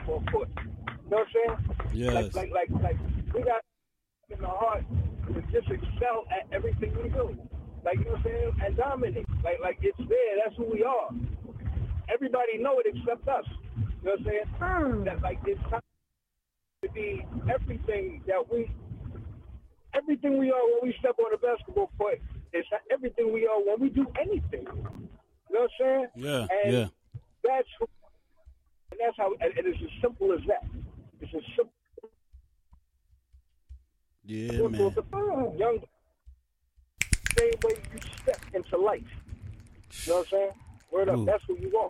for 0.05 0.21
foot. 0.31 0.49
You 0.57 1.09
know 1.09 1.21
what 1.21 1.27
I'm 1.27 1.33
saying? 1.33 1.77
Yes. 1.93 2.33
Like, 2.33 2.49
like, 2.51 2.69
like, 2.69 2.81
like 2.81 2.97
we 3.33 3.43
got 3.43 3.61
in 4.29 4.41
the 4.41 4.47
heart 4.47 4.83
to 5.33 5.41
just 5.53 5.69
excel 5.69 6.25
at 6.31 6.47
everything 6.51 6.91
we 7.01 7.09
do. 7.09 7.37
Like 7.85 7.99
you 7.99 8.05
know 8.05 8.11
what 8.11 8.19
I'm 8.19 8.23
saying? 8.23 8.51
And 8.65 8.77
dominate. 8.77 9.25
Like, 9.43 9.59
like 9.61 9.77
it's 9.81 9.97
there. 9.97 10.33
That's 10.43 10.55
who 10.57 10.65
we 10.65 10.83
are. 10.83 11.09
Everybody 12.11 12.57
know 12.57 12.79
it 12.79 12.87
except 12.89 13.27
us. 13.27 13.45
You 13.77 13.83
know 14.03 14.11
what 14.11 14.19
I'm 14.19 14.25
saying? 14.25 14.47
Hmm. 14.59 15.03
That 15.05 15.21
like 15.21 15.39
it's 15.45 15.61
time 15.69 15.81
to 16.83 16.89
be 16.91 17.25
everything 17.49 18.21
that 18.27 18.51
we, 18.51 18.71
everything 19.95 20.37
we 20.37 20.51
are 20.51 20.63
when 20.63 20.89
we 20.89 20.95
step 20.99 21.15
on 21.19 21.31
the 21.31 21.37
basketball 21.37 21.91
court. 21.97 22.19
is 22.53 22.65
everything 22.91 23.33
we 23.33 23.47
are 23.47 23.59
when 23.59 23.79
we 23.79 23.89
do 23.89 24.05
anything. 24.19 24.65
You 25.49 25.59
know 25.59 25.61
what 25.61 25.61
I'm 25.61 25.69
saying? 25.79 26.07
Yeah, 26.15 26.47
And 26.63 26.73
yeah. 26.73 26.87
That's 27.43 27.67
and 28.91 28.99
that's 28.99 29.17
how. 29.17 29.33
And, 29.41 29.57
and 29.57 29.67
it's 29.67 29.81
as 29.81 30.01
simple 30.01 30.31
as 30.33 30.39
that. 30.47 30.63
It's 31.19 31.33
as 31.33 31.41
simple. 31.55 31.73
Yeah, 34.25 34.49
simple 34.51 34.69
man. 34.69 34.81
as 34.81 34.95
the 34.95 35.53
young. 35.57 35.79
Same 37.37 37.51
way 37.63 37.73
you 37.93 37.99
step 38.21 38.39
into 38.53 38.77
life. 38.77 39.01
You 40.05 40.13
know 40.13 40.19
what 40.19 40.27
I'm 40.27 40.29
saying? 40.29 40.51
Word 40.91 41.09
up. 41.09 41.25
That's 41.25 41.43
who 41.47 41.57
you 41.57 41.75
are. 41.77 41.89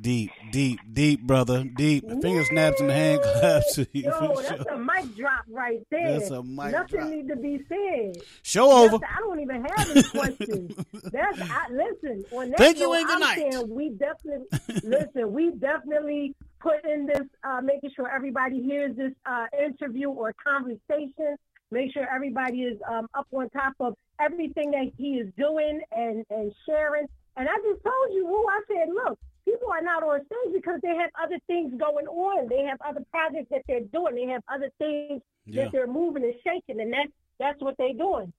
Deep, 0.00 0.30
deep, 0.52 0.78
deep, 0.92 1.22
brother. 1.22 1.64
Deep. 1.64 2.04
Finger 2.22 2.44
snaps 2.44 2.80
and 2.80 2.90
hand 2.90 3.20
claps 3.22 3.78
you. 3.78 3.86
Yo, 3.92 4.36
that's 4.36 4.48
sure. 4.62 4.74
a 4.74 4.78
mic 4.78 5.16
drop 5.16 5.44
right 5.50 5.80
there. 5.90 6.18
That's 6.18 6.30
a 6.30 6.42
mic 6.42 6.72
Nothing 6.72 7.00
drop. 7.00 7.10
need 7.10 7.28
to 7.28 7.36
be 7.36 7.64
said. 7.68 8.22
Show 8.42 8.70
over. 8.70 8.98
That's- 8.98 9.10
I 9.16 9.20
don't 9.20 9.40
even 9.40 9.64
have 9.64 9.90
any 9.90 10.02
questions. 10.04 10.74
That's 11.12 11.40
I, 11.40 11.66
listen. 11.70 12.24
On 12.32 12.50
that 12.50 12.58
Thank 12.58 12.78
you 12.78 12.84
note, 12.88 12.94
and 12.94 13.06
good 13.08 13.20
night. 13.20 13.52
saying 13.52 13.68
we 13.74 13.90
definitely 13.90 14.46
listen. 14.84 15.32
We 15.32 15.50
definitely 15.52 16.34
put 16.60 16.84
in 16.84 17.06
this, 17.06 17.22
uh, 17.42 17.60
making 17.62 17.90
sure 17.96 18.08
everybody 18.08 18.62
hears 18.62 18.94
this 18.96 19.12
uh, 19.26 19.46
interview 19.58 20.10
or 20.10 20.32
conversation. 20.44 21.36
Make 21.70 21.92
sure 21.92 22.06
everybody 22.14 22.62
is 22.62 22.78
um, 22.88 23.08
up 23.14 23.26
on 23.32 23.50
top 23.50 23.74
of 23.80 23.94
everything 24.20 24.70
that 24.70 24.92
he 24.96 25.14
is 25.18 25.28
doing 25.36 25.80
and 25.92 26.24
and 26.30 26.52
sharing. 26.66 27.06
And 27.36 27.48
I 27.48 27.54
just 27.56 27.82
told 27.84 28.12
you, 28.12 28.26
who 28.26 28.48
I 28.48 28.60
said, 28.68 28.88
look, 28.92 29.18
people 29.50 29.68
are 29.70 29.82
not 29.82 30.02
on 30.02 30.20
stage 30.26 30.54
because 30.54 30.80
they 30.82 30.94
have 30.96 31.10
other 31.22 31.38
things 31.46 31.72
going 31.78 32.06
on. 32.06 32.48
They 32.48 32.62
have 32.64 32.78
other 32.86 33.04
projects 33.10 33.48
that 33.50 33.62
they're 33.68 33.80
doing. 33.92 34.14
They 34.16 34.32
have 34.32 34.42
other 34.52 34.70
things 34.78 35.22
Yeah. 35.46 35.64
that 35.64 35.72
they're 35.72 35.86
moving 35.86 36.24
and 36.24 36.34
shaking, 36.44 36.80
and 36.80 36.92
that's 36.92 37.12
that's 37.38 37.60
what 37.62 37.76
they're 37.78 37.92
doing. 37.94 38.32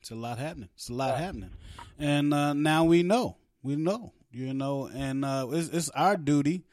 It's 0.00 0.10
a 0.10 0.14
lot 0.14 0.38
happening. 0.38 0.68
It's 0.74 0.88
a 0.88 0.94
lot 0.94 1.16
happening, 1.18 1.50
and 1.98 2.34
uh, 2.34 2.52
now 2.54 2.84
we 2.84 3.02
know. 3.02 3.36
We 3.62 3.76
know. 3.76 4.12
You 4.34 4.54
know, 4.54 4.88
and 4.92 5.24
uh, 5.26 5.46
it's, 5.52 5.68
it's 5.68 5.88
our 5.90 6.16
duty, 6.16 6.64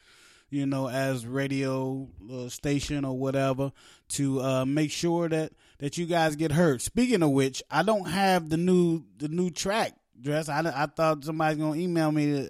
you 0.50 0.66
know, 0.66 0.88
as 0.88 1.28
radio 1.28 2.08
uh, 2.32 2.48
station 2.48 3.04
or 3.04 3.18
whatever, 3.18 3.74
to 4.10 4.42
uh, 4.42 4.66
make 4.66 4.92
sure 4.92 5.28
that 5.28 5.52
that 5.80 5.98
you 5.98 6.06
guys 6.06 6.36
get 6.38 6.54
heard. 6.54 6.82
Speaking 6.82 7.22
of 7.22 7.32
which, 7.32 7.62
I 7.70 7.84
don't 7.84 8.08
have 8.08 8.50
the 8.50 8.56
new 8.58 9.04
the 9.18 9.28
new 9.28 9.50
track. 9.50 9.94
Dres. 10.22 10.50
I, 10.50 10.60
I 10.60 10.86
thought 10.88 11.24
somebody's 11.24 11.58
gonna 11.58 11.80
email 11.80 12.12
me. 12.12 12.48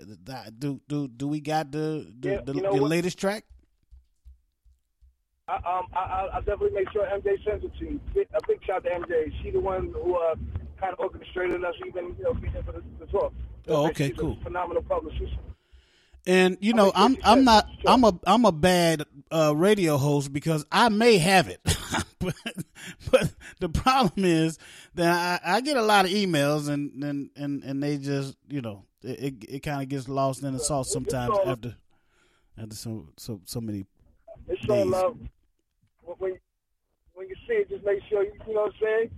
Do 0.58 0.80
do 0.88 1.08
do 1.08 1.28
we 1.28 1.40
got 1.40 1.72
the 1.72 2.06
the, 2.20 2.30
Yeah, 2.30 2.42
the, 2.46 2.54
you 2.54 2.62
know 2.62 2.74
the 2.74 2.82
what? 2.82 2.92
latest 2.92 3.18
track? 3.20 3.44
I, 5.48 5.56
um, 5.56 5.88
I, 5.96 6.00
I, 6.00 6.30
I'll 6.34 6.42
definitely 6.42 6.72
make 6.72 6.92
sure 6.92 7.06
MJ 7.08 7.44
sends 7.44 7.66
it 7.66 7.72
to 7.80 7.86
you. 7.86 8.00
A 8.16 8.48
big 8.48 8.64
shout 8.66 8.84
to 8.84 8.90
MJ. 8.90 9.32
She 9.42 9.50
the 9.52 9.60
one 9.60 9.92
who 9.94 10.16
uh, 10.16 10.36
kind 10.80 10.94
of 10.94 11.00
orchestrated 11.00 11.64
us 11.64 11.74
even, 11.88 12.16
you 12.18 12.24
know, 12.24 12.34
being 12.36 12.54
to, 12.54 12.62
to 12.62 13.12
talk. 13.12 13.34
Oh, 13.68 13.88
okay, 13.88 14.10
She's 14.10 14.18
cool. 14.18 14.38
Phenomenal 14.44 14.84
publicist. 14.84 15.34
And 16.28 16.58
you 16.60 16.74
know, 16.74 16.92
I'm 16.94 17.18
I'm 17.24 17.44
not 17.44 17.68
I'm 17.86 18.04
a 18.04 18.20
I'm 18.28 18.46
a 18.46 18.52
bad 18.52 19.04
uh, 19.32 19.54
radio 19.56 19.98
host 19.98 20.32
because 20.32 20.66
I 20.72 20.90
may 20.90 21.18
have 21.18 21.48
it, 21.48 21.62
but 22.20 22.36
but 23.12 23.34
the 23.60 23.70
problem 23.70 24.26
is 24.26 24.58
that 24.96 25.42
I, 25.44 25.58
I 25.58 25.62
get 25.62 25.78
a 25.78 25.82
lot 25.82 26.06
of 26.06 26.12
emails 26.12 26.68
and 26.70 27.04
and 27.04 27.30
and, 27.36 27.64
and 27.64 27.82
they 27.84 27.98
just 27.98 28.36
you 28.50 28.62
know 28.62 28.86
it 29.04 29.20
it, 29.20 29.34
it 29.56 29.60
kind 29.60 29.82
of 29.82 29.90
gets 29.90 30.08
lost 30.10 30.44
in 30.44 30.54
the 30.54 30.60
sauce 30.60 30.92
sometimes 30.92 31.32
all- 31.32 31.50
after 31.50 31.76
after 32.62 32.76
so 32.76 33.08
so 33.18 33.42
so 33.46 33.62
many 33.62 33.86
It's 34.48 34.62
all 34.70 34.76
days. 34.84 34.88
love. 34.92 35.18
When, 36.18 36.38
when, 37.14 37.28
you 37.30 37.36
see 37.48 37.54
it, 37.54 37.70
just 37.70 37.86
make 37.86 38.00
sure, 38.10 38.24
you, 38.24 38.32
you 38.48 38.54
know 38.56 38.62
what 38.62 38.74
I'm 38.74 38.80
saying? 38.82 39.10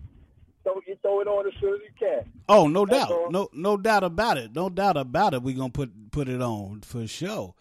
Throw, 0.64 0.82
you 0.86 0.97
throw 1.02 1.22
it 1.22 1.28
on 1.28 1.47
as 1.47 1.54
soon 1.62 1.74
as 1.76 1.80
you 1.80 1.89
can. 1.97 2.32
Oh, 2.49 2.68
no 2.68 2.86
That's 2.86 3.08
doubt, 3.08 3.12
all. 3.12 3.32
no 3.32 3.49
no 3.54 3.78
doubt 3.78 4.04
about 4.04 4.38
it, 4.38 4.54
no 4.54 4.70
doubt 4.70 4.97
about 4.97 5.34
it. 5.34 5.41
We're 5.41 5.56
gonna 5.56 5.70
put 5.72 6.12
put 6.12 6.28
it 6.28 6.41
on 6.41 6.82
for 6.82 7.08
sure. 7.08 7.56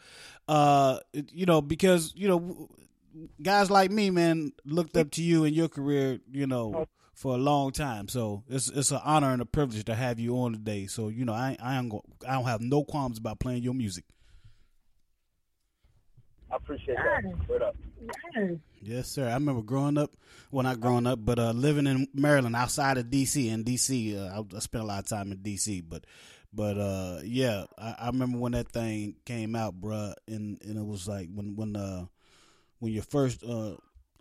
Uh, 0.48 0.98
you 1.12 1.46
know 1.46 1.62
because 1.62 2.12
you 2.16 2.26
know 2.28 2.68
guys 3.42 3.70
like 3.70 3.90
me, 3.90 4.10
man, 4.10 4.52
looked 4.64 4.96
up 4.96 5.10
to 5.12 5.22
you 5.22 5.44
in 5.44 5.54
your 5.54 5.68
career, 5.68 6.20
you 6.30 6.46
know, 6.46 6.86
for 7.14 7.34
a 7.34 7.38
long 7.38 7.72
time. 7.72 8.08
So 8.08 8.44
it's 8.48 8.68
it's 8.68 8.90
an 8.90 9.00
honor 9.04 9.32
and 9.32 9.42
a 9.42 9.46
privilege 9.46 9.84
to 9.84 9.94
have 9.94 10.18
you 10.18 10.36
on 10.38 10.52
today. 10.52 10.86
So 10.86 11.08
you 11.08 11.24
know, 11.24 11.32
I 11.32 11.56
I 11.62 11.74
am 11.74 11.88
go, 11.88 12.02
I 12.26 12.34
don't 12.34 12.44
have 12.44 12.60
no 12.60 12.84
qualms 12.84 13.18
about 13.18 13.40
playing 13.40 13.62
your 13.62 13.74
music. 13.74 14.04
I 16.50 16.56
appreciate 16.56 16.96
that. 16.96 17.48
Word 17.48 17.62
up. 17.62 17.76
Yes. 18.34 18.58
Yes, 18.82 19.08
sir. 19.08 19.28
I 19.28 19.34
remember 19.34 19.62
growing 19.62 19.98
up, 19.98 20.16
well, 20.50 20.64
not 20.64 20.80
growing 20.80 21.06
up, 21.06 21.18
but 21.22 21.38
uh, 21.38 21.52
living 21.52 21.86
in 21.86 22.08
Maryland, 22.14 22.56
outside 22.56 22.96
of 22.96 23.10
D.C. 23.10 23.48
In 23.48 23.62
D.C., 23.62 24.16
uh, 24.18 24.40
I, 24.40 24.56
I 24.56 24.58
spent 24.60 24.82
a 24.82 24.86
lot 24.86 25.00
of 25.00 25.08
time 25.08 25.30
in 25.32 25.42
D.C. 25.42 25.82
But, 25.82 26.06
but 26.52 26.78
uh, 26.78 27.20
yeah, 27.22 27.66
I, 27.78 27.94
I 27.98 28.06
remember 28.06 28.38
when 28.38 28.52
that 28.52 28.72
thing 28.72 29.16
came 29.26 29.54
out, 29.54 29.80
bruh, 29.80 30.14
and 30.26 30.58
and 30.62 30.78
it 30.78 30.84
was 30.84 31.06
like 31.06 31.28
when 31.32 31.54
when 31.56 31.76
uh 31.76 32.06
when 32.80 32.92
you 32.92 33.02
first 33.02 33.44
uh, 33.44 33.74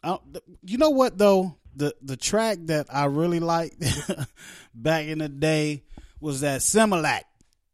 I, 0.04 0.20
you 0.64 0.78
know 0.78 0.92
what 0.92 1.18
though 1.18 1.58
the 1.76 1.96
the 2.02 2.18
track 2.18 2.60
that 2.64 2.88
I 2.94 3.06
really 3.06 3.40
liked 3.40 3.84
back 4.74 5.08
in 5.08 5.20
the 5.20 5.30
day 5.30 5.84
was 6.20 6.42
that 6.42 6.62
Similac. 6.62 7.22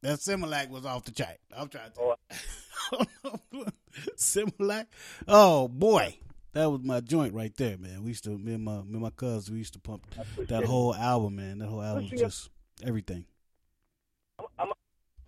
That 0.01 0.19
Similac 0.19 0.69
was 0.69 0.85
off 0.85 1.03
the 1.05 1.11
track. 1.11 1.39
I'm 1.55 1.67
trying 1.67 1.91
to. 1.91 2.15
Similac. 4.17 4.85
Oh 5.27 5.67
boy, 5.67 6.17
that 6.53 6.69
was 6.69 6.81
my 6.83 6.99
joint 7.01 7.33
right 7.33 7.55
there, 7.57 7.77
man. 7.77 8.03
We 8.03 8.09
used 8.09 8.23
to 8.25 8.37
me 8.37 8.53
and 8.53 8.63
my 8.63 8.77
me 8.77 8.93
and 8.93 9.01
my 9.01 9.09
cousins 9.09 9.51
we 9.51 9.57
used 9.57 9.73
to 9.73 9.79
pump 9.79 10.05
that 10.37 10.63
whole 10.63 10.95
album, 10.95 11.37
man. 11.37 11.59
That 11.59 11.67
whole 11.67 11.81
album 11.81 12.09
was 12.11 12.19
just 12.19 12.49
everything. 12.83 13.25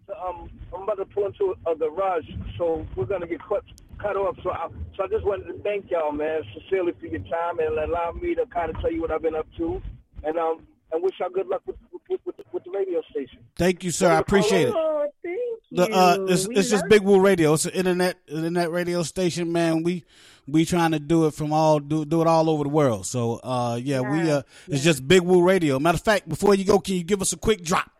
I'm, 0.09 0.35
um, 0.35 0.49
I'm 0.73 0.83
about 0.83 0.95
to 0.97 1.05
pull 1.05 1.25
into 1.25 1.55
a 1.65 1.75
garage, 1.75 2.25
so 2.57 2.85
we're 2.95 3.05
gonna 3.05 3.27
get 3.27 3.41
cut 3.47 3.63
cut 3.99 4.15
off. 4.15 4.37
So 4.43 4.51
I, 4.51 4.67
so 4.95 5.03
I 5.03 5.07
just 5.07 5.25
wanted 5.25 5.47
to 5.47 5.53
thank 5.63 5.89
y'all, 5.91 6.11
man, 6.11 6.43
sincerely 6.53 6.93
for 6.99 7.07
your 7.07 7.19
time 7.21 7.59
and 7.59 7.77
allow 7.77 8.11
me 8.11 8.35
to 8.35 8.45
kind 8.47 8.69
of 8.73 8.79
tell 8.81 8.91
you 8.91 9.01
what 9.01 9.11
I've 9.11 9.21
been 9.21 9.35
up 9.35 9.47
to, 9.57 9.81
and 10.23 10.37
um, 10.37 10.65
and 10.91 11.03
wish 11.03 11.13
y'all 11.19 11.29
good 11.29 11.47
luck 11.47 11.61
with 11.65 11.75
with, 12.09 12.21
with, 12.25 12.35
with 12.53 12.63
the 12.63 12.71
radio 12.71 13.01
station. 13.11 13.39
Thank 13.57 13.83
you, 13.83 13.91
sir. 13.91 14.09
I 14.09 14.19
appreciate 14.19 14.69
it. 14.69 14.73
Oh, 14.75 15.07
thank 15.23 15.39
The 15.71 15.87
you. 15.87 15.93
uh, 15.93 16.17
it's 16.29 16.47
it's 16.51 16.69
just 16.69 16.87
Big 16.87 17.01
Woo 17.01 17.19
Radio. 17.19 17.53
It's 17.53 17.65
an 17.65 17.73
internet 17.73 18.17
internet 18.27 18.71
radio 18.71 19.03
station, 19.03 19.51
man. 19.51 19.83
We 19.83 20.05
we 20.47 20.63
trying 20.63 20.91
to 20.91 20.99
do 20.99 21.27
it 21.27 21.33
from 21.33 21.51
all 21.51 21.79
do 21.79 22.05
do 22.05 22.21
it 22.21 22.27
all 22.27 22.49
over 22.49 22.63
the 22.63 22.69
world. 22.69 23.05
So 23.05 23.41
uh, 23.43 23.77
yeah, 23.83 23.99
we 24.01 24.31
uh, 24.31 24.43
it's 24.69 24.83
just 24.83 25.05
Big 25.05 25.21
Woo 25.21 25.43
Radio. 25.45 25.79
Matter 25.79 25.97
of 25.97 26.03
fact, 26.03 26.29
before 26.29 26.55
you 26.55 26.63
go, 26.63 26.79
can 26.79 26.95
you 26.95 27.03
give 27.03 27.21
us 27.21 27.33
a 27.33 27.37
quick 27.37 27.61
drop? 27.61 27.91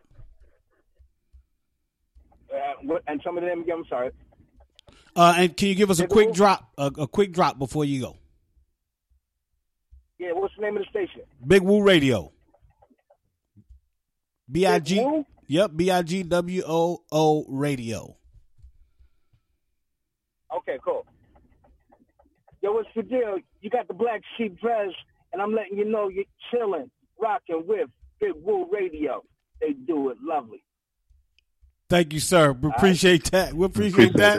What, 2.82 3.02
and 3.06 3.20
some 3.24 3.38
of 3.38 3.44
them. 3.44 3.64
I'm 3.72 3.84
sorry. 3.88 4.10
Uh, 5.16 5.34
and 5.36 5.56
can 5.56 5.68
you 5.68 5.74
give 5.74 5.90
us 5.90 6.00
a 6.00 6.06
quick 6.06 6.32
drop 6.32 6.72
a, 6.78 6.86
a 6.98 7.08
quick 7.08 7.32
drop 7.32 7.58
before 7.58 7.84
you 7.84 8.00
go? 8.00 8.16
Yeah, 10.18 10.32
what's 10.32 10.54
the 10.56 10.62
name 10.62 10.76
of 10.76 10.82
the 10.82 10.88
station? 10.90 11.22
Big 11.46 11.62
Woo 11.62 11.82
Radio. 11.82 12.32
Big 14.50 14.82
Woo? 14.90 15.24
Yep, 15.46 15.70
B 15.76 15.90
I 15.90 16.02
G 16.02 16.22
W 16.24 16.62
O 16.66 17.02
O 17.10 17.44
Radio. 17.48 18.16
Okay, 20.56 20.78
cool. 20.84 21.06
Yo, 22.62 22.72
what's 22.72 22.88
the 22.96 23.02
deal? 23.02 23.38
You 23.60 23.70
got 23.70 23.88
the 23.88 23.94
black 23.94 24.22
sheep 24.36 24.60
Dres, 24.60 24.92
and 25.32 25.40
I'm 25.40 25.52
letting 25.52 25.78
you 25.78 25.84
know 25.84 26.08
you're 26.08 26.24
chilling, 26.50 26.90
rocking 27.20 27.64
with 27.66 27.88
Big 28.20 28.32
Woo 28.42 28.68
Radio. 28.72 29.24
They 29.60 29.72
do 29.72 30.10
it 30.10 30.18
lovely. 30.22 30.62
Thank 31.90 32.12
you, 32.12 32.20
sir. 32.20 32.52
We 32.52 32.68
appreciate 32.68 33.30
that. 33.30 33.54
We 33.54 33.64
appreciate, 33.64 34.10
Appreciate 34.10 34.36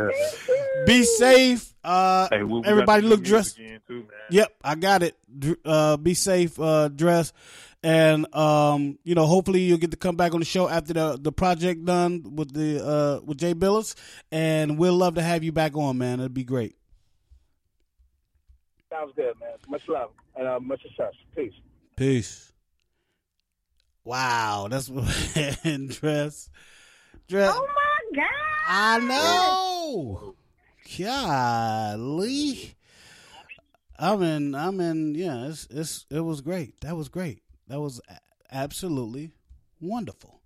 that. 0.47 0.85
Be 0.85 1.03
safe. 1.03 1.73
Uh, 1.83 2.27
Hey, 2.29 2.43
we- 2.43 2.59
we 2.59 2.65
everybody 2.67 3.07
look 3.07 3.23
dressed. 3.23 3.57
too. 3.87 4.07
Yep, 4.29 4.53
I 4.63 4.75
got 4.75 5.01
it. 5.01 5.17
Uh, 5.65 5.97
be 5.97 6.13
safe, 6.13 6.59
uh, 6.59 6.89
Dres, 6.89 7.33
and 7.81 8.33
um, 8.35 8.99
you 9.03 9.15
know, 9.15 9.25
hopefully 9.25 9.61
you'll 9.61 9.77
get 9.79 9.91
to 9.91 9.97
come 9.97 10.15
back 10.15 10.33
on 10.33 10.39
the 10.39 10.45
show 10.45 10.69
after 10.69 10.93
the 10.93 11.17
the 11.19 11.31
project 11.31 11.85
done 11.85 12.35
with 12.35 12.53
the 12.53 12.85
uh 12.85 13.21
with 13.25 13.39
J 13.39 13.53
Dilla's, 13.53 13.95
and 14.31 14.77
we'll 14.77 14.95
love 14.95 15.15
to 15.15 15.21
have 15.23 15.43
you 15.43 15.51
back 15.51 15.75
on, 15.75 15.97
man. 15.97 16.19
It'd 16.19 16.33
be 16.33 16.43
great. 16.43 16.75
Sounds 18.91 19.13
good, 19.15 19.33
man. 19.39 19.53
Much 19.67 19.87
love 19.87 20.11
and 20.35 20.47
uh, 20.47 20.59
much 20.59 20.81
success. 20.83 21.13
Peace. 21.35 21.53
Peace. 21.95 22.51
Wow, 24.03 24.67
that's 24.69 24.89
and 25.63 25.89
Dres, 25.89 25.99
Dres. 25.99 26.49
Oh 27.31 27.67
my 27.75 28.21
God. 28.21 28.29
I 28.67 28.99
know. 28.99 30.35
Golly. 30.97 32.75
I'm 33.97 34.21
in. 34.23 34.55
I'm 34.55 34.79
in. 34.79 35.15
Yeah, 35.15 35.47
it's 35.47 35.67
it's 35.69 36.05
it 36.09 36.21
was 36.21 36.41
great. 36.41 36.79
That 36.81 36.95
was 36.95 37.09
great. 37.09 37.41
That 37.67 37.79
was 37.79 37.99
a- 38.09 38.19
absolutely 38.51 39.31
wonderful. 39.81 40.39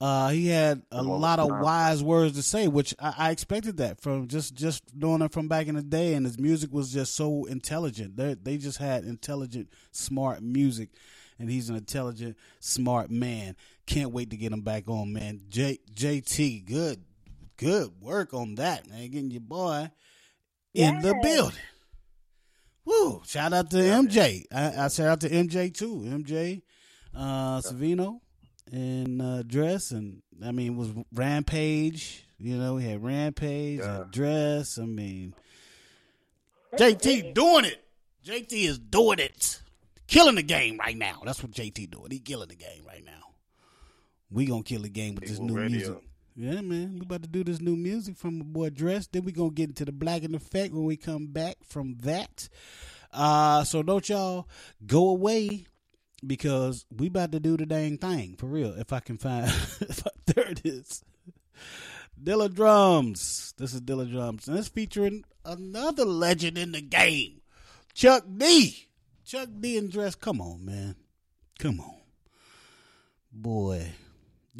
Uh, 0.00 0.30
he 0.30 0.46
had 0.48 0.82
a 0.90 1.02
lot 1.02 1.38
of 1.38 1.50
wise 1.50 2.02
words 2.02 2.34
to 2.34 2.42
say, 2.42 2.68
which 2.68 2.94
I, 2.98 3.14
I 3.18 3.30
expected 3.30 3.76
that 3.78 4.00
from 4.00 4.28
just 4.28 4.54
just 4.54 4.82
knowing 4.94 5.20
him 5.20 5.28
from 5.28 5.48
back 5.48 5.66
in 5.66 5.74
the 5.74 5.82
day, 5.82 6.14
and 6.14 6.24
his 6.24 6.38
music 6.38 6.72
was 6.72 6.92
just 6.92 7.14
so 7.14 7.44
intelligent. 7.46 8.16
They 8.16 8.34
they 8.34 8.56
just 8.58 8.78
had 8.78 9.04
intelligent, 9.04 9.68
smart 9.92 10.42
music, 10.42 10.90
and 11.38 11.50
he's 11.50 11.68
an 11.70 11.76
intelligent, 11.76 12.36
smart 12.60 13.10
man. 13.10 13.56
Can't 13.86 14.12
wait 14.12 14.30
to 14.30 14.36
get 14.36 14.52
him 14.52 14.60
back 14.62 14.88
on, 14.88 15.12
man. 15.12 15.40
J 15.48 15.78
JT, 15.94 16.66
good 16.66 17.04
good 17.56 17.90
work 18.00 18.32
on 18.32 18.54
that, 18.56 18.88
man. 18.88 19.10
Getting 19.10 19.30
your 19.30 19.40
boy 19.40 19.90
in 20.74 21.00
the 21.00 21.14
building. 21.22 21.58
Woo! 22.84 23.22
Shout 23.26 23.52
out 23.52 23.70
to 23.70 23.76
MJ. 23.76 24.44
I, 24.52 24.84
I 24.84 24.88
shout 24.88 25.06
out 25.08 25.20
to 25.20 25.28
MJ 25.28 25.72
too. 25.72 26.02
MJ, 26.06 26.62
uh, 27.14 27.60
Savino, 27.60 28.20
and 28.72 29.20
uh, 29.20 29.42
Dres, 29.42 29.92
and 29.92 30.22
I 30.44 30.52
mean 30.52 30.72
it 30.72 30.76
was 30.76 30.90
Rampage. 31.12 32.24
You 32.38 32.56
know, 32.56 32.74
we 32.74 32.84
had 32.84 33.02
Rampage 33.02 33.80
and 33.80 34.10
Dres. 34.10 34.78
I 34.80 34.86
mean, 34.86 35.34
JT 36.76 37.34
doing 37.34 37.66
it. 37.66 37.84
JT 38.24 38.52
is 38.52 38.78
doing 38.78 39.18
it, 39.18 39.60
killing 40.06 40.36
the 40.36 40.42
game 40.42 40.78
right 40.78 40.96
now. 40.96 41.20
That's 41.24 41.42
what 41.42 41.52
JT 41.52 41.90
doing. 41.90 42.10
He 42.10 42.18
killing 42.18 42.48
the 42.48 42.56
game 42.56 42.84
right 42.86 43.04
now. 43.04 43.29
We 44.30 44.46
gonna 44.46 44.62
kill 44.62 44.82
the 44.82 44.88
game 44.88 45.14
with 45.16 45.28
this 45.28 45.38
new 45.38 45.54
Radio. 45.54 45.70
music. 45.70 45.98
Yeah, 46.36 46.60
man. 46.60 46.94
We 46.94 47.00
about 47.00 47.22
to 47.22 47.28
do 47.28 47.42
this 47.44 47.60
new 47.60 47.76
music 47.76 48.16
from 48.16 48.38
my 48.38 48.44
boy 48.44 48.70
Dres. 48.70 49.08
Then 49.08 49.24
we 49.24 49.32
gonna 49.32 49.50
get 49.50 49.70
into 49.70 49.84
the 49.84 49.92
black 49.92 50.22
and 50.22 50.34
effect 50.34 50.72
when 50.72 50.84
we 50.84 50.96
come 50.96 51.26
back 51.26 51.56
from 51.64 51.96
that. 52.02 52.48
Uh 53.12 53.64
so 53.64 53.82
don't 53.82 54.08
y'all 54.08 54.48
go 54.86 55.08
away 55.08 55.66
because 56.24 56.86
we 56.96 57.08
about 57.08 57.32
to 57.32 57.40
do 57.40 57.56
the 57.56 57.66
dang 57.66 57.98
thing 57.98 58.36
for 58.36 58.46
real. 58.46 58.72
If 58.78 58.92
I 58.92 59.00
can 59.00 59.18
find 59.18 59.46
if 59.80 60.06
I, 60.06 60.10
there 60.26 60.50
it 60.50 60.60
is. 60.64 61.04
Dilla 62.22 62.52
Drums. 62.52 63.54
This 63.56 63.72
is 63.74 63.80
Dilla 63.80 64.08
Drums. 64.10 64.46
And 64.46 64.58
it's 64.58 64.68
featuring 64.68 65.24
another 65.44 66.04
legend 66.04 66.58
in 66.58 66.72
the 66.72 66.82
game. 66.82 67.40
Chuck 67.94 68.24
D. 68.36 68.88
Chuck 69.24 69.48
D 69.58 69.78
and 69.78 69.90
Dres. 69.90 70.14
Come 70.14 70.40
on, 70.40 70.64
man. 70.64 70.96
Come 71.58 71.80
on. 71.80 71.94
Boy, 73.32 73.90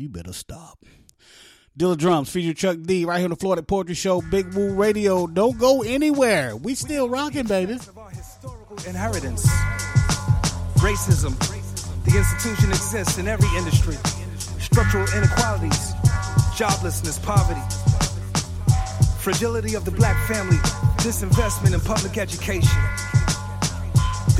you 0.01 0.09
better 0.09 0.32
stop. 0.32 0.84
Dilla 1.78 1.96
Drums 1.96 2.30
feature 2.30 2.55
Chuck 2.55 2.78
D 2.82 3.05
right 3.05 3.18
here 3.18 3.26
on 3.26 3.30
the 3.30 3.36
Floetic 3.36 3.66
Poetry 3.66 3.94
Show, 3.94 4.20
Big 4.22 4.53
Woo 4.55 4.74
Radio. 4.74 5.26
Don't 5.26 5.59
go 5.59 5.82
anywhere. 5.82 6.57
We 6.57 6.74
still 6.74 7.09
rocking, 7.09 7.46
baby. 7.46 7.78
inheritance. 8.86 9.46
Racism. 10.78 11.36
The 12.05 12.16
institution 12.16 12.70
exists 12.70 13.18
in 13.18 13.28
every 13.28 13.48
industry. 13.59 13.96
Structural 14.59 15.07
inequalities, 15.14 15.92
joblessness, 16.57 17.22
poverty. 17.22 17.61
Fragility 19.20 19.74
of 19.74 19.84
the 19.84 19.90
black 19.90 20.16
family, 20.26 20.57
disinvestment 20.98 21.74
in 21.74 21.80
public 21.80 22.16
education. 22.16 22.80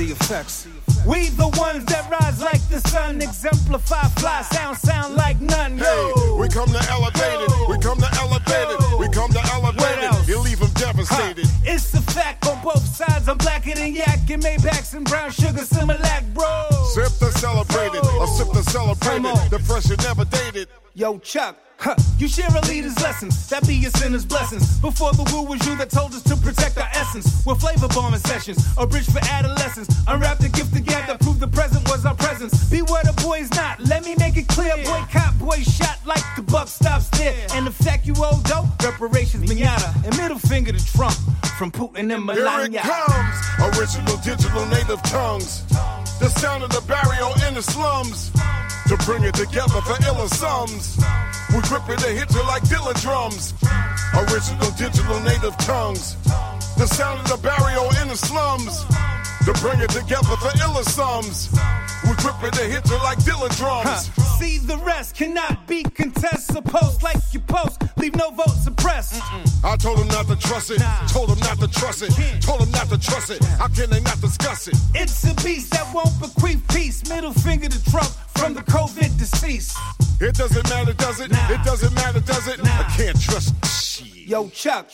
The 0.01 0.13
effects. 0.13 0.65
We 1.05 1.29
the 1.29 1.47
ones 1.61 1.85
that 1.85 2.09
rise 2.09 2.41
like 2.41 2.67
the 2.69 2.79
sun, 2.89 3.21
exemplify 3.21 4.07
fly, 4.17 4.41
sound, 4.41 4.77
sound 4.77 5.13
like 5.13 5.39
none. 5.39 5.77
Hey, 5.77 6.11
we 6.39 6.49
come 6.49 6.69
to 6.69 6.81
elevate 6.89 7.41
it. 7.45 7.69
We 7.69 7.77
come 7.77 7.99
to 7.99 8.09
elevate 8.17 8.69
it. 8.73 8.97
We 8.97 9.07
come 9.09 9.31
to 9.31 9.41
elevate 9.53 10.01
it. 10.01 10.27
You 10.27 10.39
leave 10.39 10.57
them 10.57 10.71
devastated. 10.73 11.45
Huh. 11.45 11.73
It's 11.73 11.93
a 11.93 12.01
fact 12.01 12.47
on 12.47 12.63
both 12.63 12.83
sides. 12.83 13.29
I'm 13.29 13.37
blacker 13.37 13.75
than 13.75 13.93
yak 13.93 14.27
and 14.27 14.41
Maybachs 14.41 14.95
and 14.95 15.05
brown 15.05 15.29
sugar, 15.29 15.61
Similac, 15.61 16.33
bro. 16.33 16.49
Sip 16.95 17.13
the 17.19 17.29
celebrated, 17.37 18.03
or 18.03 18.25
sip 18.25 18.47
the 18.53 18.63
celebrated. 18.63 19.51
The 19.51 19.59
pressure 19.67 19.97
never 19.97 20.25
dated. 20.25 20.67
Yo, 20.93 21.17
Chuck, 21.19 21.55
huh, 21.77 21.95
you 22.17 22.27
share 22.27 22.49
a 22.49 22.59
leader's 22.67 22.99
lessons. 23.01 23.47
That 23.47 23.65
be 23.65 23.75
your 23.75 23.91
sinner's 23.91 24.25
blessings. 24.25 24.77
Before 24.79 25.13
the 25.13 25.23
woo 25.31 25.43
was 25.43 25.65
you 25.65 25.77
that 25.77 25.89
told 25.89 26.11
us 26.13 26.21
to 26.23 26.35
protect 26.35 26.77
our 26.77 26.89
essence. 26.93 27.45
With 27.45 27.61
flavor 27.61 27.87
bombing 27.87 28.19
sessions, 28.19 28.59
a 28.77 28.85
bridge 28.85 29.09
for 29.09 29.23
adolescence. 29.23 29.87
Unwrap 30.09 30.39
the 30.39 30.49
gift 30.49 30.75
of 30.75 30.85
that 30.85 31.21
proved 31.21 31.39
the 31.39 31.47
present 31.47 31.87
was 31.89 32.05
our 32.05 32.15
presence. 32.15 32.69
Be 32.69 32.81
where 32.81 33.03
the 33.03 33.13
boys 33.23 33.49
not. 33.51 33.79
Let 33.79 34.03
me 34.03 34.15
make 34.15 34.35
it 34.35 34.49
clear. 34.49 34.75
Boycott, 34.83 35.39
boy 35.39 35.59
shot 35.63 35.97
like 36.05 36.23
the 36.35 36.41
buck 36.41 36.67
stops 36.67 37.07
there. 37.17 37.35
And 37.53 37.65
the 37.65 37.71
fact 37.71 38.05
you 38.05 38.13
owe 38.17 38.41
dough, 38.43 38.67
reparations, 38.83 39.49
minata. 39.49 39.95
And 40.03 40.17
middle 40.17 40.39
finger 40.39 40.73
to 40.73 40.85
Trump 40.93 41.15
from 41.57 41.71
Putin 41.71 42.13
and 42.13 42.25
Melania. 42.25 42.81
Here 42.81 42.91
it 42.91 43.05
comes. 43.07 43.77
Original 43.77 44.17
digital 44.17 44.65
native 44.67 45.01
tongues. 45.03 45.63
The 46.21 46.29
sound 46.29 46.61
of 46.61 46.69
the 46.69 46.81
barrio 46.81 47.33
in 47.47 47.55
the 47.55 47.63
slums. 47.63 48.29
To 48.89 48.95
bring 49.07 49.23
it 49.23 49.33
together 49.33 49.81
for 49.81 49.97
iller 50.05 50.27
sums. 50.27 50.95
We 51.49 51.61
grip 51.61 51.89
it 51.89 52.05
and 52.05 52.15
hit 52.15 52.29
you 52.31 52.43
like 52.45 52.61
Dilla 52.69 52.93
drums. 53.01 53.55
Original 54.13 54.69
digital 54.77 55.19
native 55.21 55.57
tongues. 55.57 56.15
The 56.77 56.85
sound 56.85 57.21
of 57.21 57.27
the 57.27 57.39
barrio 57.41 57.89
in 58.01 58.09
the 58.09 58.15
slums. 58.15 58.85
To 59.45 59.53
bring 59.53 59.79
it 59.79 59.89
together 59.89 60.37
for 60.37 60.51
iller 60.63 60.83
sums. 60.83 61.49
We 62.03 62.13
grip 62.17 62.41
it 62.43 62.59
and 62.59 62.71
hit 62.71 62.89
like 63.03 63.17
Dilla 63.19 63.49
drums. 63.57 64.09
Huh. 64.15 64.23
See 64.37 64.59
the 64.59 64.77
rest 64.77 65.15
cannot 65.15 65.67
be 65.67 65.83
contested. 65.83 66.55
So 66.55 66.61
post 66.61 67.01
like 67.01 67.17
you 67.31 67.39
post, 67.39 67.81
leave 67.97 68.15
no 68.15 68.29
vote 68.31 68.49
suppressed. 68.49 69.21
I 69.63 69.75
told 69.77 69.99
him 69.99 70.07
not 70.09 70.27
to 70.27 70.35
trust 70.35 70.69
it. 70.69 70.81
Told 71.07 71.29
him 71.29 71.39
not 71.39 71.59
to 71.59 71.67
trust 71.67 72.03
it. 72.03 72.11
Told 72.41 72.61
him 72.61 72.71
not 72.71 72.89
to 72.89 72.99
trust 72.99 73.31
it. 73.31 73.43
How 73.57 73.67
can 73.67 73.89
they 73.89 74.01
not 74.01 74.21
discuss 74.21 74.67
it? 74.67 74.75
It's 74.93 75.23
a 75.23 75.33
beast 75.43 75.71
that 75.71 75.91
won't 75.93 76.19
bequeath 76.19 76.63
peace. 76.69 77.07
Middle 77.09 77.33
finger 77.33 77.67
to 77.67 77.91
Trump 77.91 78.11
from 78.37 78.53
the 78.53 78.61
COVID 78.61 79.17
deceased. 79.17 79.77
It 80.19 80.35
doesn't 80.35 80.69
matter, 80.69 80.93
does 80.93 81.19
it? 81.19 81.31
It 81.31 81.63
doesn't 81.63 81.93
matter, 81.95 82.19
does 82.19 82.47
it? 82.47 82.59
I 82.63 82.83
can't 82.95 83.19
trust 83.19 83.55
shit. 83.65 84.27
Yo, 84.27 84.49
Chuck, 84.49 84.89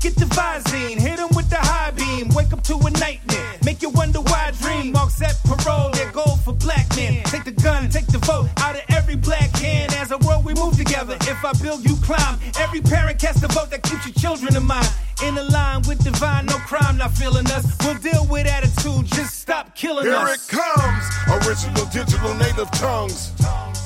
get 0.00 0.16
the 0.16 0.24
Visine, 0.24 0.98
hit 0.98 1.18
him 1.18 1.28
with 1.36 1.48
the 1.50 1.56
high 1.56 1.90
beam. 1.90 2.28
Wake 2.34 2.52
up 2.52 2.62
to 2.64 2.76
a 2.76 2.90
nightmare, 2.90 3.54
make 3.64 3.82
you 3.82 3.90
wonder 3.90 4.20
why 4.20 4.52
dream. 4.60 4.92
Marks 4.92 5.20
at 5.22 5.36
parole, 5.44 5.90
their 5.90 6.10
goal 6.10 6.36
for 6.44 6.52
black 6.52 6.86
men. 6.96 7.22
Take 7.24 7.44
the 7.44 7.52
gun, 7.52 7.88
take 7.90 8.06
the 8.06 8.18
vote 8.18 8.48
out 8.58 8.76
of 8.76 8.82
every 8.88 9.16
black 9.16 9.50
hand. 9.56 9.92
As 9.94 10.10
a 10.10 10.18
world, 10.18 10.44
we 10.44 10.54
move 10.54 10.76
together. 10.76 11.16
If 11.22 11.44
I 11.44 11.52
build, 11.62 11.84
you 11.84 11.96
climb. 11.96 12.38
Every 12.58 12.80
parent 12.80 13.18
casts 13.18 13.42
a 13.42 13.48
vote 13.48 13.70
that 13.70 13.82
keeps 13.82 14.06
your 14.06 14.14
children 14.14 14.56
in 14.56 14.64
mind. 14.66 14.88
In 15.22 15.36
a 15.36 15.44
line 15.44 15.82
with 15.86 16.02
divine, 16.02 16.46
no 16.46 16.56
crime 16.70 16.96
not 16.96 17.12
feeling 17.12 17.46
us. 17.48 17.76
We'll 17.84 17.94
deal 17.96 18.26
with 18.26 18.46
attitude, 18.46 19.06
just 19.06 19.38
stop 19.40 19.74
killing 19.74 20.06
Here 20.06 20.14
us. 20.14 20.48
Here 20.48 20.58
it 20.58 20.76
comes. 20.76 21.46
Original 21.46 21.84
digital 21.86 22.34
native 22.34 22.70
tongues. 22.72 23.32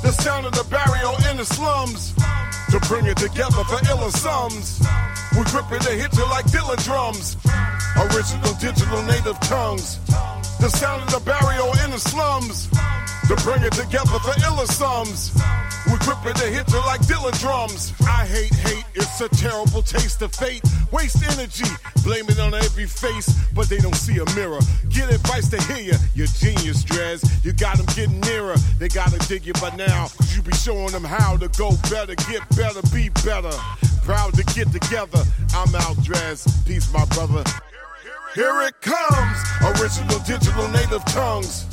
The 0.05 0.12
sound 0.12 0.44
of 0.44 0.52
the 0.52 0.64
barrio 0.64 1.16
in 1.30 1.38
the 1.38 1.46
slums. 1.46 2.12
To 2.68 2.78
bring 2.88 3.07
it 3.07 3.16
together 3.16 3.64
for 3.64 3.80
iller 3.88 4.11
sums. 4.11 4.78
We 5.32 5.42
grip 5.44 5.72
it 5.72 5.88
and 5.88 5.98
hit 5.98 6.12
you 6.14 6.28
like 6.28 6.44
Dilla 6.44 6.76
drums. 6.84 7.38
Original 7.96 8.52
digital 8.61 9.02
native 9.05 9.40
tongues. 9.40 9.98
The 10.61 10.68
sound 10.68 11.05
of 11.05 11.11
the 11.11 11.22
barrio 11.24 11.72
in 11.84 11.90
the 11.90 11.98
slums. 11.98 12.68
To 13.28 13.36
bring 13.36 13.62
it 13.62 13.72
together 13.72 14.18
for 14.20 14.34
iller 14.44 14.66
sums. 14.66 15.32
We 15.86 15.96
grip 15.98 16.18
it 16.26 16.42
and 16.42 16.54
hit 16.54 16.70
you 16.70 16.80
like 16.80 17.00
Dilla 17.02 17.32
drums. 17.40 17.94
I 18.02 18.26
hate 18.26 18.52
hate, 18.52 18.84
it's 18.94 19.18
a 19.20 19.30
terrible 19.30 19.80
taste 19.80 20.20
of 20.20 20.34
fate. 20.34 20.62
Waste 20.92 21.22
energy, 21.32 21.64
blame 22.02 22.26
it 22.28 22.38
on 22.38 22.52
every 22.52 22.84
face, 22.84 23.32
but 23.54 23.70
they 23.70 23.78
don't 23.78 23.96
see 23.96 24.18
a 24.18 24.24
mirror. 24.34 24.60
Get 24.90 25.10
advice 25.10 25.48
to 25.48 25.62
hear 25.72 25.98
you, 26.14 26.26
genius, 26.26 26.84
Dres. 26.84 27.24
You 27.44 27.54
got 27.54 27.78
them 27.78 27.86
getting 27.96 28.20
nearer, 28.20 28.56
they 28.78 28.88
gotta 28.88 29.18
dig 29.26 29.46
you 29.46 29.54
by 29.54 29.74
now. 29.76 30.08
Cause 30.08 30.36
you 30.36 30.42
be 30.42 30.52
showing 30.52 30.92
them 30.92 31.04
how 31.04 31.38
to 31.38 31.48
go 31.48 31.70
better, 31.90 32.14
get 32.30 32.42
better, 32.56 32.82
be 32.92 33.08
better. 33.24 33.52
Proud 34.04 34.34
to 34.34 34.44
get 34.54 34.70
together, 34.70 35.24
I'm 35.54 35.74
out, 35.74 35.96
Dres. 36.02 36.46
Peace, 36.66 36.92
my 36.92 37.06
brother. 37.06 37.42
Here 38.35 38.62
it 38.62 38.80
comes, 38.80 39.39
original 39.62 40.18
digital 40.26 40.68
native 40.68 41.05
tongues. 41.05 41.66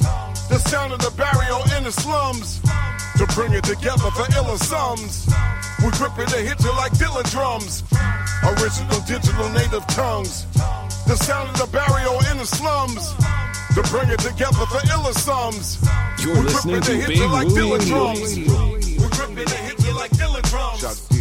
The 0.48 0.60
sound 0.60 0.94
of 0.94 1.00
the 1.00 1.12
barrio 1.18 1.58
in 1.76 1.86
the 1.86 1.92
slums. 1.92 2.62
To 3.18 3.22
to 3.22 3.36
bring 3.36 3.54
it 3.54 3.64
together 3.64 4.10
for 4.18 4.26
iller 4.36 4.58
sums. 4.58 5.28
We 5.84 5.92
grip 5.92 6.18
it 6.18 6.34
and 6.34 6.48
hit 6.48 6.60
you 6.64 6.72
like 6.72 6.92
Dilla 6.94 7.22
drums. 7.30 7.84
Original 8.44 9.00
digital 9.06 9.50
native 9.50 9.86
tongues. 9.88 10.48
The 11.06 11.16
sound 11.16 11.50
of 11.50 11.58
the 11.60 11.70
barrio 11.72 12.18
in 12.32 12.38
the 12.40 12.46
slums. 12.46 13.14
To 13.76 13.84
bring 13.94 14.10
it 14.10 14.20
together 14.20 14.66
for 14.66 14.82
iller 14.90 15.14
sums. 15.14 15.78
You're 16.18 16.34
we 16.34 16.42
grip 16.42 16.66
listening 16.66 16.76
it 16.78 16.84
to 16.84 16.92
and 16.94 17.02
hit 17.02 17.10
Big 17.10 17.30
like 17.30 17.48
Woo 17.48 17.54
Dilla 17.54 17.88
drums. 17.88 18.38
We 18.38 19.08
grip 19.18 19.38
it 19.38 19.54
and 19.54 19.66
hit 19.70 19.86
you 19.86 19.96
like 19.96 20.12
Dilla 20.12 20.42
drums. 20.50 21.21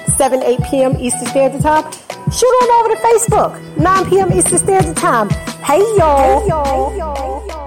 7, 0.17 0.43
8 0.43 0.59
p.m. 0.69 0.95
Eastern 0.99 1.27
Standard 1.27 1.61
Time, 1.61 1.91
shoot 2.31 2.47
on 2.47 2.85
over 2.85 2.95
to 2.95 3.01
Facebook, 3.01 3.77
9 3.77 4.09
p.m. 4.09 4.31
Eastern 4.33 4.57
Standard 4.57 4.97
Time. 4.97 5.29
Hey 5.63 5.79
y'all. 5.97 6.41
Hey 6.41 6.47
y'all. 6.47 7.60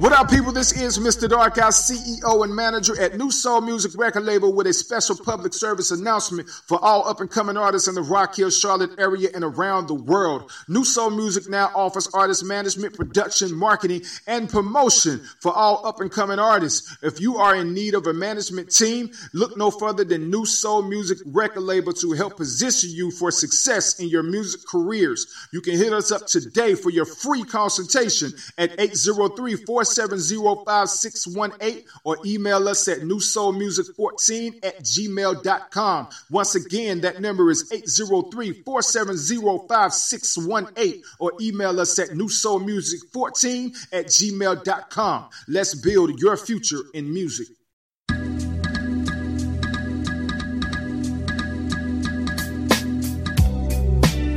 What 0.00 0.12
up, 0.12 0.30
people? 0.30 0.50
This 0.50 0.72
is 0.72 0.98
Mr. 0.98 1.28
Dark 1.28 1.58
Eye, 1.58 1.68
CEO 1.68 2.42
and 2.42 2.56
manager 2.56 2.98
at 2.98 3.18
New 3.18 3.30
Soul 3.30 3.60
Music 3.60 3.92
Record 3.98 4.24
Label 4.24 4.50
with 4.50 4.66
a 4.66 4.72
special 4.72 5.14
public 5.14 5.52
service 5.52 5.90
announcement 5.90 6.48
for 6.48 6.82
all 6.82 7.06
up 7.06 7.20
and 7.20 7.30
coming 7.30 7.58
artists 7.58 7.86
in 7.86 7.94
the 7.94 8.00
Rock 8.00 8.34
Hill, 8.34 8.48
Charlotte 8.48 8.98
area 8.98 9.28
and 9.34 9.44
around 9.44 9.88
the 9.88 9.94
world. 9.94 10.50
New 10.68 10.86
Soul 10.86 11.10
Music 11.10 11.50
now 11.50 11.70
offers 11.74 12.08
artist 12.14 12.46
management, 12.46 12.96
production, 12.96 13.54
marketing, 13.54 14.00
and 14.26 14.48
promotion 14.48 15.20
for 15.38 15.52
all 15.52 15.86
up 15.86 16.00
and 16.00 16.10
coming 16.10 16.38
artists. 16.38 16.96
If 17.02 17.20
you 17.20 17.36
are 17.36 17.56
in 17.56 17.74
need 17.74 17.92
of 17.92 18.06
a 18.06 18.14
management 18.14 18.74
team, 18.74 19.10
look 19.34 19.58
no 19.58 19.70
further 19.70 20.04
than 20.04 20.30
New 20.30 20.46
Soul 20.46 20.80
Music 20.80 21.18
Record 21.26 21.60
Label 21.60 21.92
to 21.92 22.12
help 22.12 22.38
position 22.38 22.88
you 22.90 23.10
for 23.10 23.30
success 23.30 24.00
in 24.00 24.08
your 24.08 24.22
music 24.22 24.62
careers. 24.66 25.26
You 25.52 25.60
can 25.60 25.76
hit 25.76 25.92
us 25.92 26.10
up 26.10 26.26
today 26.26 26.74
for 26.74 26.88
your 26.88 27.04
free 27.04 27.44
consultation 27.44 28.32
at 28.56 28.70
803 28.80 29.56
470 29.56 29.89
5618 29.94 31.84
or 32.04 32.18
email 32.24 32.68
us 32.68 32.88
at 32.88 33.00
newsoulmusic14 33.00 34.64
at 34.64 34.82
gmail.com. 34.82 36.08
Once 36.30 36.54
again, 36.54 37.00
that 37.00 37.20
number 37.20 37.50
is 37.50 37.70
803 37.72 38.62
470 38.62 39.66
5618 39.68 41.02
or 41.18 41.32
email 41.40 41.80
us 41.80 41.98
at 41.98 42.10
newsoulmusic14 42.10 43.76
at 43.92 44.06
gmail.com. 44.06 45.28
Let's 45.48 45.74
build 45.74 46.20
your 46.20 46.36
future 46.36 46.82
in 46.94 47.12
music. 47.12 47.48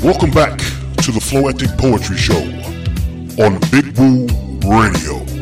Welcome 0.04 0.32
back 0.32 0.58
to 0.58 1.14
the 1.14 1.20
Floetic 1.22 1.78
Poetry 1.78 2.18
Show 2.18 2.42
on 3.42 3.58
Big 3.72 3.98
Woo 3.98 4.28
Radio. 4.68 5.33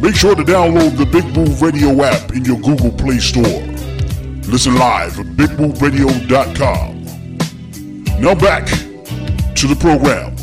Make 0.00 0.16
sure 0.16 0.34
to 0.34 0.42
download 0.42 0.96
the 0.96 1.06
Big 1.06 1.24
Woo 1.36 1.46
Radio 1.64 2.02
app 2.04 2.32
in 2.32 2.44
your 2.44 2.58
Google 2.60 2.90
Play 2.90 3.18
Store. 3.18 3.62
Listen 4.50 4.76
live 4.76 5.18
at 5.18 5.26
bigwooradio.com. 5.26 7.04
Now 8.20 8.34
back 8.34 8.66
to 8.66 9.66
the 9.66 9.76
program 9.80 10.34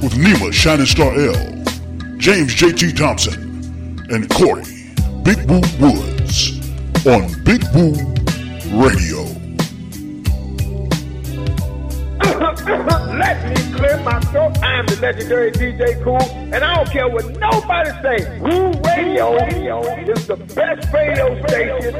with 0.00 0.14
Nima 0.14 0.52
Shining 0.52 0.86
Star 0.86 1.12
L, 1.14 1.34
James 2.18 2.54
JT 2.54 2.96
Thompson, 2.96 4.04
and 4.10 4.28
Corey 4.30 4.64
Big 5.22 5.38
Woo 5.50 5.60
Woods 5.80 6.58
on 7.06 7.32
Big 7.44 7.62
Woo 7.74 7.94
Radio. 8.80 9.41
Let 12.66 13.48
me 13.48 13.56
clear 13.74 13.96
my 14.02 14.20
throat. 14.20 14.58
I'm 14.62 14.84
the 14.84 14.98
legendary 15.00 15.52
DJ 15.52 16.02
Cool, 16.04 16.20
and 16.20 16.56
I 16.56 16.76
don't 16.76 16.90
care 16.90 17.08
what 17.08 17.26
nobody 17.38 17.90
say. 18.02 18.40
Woo 18.40 18.72
Radio 18.94 19.38
is 20.04 20.26
the 20.26 20.36
best 20.36 20.92
radio 20.92 21.46
station, 21.46 21.94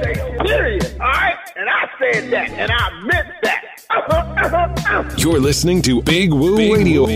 period. 0.45 0.93
All 1.01 1.09
right? 1.09 1.37
And 1.57 1.71
I 1.71 1.89
said 1.99 2.31
that, 2.33 2.51
and 2.51 2.71
I 2.71 3.01
meant 3.01 3.29
that. 3.43 5.15
You're 5.19 5.41
listening 5.41 5.81
to 5.83 6.03
Big 6.03 6.31
Woo 6.35 6.59
Radio. 6.59 7.07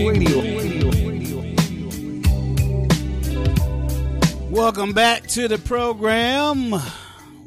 Welcome 4.49 4.93
back 4.93 5.27
to 5.27 5.47
the 5.47 5.59
program. 5.59 6.73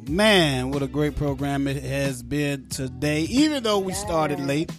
Man, 0.07 0.71
what 0.71 0.83
a 0.83 0.87
great 0.87 1.17
program 1.17 1.67
it 1.67 1.83
has 1.83 2.23
been 2.23 2.69
today. 2.69 3.23
Even 3.23 3.63
though 3.63 3.79
we 3.79 3.91
started 3.91 4.39
late, 4.39 4.71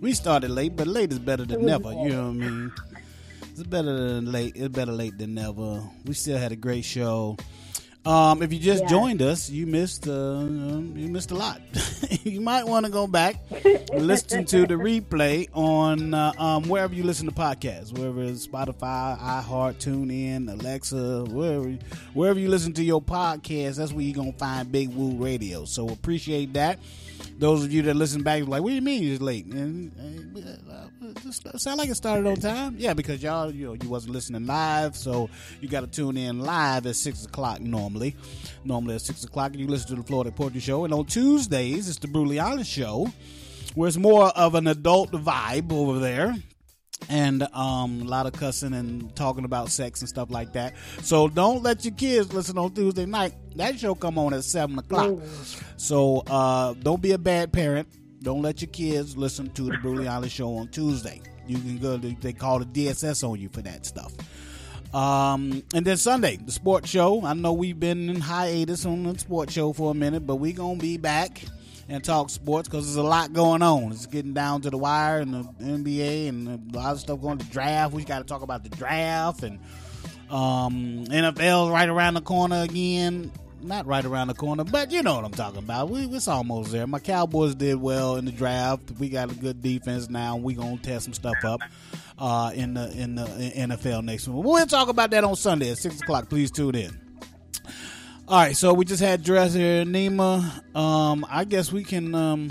we 0.00 0.12
started 0.12 0.50
late, 0.50 0.76
but 0.76 0.86
late 0.86 1.12
is 1.12 1.18
better 1.18 1.44
than 1.44 1.64
never. 1.66 1.92
You 1.92 2.08
know 2.10 2.26
what 2.26 2.30
I 2.30 2.32
mean? 2.48 2.72
It's 3.52 3.62
better 3.64 3.96
than 4.14 4.30
late. 4.30 4.52
It's 4.56 4.68
better 4.68 4.92
late 4.92 5.18
than 5.18 5.34
never. 5.34 5.82
We 6.04 6.14
still 6.14 6.38
had 6.38 6.52
a 6.52 6.56
great 6.56 6.84
show. 6.84 7.36
Um, 8.06 8.42
if 8.42 8.52
you 8.52 8.58
just 8.58 8.84
Yeah. 8.84 8.88
joined 8.88 9.20
us, 9.20 9.50
you 9.50 9.66
missed 9.66 10.06
uh, 10.08 10.46
you 10.94 11.08
missed 11.08 11.30
a 11.32 11.34
lot. 11.34 11.60
you 12.22 12.40
might 12.40 12.64
want 12.64 12.86
to 12.86 12.92
go 12.92 13.06
back 13.06 13.36
listen 13.92 14.44
to 14.46 14.66
the 14.66 14.74
replay 14.74 15.48
on 15.52 16.14
uh, 16.14 16.32
um, 16.38 16.62
wherever 16.68 16.94
you 16.94 17.02
listen 17.02 17.26
to 17.26 17.32
podcasts, 17.32 17.92
wherever 17.92 18.22
it's 18.22 18.46
Spotify, 18.46 19.18
iHeart, 19.18 19.74
TuneIn, 19.74 20.48
Alexa, 20.50 21.24
wherever 21.24 21.76
wherever 22.14 22.38
you 22.38 22.48
listen 22.48 22.72
to 22.74 22.84
your 22.84 23.02
podcast. 23.02 23.76
That's 23.76 23.92
where 23.92 24.04
you're 24.04 24.14
gonna 24.14 24.32
find 24.32 24.70
Big 24.70 24.88
Woo 24.90 25.16
Radio. 25.22 25.64
So 25.66 25.88
appreciate 25.88 26.52
that. 26.54 26.78
Those 27.38 27.64
of 27.64 27.72
you 27.72 27.82
that 27.82 27.94
listen 27.94 28.22
back, 28.22 28.46
like, 28.46 28.62
what 28.62 28.70
do 28.70 28.74
you 28.74 28.82
mean 28.82 29.04
it's 29.04 29.22
late? 29.22 29.46
And, 29.46 29.92
uh, 30.36 30.88
it 31.00 31.22
just 31.22 31.60
sound 31.60 31.78
like 31.78 31.88
it 31.88 31.94
started 31.94 32.26
on 32.26 32.36
time. 32.36 32.74
Yeah, 32.78 32.94
because 32.94 33.22
y'all, 33.22 33.52
you 33.52 33.66
know, 33.66 33.76
you 33.80 33.88
wasn't 33.88 34.12
listening 34.12 34.44
live, 34.44 34.96
so 34.96 35.30
you 35.60 35.68
got 35.68 35.80
to 35.82 35.86
tune 35.86 36.16
in 36.16 36.40
live 36.40 36.86
at 36.86 36.96
six 36.96 37.24
o'clock 37.24 37.60
normally. 37.60 38.16
Normally 38.64 38.96
at 38.96 39.02
six 39.02 39.22
o'clock, 39.22 39.54
you 39.54 39.68
listen 39.68 39.88
to 39.94 40.02
the 40.02 40.02
Floetic 40.02 40.34
Poetry 40.34 40.60
Show, 40.60 40.84
and 40.84 40.92
on 40.92 41.06
Tuesdays 41.06 41.88
it's 41.88 41.98
the 41.98 42.08
Brutally 42.08 42.64
Show, 42.64 43.08
where 43.76 43.86
it's 43.86 43.96
more 43.96 44.26
of 44.30 44.56
an 44.56 44.66
adult 44.66 45.12
vibe 45.12 45.72
over 45.72 46.00
there 46.00 46.34
and 47.08 47.42
um, 47.54 48.02
a 48.02 48.04
lot 48.04 48.26
of 48.26 48.32
cussing 48.32 48.74
and 48.74 49.14
talking 49.16 49.44
about 49.44 49.70
sex 49.70 50.00
and 50.00 50.08
stuff 50.08 50.30
like 50.30 50.52
that. 50.52 50.74
So 51.02 51.28
don't 51.28 51.62
let 51.62 51.84
your 51.84 51.94
kids 51.94 52.32
listen 52.32 52.58
on 52.58 52.72
Tuesday 52.72 53.06
night. 53.06 53.34
That 53.56 53.78
show 53.78 53.94
come 53.94 54.18
on 54.18 54.34
at 54.34 54.44
seven 54.44 54.78
o'clock. 54.78 55.18
So 55.76 56.22
uh, 56.26 56.74
don't 56.74 57.00
be 57.00 57.12
a 57.12 57.18
bad 57.18 57.52
parent. 57.52 57.88
Don't 58.22 58.42
let 58.42 58.60
your 58.60 58.70
kids 58.70 59.16
listen 59.16 59.50
to 59.50 59.62
the 59.62 59.78
Brutally 59.78 60.08
Honest 60.08 60.34
show 60.34 60.56
on 60.56 60.68
Tuesday. 60.68 61.22
You 61.46 61.58
can 61.58 61.78
go. 61.78 61.96
They 61.96 62.32
call 62.32 62.58
the 62.58 62.66
DSS 62.66 63.26
on 63.28 63.40
you 63.40 63.48
for 63.48 63.62
that 63.62 63.86
stuff. 63.86 64.12
Um, 64.94 65.62
and 65.74 65.84
then 65.84 65.96
Sunday, 65.96 66.36
the 66.36 66.52
sports 66.52 66.88
show. 66.88 67.24
I 67.24 67.34
know 67.34 67.52
we've 67.52 67.78
been 67.78 68.08
in 68.08 68.20
hiatus 68.20 68.86
on 68.86 69.04
the 69.04 69.18
sports 69.18 69.52
show 69.52 69.72
for 69.72 69.90
a 69.90 69.94
minute, 69.94 70.26
but 70.26 70.36
we're 70.36 70.52
gonna 70.54 70.78
be 70.78 70.96
back 70.96 71.42
and 71.88 72.04
talk 72.04 72.30
sports 72.30 72.68
because 72.68 72.86
there's 72.86 72.96
a 72.96 73.02
lot 73.02 73.32
going 73.32 73.62
on. 73.62 73.92
It's 73.92 74.06
getting 74.06 74.34
down 74.34 74.60
to 74.62 74.70
the 74.70 74.78
wire 74.78 75.20
and 75.20 75.34
the 75.34 75.44
NBA 75.60 76.28
and 76.28 76.74
a 76.74 76.76
lot 76.76 76.92
of 76.92 77.00
stuff 77.00 77.20
going 77.20 77.38
to 77.38 77.46
draft. 77.46 77.94
We 77.94 78.04
got 78.04 78.18
to 78.18 78.24
talk 78.24 78.42
about 78.42 78.62
the 78.62 78.70
draft 78.70 79.42
and 79.42 79.58
um, 80.30 81.04
NFL 81.06 81.72
right 81.72 81.88
around 81.88 82.14
the 82.14 82.20
corner 82.20 82.62
again. 82.62 83.32
Not 83.60 83.86
right 83.86 84.04
around 84.04 84.28
the 84.28 84.34
corner, 84.34 84.62
but 84.62 84.92
you 84.92 85.02
know 85.02 85.16
what 85.16 85.24
I'm 85.24 85.32
talking 85.32 85.58
about. 85.58 85.90
We 85.90 86.02
it's 86.04 86.28
almost 86.28 86.70
there. 86.70 86.86
My 86.86 87.00
Cowboys 87.00 87.56
did 87.56 87.80
well 87.80 88.14
in 88.14 88.24
the 88.24 88.30
draft. 88.30 88.92
We 89.00 89.08
got 89.08 89.32
a 89.32 89.34
good 89.34 89.60
defense 89.60 90.08
now. 90.08 90.36
We 90.36 90.54
gonna 90.54 90.76
test 90.76 91.06
some 91.06 91.14
stuff 91.14 91.44
up 91.44 91.60
uh, 92.18 92.52
in 92.54 92.74
the 92.74 92.88
in 92.92 93.16
the 93.16 93.24
NFL 93.24 94.04
next 94.04 94.28
week. 94.28 94.44
We'll 94.44 94.66
talk 94.66 94.88
about 94.88 95.10
that 95.10 95.24
on 95.24 95.34
Sunday 95.34 95.72
at 95.72 95.78
six 95.78 96.00
o'clock. 96.00 96.28
Please 96.28 96.52
tune 96.52 96.76
in. 96.76 97.07
All 98.28 98.36
right, 98.38 98.54
so 98.54 98.74
we 98.74 98.84
just 98.84 99.02
had 99.02 99.22
Dresser 99.22 99.58
here, 99.58 99.84
Nima. 99.86 100.76
Um, 100.76 101.24
I 101.30 101.44
guess 101.44 101.72
we 101.72 101.82
can 101.82 102.14
um, 102.14 102.50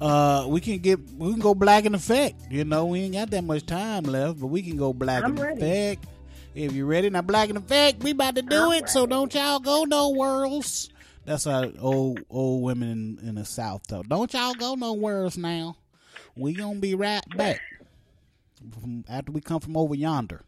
uh, 0.00 0.46
we 0.48 0.60
can 0.60 0.78
get 0.78 1.00
we 1.14 1.32
can 1.32 1.40
go 1.40 1.56
black 1.56 1.86
in 1.86 1.94
effect. 1.96 2.40
You 2.50 2.62
know, 2.64 2.86
we 2.86 3.00
ain't 3.00 3.14
got 3.14 3.30
that 3.30 3.42
much 3.42 3.66
time 3.66 4.04
left, 4.04 4.38
but 4.38 4.46
we 4.46 4.62
can 4.62 4.76
go 4.76 4.92
black 4.92 5.24
I'm 5.24 5.36
in 5.36 5.42
ready. 5.42 5.60
effect. 5.60 6.06
If 6.54 6.72
you 6.72 6.86
ready, 6.86 7.10
now 7.10 7.22
black 7.22 7.50
in 7.50 7.56
effect, 7.56 8.04
we 8.04 8.12
about 8.12 8.36
to 8.36 8.42
do 8.42 8.70
it. 8.70 8.88
So 8.88 9.06
don't 9.06 9.34
y'all 9.34 9.58
go 9.58 9.82
no 9.82 10.10
worlds. 10.10 10.88
That's 11.24 11.46
how 11.46 11.72
old 11.80 12.20
old 12.30 12.62
women 12.62 13.18
in, 13.20 13.30
in 13.30 13.34
the 13.34 13.44
South 13.44 13.82
though. 13.88 14.04
Don't 14.04 14.32
y'all 14.32 14.54
go 14.54 14.76
no 14.76 14.92
worlds 14.92 15.36
now. 15.36 15.78
We 16.36 16.54
gonna 16.54 16.78
be 16.78 16.94
right 16.94 17.24
back. 17.36 17.60
From, 18.80 19.04
after 19.08 19.32
we 19.32 19.40
come 19.40 19.58
from 19.58 19.76
over 19.76 19.96
yonder. 19.96 20.42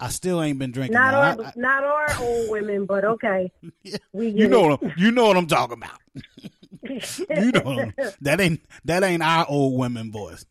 I 0.00 0.08
still 0.08 0.40
ain't 0.42 0.58
been 0.58 0.70
drinking. 0.70 0.94
Not 0.94 1.12
now. 1.12 1.18
our, 1.20 1.46
I- 1.46 1.48
I- 1.48 1.52
not 1.56 1.84
our 1.84 2.06
old 2.20 2.50
women, 2.50 2.86
but 2.86 3.04
okay. 3.04 3.50
We 4.12 4.28
you 4.28 4.48
know, 4.48 4.64
it. 4.64 4.68
what 4.80 4.82
I'm- 4.84 4.92
you 4.96 5.10
know 5.10 5.26
what 5.26 5.36
I'm 5.36 5.46
talking 5.46 5.76
about. 5.78 5.98
you 6.82 7.52
know 7.52 7.60
what 7.62 7.78
I'm- 7.78 7.94
that 8.20 8.40
ain't 8.40 8.60
that 8.84 9.02
ain't 9.02 9.22
our 9.22 9.46
old 9.48 9.78
women 9.78 10.12
voice. 10.12 10.46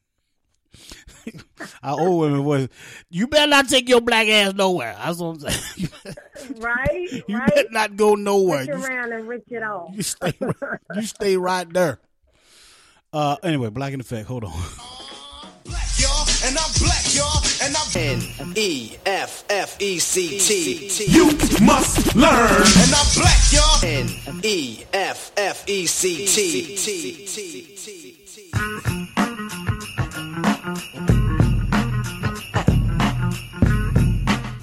our 1.83 1.99
old 1.99 2.21
women 2.21 2.43
voice. 2.43 2.67
You 3.09 3.27
better 3.27 3.49
not 3.49 3.67
take 3.69 3.87
your 3.89 4.01
black 4.01 4.27
ass 4.27 4.53
nowhere. 4.53 4.95
That's 4.97 5.19
what 5.19 5.27
I'm 5.29 5.39
saying. 5.39 5.89
right, 6.57 7.23
You 7.27 7.37
right. 7.37 7.55
better 7.55 7.69
not 7.71 7.95
go 7.95 8.15
nowhere. 8.15 8.65
Switch 8.65 8.77
You, 8.77 8.83
around 8.85 9.13
and 9.13 9.27
rich 9.27 9.43
it 9.49 9.63
off. 9.63 9.89
you 9.95 10.03
stay 10.03 10.33
you 10.95 11.01
stay 11.03 11.37
right 11.37 11.71
there. 11.71 11.99
Uh, 13.13 13.37
anyway, 13.43 13.69
black 13.69 13.93
in 13.93 13.99
effect. 14.01 14.27
Hold 14.27 14.43
on. 14.43 14.51
Black, 14.51 15.87
y'all, 15.99 16.27
And 16.45 16.57
I'm 16.57 16.71
black, 16.79 17.15
y'all, 17.15 17.36
and 17.67 17.75
I'm 17.75 17.87
N 17.95 18.53
E 18.55 18.95
F 19.05 19.43
F 19.49 19.81
E 19.81 19.99
C 19.99 20.39
T. 20.39 21.05
You 21.11 21.25
must 21.65 22.15
learn. 22.15 22.31
And 22.31 22.93
I'm 22.95 23.05
black, 23.15 23.39
y'all. 23.51 23.83
N 23.83 24.07
E 24.43 24.83
F 24.93 25.31
F 25.35 25.67
E 25.67 25.85
C 25.85 26.25
T. 26.25 26.77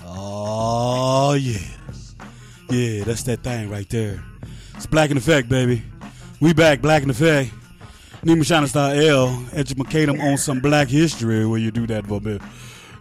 Oh 0.07 1.35
yeah, 1.35 1.59
yeah, 2.71 3.05
that's 3.05 3.25
that 3.25 3.43
thing 3.43 3.69
right 3.69 3.89
there. 3.91 4.23
It's 4.77 4.87
black 4.87 5.11
in 5.11 5.17
effect, 5.19 5.49
baby. 5.49 5.83
We 6.41 6.55
back, 6.55 6.81
black 6.81 7.03
in 7.03 7.11
effect. 7.11 7.53
Nima 8.23 8.47
Shining 8.47 8.69
Star 8.69 8.95
L, 8.95 9.45
educate 9.53 10.07
them 10.07 10.19
on 10.19 10.39
some 10.39 10.61
black 10.61 10.89
history 10.89 11.45
where 11.45 11.59
you 11.59 11.71
do 11.71 11.87
that 11.89 12.07
for 12.07 12.21
me. 12.21 12.39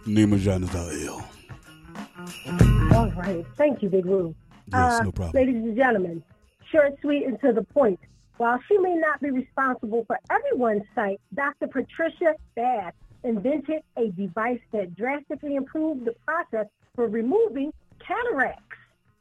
Nima 0.06 0.38
Star 0.38 0.90
L. 1.06 1.26
All 2.94 3.10
right. 3.12 3.44
Thank 3.56 3.82
you, 3.82 3.88
Big 3.88 4.04
Woo. 4.04 4.34
Yes, 4.72 5.00
uh, 5.00 5.02
no 5.04 5.12
problem. 5.12 5.32
Ladies 5.34 5.62
and 5.62 5.76
gentlemen, 5.76 6.22
short, 6.70 6.94
sweet, 7.00 7.24
and 7.26 7.40
to 7.40 7.52
the 7.52 7.62
point. 7.62 7.98
While 8.36 8.58
she 8.68 8.76
may 8.78 8.94
not 8.96 9.20
be 9.20 9.30
responsible 9.30 10.04
for 10.06 10.18
everyone's 10.30 10.82
sight, 10.94 11.20
Dr. 11.34 11.68
Patricia 11.68 12.34
Bass 12.56 12.92
invented 13.22 13.82
a 13.96 14.08
device 14.10 14.60
that 14.72 14.94
drastically 14.96 15.54
improved 15.54 16.04
the 16.04 16.14
process 16.26 16.66
for 16.94 17.06
removing 17.06 17.72
cataracts, 18.04 18.76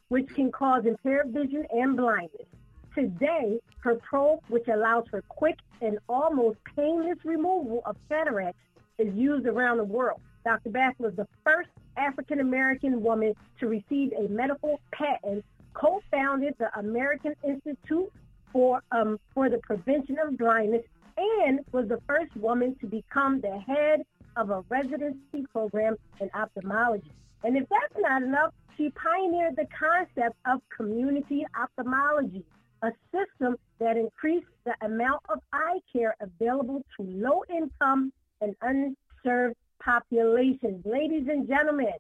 which 0.10 0.28
can 0.36 0.52
cause 0.52 0.86
impaired 0.86 1.32
vision 1.32 1.66
and 1.72 1.96
blindness. 1.96 2.48
Today, 2.96 3.60
her 3.80 3.96
probe, 3.96 4.40
which 4.50 4.68
allows 4.68 5.06
for 5.10 5.22
quick 5.30 5.60
and 5.82 6.00
almost 6.10 6.58
painless 6.76 7.18
removal 7.24 7.82
of 7.86 7.96
cataracts, 8.10 8.60
is 8.98 9.14
used 9.16 9.48
around 9.48 9.78
the 9.78 9.84
world. 9.84 10.20
Dr. 10.44 10.70
Bass 10.70 10.94
was 11.00 11.16
the 11.16 11.28
first 11.46 11.70
African 11.98 12.40
American 12.40 13.02
woman 13.02 13.34
to 13.60 13.68
receive 13.68 14.12
a 14.14 14.28
medical 14.28 14.80
patent, 14.92 15.46
co-founded 15.74 16.56
the 16.58 16.78
American 16.78 17.34
Institute 17.44 18.12
for 18.52 18.82
um, 18.92 19.20
for 19.34 19.50
the 19.50 19.60
Prevention 19.60 20.18
of 20.20 20.38
Blindness, 20.38 20.84
and 21.18 21.60
was 21.72 21.88
the 21.88 22.00
first 22.08 22.36
woman 22.36 22.76
to 22.82 22.88
become 22.88 23.42
the 23.42 23.60
head 23.60 24.04
of 24.36 24.50
a 24.50 24.62
residency 24.70 25.46
program 25.52 25.96
in 26.20 26.30
ophthalmology. 26.34 27.12
And 27.44 27.58
if 27.58 27.68
that's 27.70 27.94
not 28.00 28.24
enough, 28.24 28.54
she 28.78 28.90
pioneered 28.92 29.56
the 29.56 29.68
concept 29.78 30.36
of 30.46 30.62
community 30.76 31.46
ophthalmology, 31.60 32.44
a 32.82 32.92
system 33.12 33.58
that 33.80 33.98
increased 33.98 34.48
the 34.66 34.74
amount 34.82 35.22
of 35.30 35.40
eye 35.52 35.80
care 35.92 36.16
available 36.20 36.84
to 36.98 37.04
low-income 37.04 38.12
and 38.42 38.56
unserved 38.62 39.56
populations. 39.84 40.86
Ladies 40.86 41.28
and 41.28 41.48
gentlemen, 41.48 41.94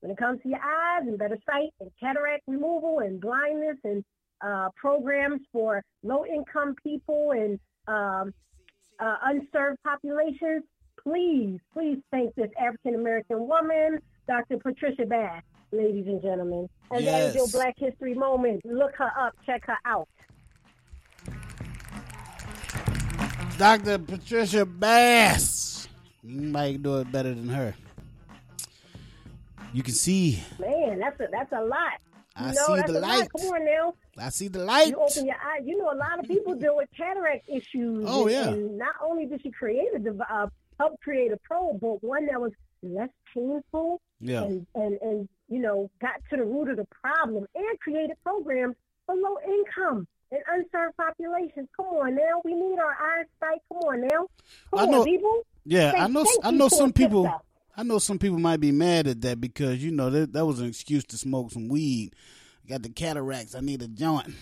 when 0.00 0.12
it 0.12 0.18
comes 0.18 0.40
to 0.42 0.48
your 0.48 0.60
eyes 0.60 1.06
and 1.06 1.18
better 1.18 1.38
sight 1.46 1.72
and 1.80 1.90
cataract 2.00 2.42
removal 2.46 3.00
and 3.00 3.20
blindness 3.20 3.76
and 3.84 4.04
uh, 4.40 4.68
programs 4.76 5.40
for 5.52 5.82
low-income 6.02 6.76
people 6.82 7.32
and 7.32 7.58
um, 7.88 8.32
uh, 9.00 9.16
unserved 9.24 9.78
populations, 9.82 10.62
please, 11.02 11.58
please 11.72 11.98
thank 12.12 12.34
this 12.34 12.50
African-American 12.60 13.48
woman, 13.48 13.98
Dr. 14.28 14.58
Patricia 14.58 15.06
Bass, 15.06 15.42
ladies 15.72 16.06
and 16.06 16.22
gentlemen. 16.22 16.68
And 16.90 17.06
that 17.06 17.22
is 17.22 17.34
your 17.34 17.48
Black 17.48 17.74
History 17.78 18.14
Moment. 18.14 18.64
Look 18.64 18.94
her 18.96 19.10
up. 19.18 19.34
Check 19.44 19.66
her 19.66 19.78
out. 19.84 20.08
Dr. 23.58 23.98
Patricia 23.98 24.64
Bass. 24.64 25.77
You 26.22 26.40
might 26.42 26.82
do 26.82 26.98
it 26.98 27.10
better 27.12 27.34
than 27.34 27.48
her. 27.48 27.74
You 29.72 29.82
can 29.82 29.94
see. 29.94 30.42
Man, 30.58 30.98
that's 30.98 31.20
a 31.20 31.28
that's 31.30 31.52
a 31.52 31.62
lot. 31.62 31.92
You 32.40 32.46
I 32.46 32.52
know, 32.52 32.66
see 32.66 32.74
that's 32.76 32.92
the 32.92 32.98
a 32.98 33.00
light. 33.00 33.18
lot. 33.18 33.28
Come 33.36 33.50
on 33.50 33.64
now. 33.64 33.94
I 34.18 34.28
see 34.30 34.48
the 34.48 34.60
light. 34.64 34.88
You 34.88 34.96
open 35.00 35.26
your 35.26 35.34
eyes. 35.36 35.62
You 35.64 35.76
know, 35.78 35.90
a 35.92 35.96
lot 35.96 36.18
of 36.18 36.26
people 36.26 36.54
deal 36.54 36.76
with 36.76 36.88
cataract 36.96 37.48
issues. 37.48 38.04
Oh, 38.06 38.22
and, 38.26 38.30
yeah. 38.30 38.48
And 38.48 38.78
not 38.78 38.94
only 39.02 39.26
did 39.26 39.42
she 39.42 39.50
create 39.50 39.88
a 39.94 40.32
uh, 40.34 40.48
help 40.78 41.00
create 41.00 41.32
a 41.32 41.36
probe, 41.38 41.80
but 41.80 42.02
one 42.02 42.26
that 42.26 42.40
was 42.40 42.52
less 42.82 43.10
painful. 43.34 44.00
Yeah. 44.20 44.42
And, 44.44 44.66
and 44.74 44.98
and 45.02 45.28
you 45.48 45.60
know 45.60 45.90
got 46.00 46.20
to 46.30 46.36
the 46.36 46.44
root 46.44 46.70
of 46.70 46.76
the 46.76 46.86
problem 47.02 47.46
and 47.54 47.80
created 47.80 48.16
programs 48.24 48.76
for 49.06 49.14
low 49.14 49.36
income 49.46 50.06
and 50.30 50.40
unserved 50.48 50.96
populations. 50.96 51.68
Come 51.76 51.86
on 51.86 52.14
now, 52.14 52.40
we 52.44 52.54
need 52.54 52.78
our 52.78 52.96
eyesight. 53.00 53.60
Come 53.68 53.78
on 53.78 54.00
now. 54.02 54.26
Come 54.70 54.78
I 54.78 54.82
on, 54.84 54.90
know- 54.90 55.04
people. 55.04 55.42
Yeah, 55.64 55.92
I 55.96 56.08
know. 56.08 56.24
I 56.42 56.50
know 56.50 56.68
some 56.68 56.92
people. 56.92 57.24
sister. 57.24 57.38
I 57.76 57.82
know 57.84 57.98
some 57.98 58.18
people 58.18 58.38
might 58.38 58.58
be 58.60 58.72
mad 58.72 59.06
at 59.06 59.20
that 59.20 59.40
because 59.40 59.82
you 59.84 59.90
know 59.92 60.10
that 60.10 60.32
that 60.32 60.44
was 60.46 60.60
an 60.60 60.66
excuse 60.66 61.04
to 61.06 61.16
smoke 61.18 61.52
some 61.52 61.68
weed. 61.68 62.14
Got 62.68 62.82
the 62.82 62.88
cataracts. 62.90 63.54
I 63.54 63.60
need 63.60 63.82
a 63.82 63.88
joint. 63.88 64.34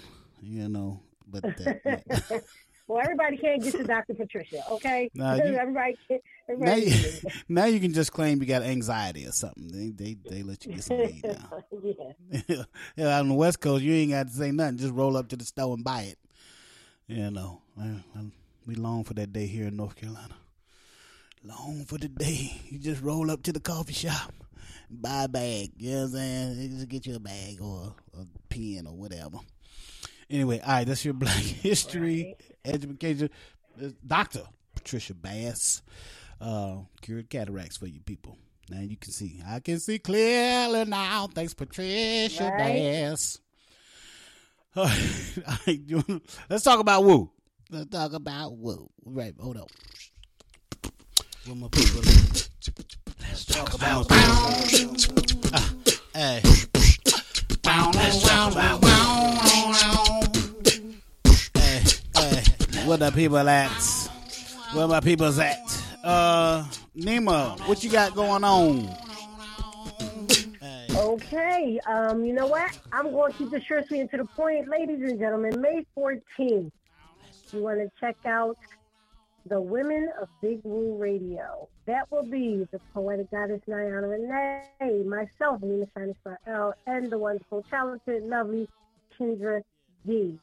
You 0.43 0.69
know, 0.69 1.01
but 1.29 1.43
that, 1.59 2.43
well, 2.89 3.01
everybody 3.03 3.37
can't 3.37 3.63
get 3.63 3.73
to 3.73 3.85
Dr. 3.85 4.15
Patricia, 4.15 4.63
okay? 4.71 5.11
Nah, 5.15 5.35
you- 5.35 5.43
everybody, 5.57 5.97
now, 6.09 6.17
everybody 6.49 6.83
you, 6.87 7.31
now 7.49 7.65
you 7.67 7.81
can 7.81 7.93
just 7.93 8.13
claim 8.13 8.41
you 8.41 8.47
got 8.47 8.63
anxiety 8.63 9.27
or 9.27 9.33
something. 9.33 9.69
They 9.69 9.91
they 9.91 10.17
they 10.31 10.43
let 10.43 10.65
you 10.65 10.75
get 10.75 10.85
some 10.85 10.99
weed 10.99 11.23
now. 11.25 11.65
yeah. 12.49 12.63
yeah, 12.97 13.19
on 13.19 13.29
the 13.29 13.35
West 13.35 13.61
Coast, 13.61 13.83
you 13.83 13.93
ain't 13.93 14.13
got 14.13 14.29
to 14.29 14.33
say 14.33 14.51
nothing. 14.53 14.79
Just 14.79 14.95
roll 14.95 15.17
up 15.17 15.29
to 15.29 15.37
the 15.37 15.45
store 15.45 15.75
and 15.75 15.85
buy 15.85 16.03
it. 16.03 16.19
You 17.09 17.31
know, 17.31 17.61
I- 17.79 18.03
I- 18.19 18.31
we 18.67 18.75
long 18.77 19.05
for 19.05 19.15
that 19.15 19.33
day 19.33 19.47
here 19.47 19.67
in 19.69 19.77
North 19.77 19.95
Carolina. 19.97 20.35
Long 21.47 21.85
for 21.87 21.99
the 21.99 22.09
day. 22.09 22.61
You 22.71 22.79
just 22.79 23.03
roll 23.03 23.31
up 23.31 23.43
to 23.45 23.53
the 23.53 23.61
coffee 23.61 23.93
shop, 23.93 24.33
buy 24.91 25.25
a 25.25 25.29
bag. 25.29 25.71
You 25.77 25.91
know 25.93 25.97
what 25.99 26.05
I'm 26.07 26.11
saying? 26.13 26.59
They 26.59 26.69
Just 26.69 26.89
get 26.89 27.07
you 27.07 27.17
a 27.17 27.21
bag 27.21 27.59
or 27.61 27.95
a 28.19 28.27
pen 28.49 28.87
or 28.89 28.97
whatever. 28.97 29.39
Anyway, 30.29 30.61
all 30.61 30.73
right, 30.73 30.87
that's 30.87 31.05
your 31.05 31.15
Black 31.15 31.37
History 31.37 32.35
education. 32.65 33.31
Uh, 33.81 33.91
Doctor 34.05 34.43
Patricia 34.75 35.15
Bass 35.15 35.83
uh, 36.41 36.79
cured 37.01 37.31
cataracts 37.31 37.77
for 37.77 37.87
you 37.87 38.01
people. 38.01 38.37
Now 38.69 38.81
you 38.81 38.97
can 38.97 39.13
see. 39.13 39.41
I 39.47 39.61
can 39.61 39.79
see 39.79 40.01
clearly 40.01 40.85
now. 40.87 41.29
Thanks, 41.33 41.55
Patricia 41.55 42.43
Right. 42.51 42.59
Bass. 42.59 43.39
All 44.75 44.85
right, 44.85 45.39
all 45.49 45.57
right, 45.67 46.21
let's 46.51 46.65
talk 46.65 46.81
about 46.81 47.05
Woo. 47.05 47.31
Let's 47.71 47.89
talk 47.91 48.13
about 48.15 48.57
Woo. 48.57 48.91
Right, 49.05 49.35
hold 49.39 49.59
on. 49.59 49.67
Where 51.47 51.55
my 51.55 51.69
people? 51.69 52.01
Let's 53.21 53.45
talk 53.45 53.73
about 53.75 54.11
Hey. 56.13 56.41
Let's 56.43 58.23
Hey, 61.55 61.83
hey, 62.17 62.43
where 62.85 62.97
the 62.97 63.13
people 63.15 63.49
at? 63.49 63.71
Where 64.73 64.89
my 64.89 64.99
people's 64.99 65.39
at? 65.39 65.57
Uh, 66.03 66.65
Nima, 66.97 67.61
what 67.69 67.85
you 67.85 67.91
got 67.91 68.17
going 68.17 68.43
on? 68.43 68.91
Okay, 70.97 71.79
um, 71.87 72.25
you 72.25 72.33
know 72.33 72.49
what? 72.49 72.77
I'm 72.93 73.13
going 73.13 73.31
to 73.31 73.39
keep 73.39 73.51
the 73.51 73.61
short, 73.61 73.87
sweet, 73.87 74.01
and 74.01 74.11
to 74.11 74.17
the 74.17 74.25
point. 74.25 74.67
Ladies 74.69 75.01
and 75.01 75.17
gentlemen, 75.21 75.61
May 75.61 75.87
14th, 75.97 76.73
you 77.53 77.63
want 77.63 77.79
to 77.79 77.89
check 78.01 78.17
out 78.25 78.57
the 79.49 79.61
Women 79.61 80.09
of 80.21 80.29
Big 80.43 80.61
Woo 80.65 80.97
Radio. 80.97 81.69
That 81.87 82.11
will 82.11 82.25
be 82.25 82.67
the 82.73 82.81
poetic 82.93 83.31
goddess 83.31 83.61
Nyana 83.69 84.11
Renee, 84.11 85.05
myself, 85.05 85.61
Nima 85.61 85.89
Shining 85.95 86.17
Star 86.21 86.39
L, 86.47 86.75
and 86.87 87.11
the 87.11 87.19
wonderful, 87.19 87.65
talented, 87.71 88.25
lovely 88.25 88.69
Kendra 89.19 89.63
D. 90.07 90.39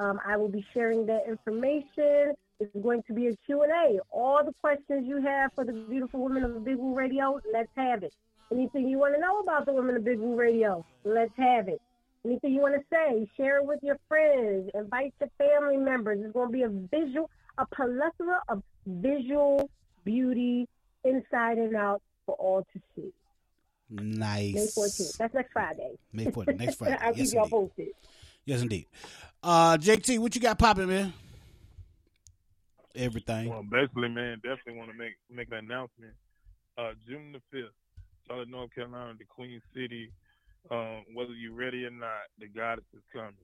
Um, 0.00 0.20
I 0.26 0.36
will 0.36 0.48
be 0.48 0.64
sharing 0.72 1.06
that 1.06 1.22
information. 1.28 2.34
It's 2.58 2.74
going 2.82 3.02
to 3.04 3.12
be 3.12 3.28
a 3.28 3.36
Q&A. 3.44 3.98
All 4.10 4.42
the 4.44 4.52
questions 4.60 5.06
you 5.06 5.20
have 5.20 5.52
for 5.54 5.64
the 5.64 5.72
beautiful 5.72 6.20
women 6.20 6.44
of 6.44 6.64
Big 6.64 6.76
Woo 6.76 6.94
Radio, 6.94 7.38
let's 7.52 7.70
have 7.76 8.02
it. 8.02 8.14
Anything 8.50 8.88
you 8.88 8.98
want 8.98 9.14
to 9.14 9.20
know 9.20 9.40
about 9.40 9.66
the 9.66 9.72
women 9.72 9.96
of 9.96 10.04
Big 10.04 10.18
Woo 10.18 10.36
Radio, 10.36 10.84
let's 11.04 11.32
have 11.36 11.68
it. 11.68 11.80
Anything 12.24 12.54
you 12.54 12.60
want 12.60 12.74
to 12.74 12.82
say, 12.90 13.28
share 13.36 13.58
it 13.58 13.66
with 13.66 13.80
your 13.82 13.98
friends, 14.08 14.70
invite 14.74 15.14
your 15.20 15.30
family 15.38 15.76
members. 15.76 16.18
It's 16.22 16.32
going 16.32 16.48
to 16.48 16.52
be 16.52 16.62
a 16.62 16.68
visual, 16.68 17.30
a 17.58 17.66
plethora 17.66 18.40
of 18.48 18.62
visual 18.86 19.70
beauty 20.04 20.68
inside 21.04 21.58
and 21.58 21.74
out 21.76 22.02
for 22.26 22.34
all 22.36 22.66
to 22.72 22.80
see. 22.94 23.12
Nice. 23.90 24.54
May 24.54 24.66
14th. 24.66 25.16
That's 25.18 25.34
next 25.34 25.52
Friday. 25.52 25.92
May 26.12 26.26
14th. 26.26 26.58
Next 26.58 26.74
Friday. 26.78 26.96
I'll 27.00 27.16
yes, 27.16 27.30
keep 27.30 27.36
y'all 27.36 27.48
posted. 27.48 27.88
Yes, 28.44 28.62
indeed. 28.62 28.86
Uh, 29.42 29.76
JT, 29.76 30.18
what 30.18 30.34
you 30.34 30.40
got 30.40 30.58
popping, 30.58 30.88
man? 30.88 31.12
Everything. 32.94 33.48
Well, 33.50 33.62
basically, 33.62 34.08
man, 34.08 34.36
definitely 34.42 34.78
want 34.78 34.90
to 34.90 34.96
make 34.96 35.12
make 35.30 35.48
an 35.52 35.58
announcement. 35.58 36.14
Uh, 36.78 36.92
June 37.06 37.32
the 37.32 37.40
fifth, 37.50 37.72
Charlotte, 38.26 38.48
North 38.48 38.74
Carolina, 38.74 39.14
the 39.18 39.24
Queen 39.24 39.60
City. 39.74 40.10
Um, 40.70 41.04
whether 41.14 41.32
you're 41.32 41.54
ready 41.54 41.84
or 41.84 41.90
not, 41.90 42.26
the 42.40 42.48
goddess 42.48 42.84
is 42.94 43.02
coming. 43.12 43.34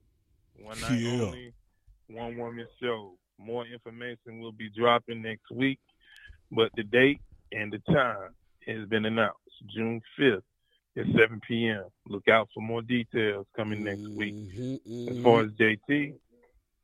One 0.58 0.80
night 0.80 0.98
Yeah. 0.98 1.22
only, 1.22 1.52
one 2.08 2.36
woman 2.36 2.66
show. 2.82 3.12
More 3.38 3.66
information 3.66 4.40
will 4.40 4.52
be 4.52 4.70
dropping 4.70 5.22
next 5.22 5.50
week, 5.50 5.80
but 6.50 6.70
the 6.76 6.84
date 6.84 7.20
and 7.52 7.72
the 7.72 7.78
time 7.92 8.30
has 8.66 8.88
been 8.88 9.04
announced. 9.04 9.38
June 9.74 10.00
fifth 10.16 10.44
at 10.96 11.06
7 11.06 11.40
p.m. 11.46 11.84
Look 12.06 12.28
out 12.28 12.48
for 12.54 12.60
more 12.60 12.82
details 12.82 13.46
coming 13.56 13.84
next 13.84 14.08
week. 14.08 14.34
As 15.08 15.16
far 15.22 15.42
as 15.42 15.50
JT, 15.52 16.14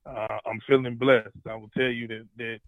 uh, 0.07 0.39
I'm 0.47 0.61
feeling 0.67 0.97
blessed. 0.97 1.29
I 1.47 1.55
will 1.55 1.71
tell 1.77 1.91
you 1.91 2.09
that 2.09 2.27
that 2.39 2.59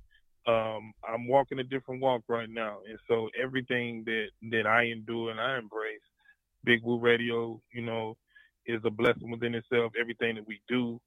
um, 0.50 0.92
I'm 1.08 1.26
walking 1.26 1.58
a 1.58 1.64
different 1.64 2.00
walk 2.00 2.22
right 2.28 2.48
now, 2.48 2.78
and 2.88 2.98
so 3.08 3.28
everything 3.40 4.04
that 4.06 4.28
that 4.50 4.66
I 4.66 4.84
endure 4.84 5.30
and 5.30 5.40
I 5.40 5.58
embrace, 5.58 6.00
Big 6.64 6.82
Woo 6.82 6.98
Radio, 6.98 7.60
you 7.72 7.82
know, 7.82 8.16
is 8.66 8.80
a 8.84 8.90
blessing 8.90 9.30
within 9.30 9.54
itself. 9.54 9.92
Everything 9.98 10.36
that 10.36 10.46
we 10.46 10.60
do 10.68 11.00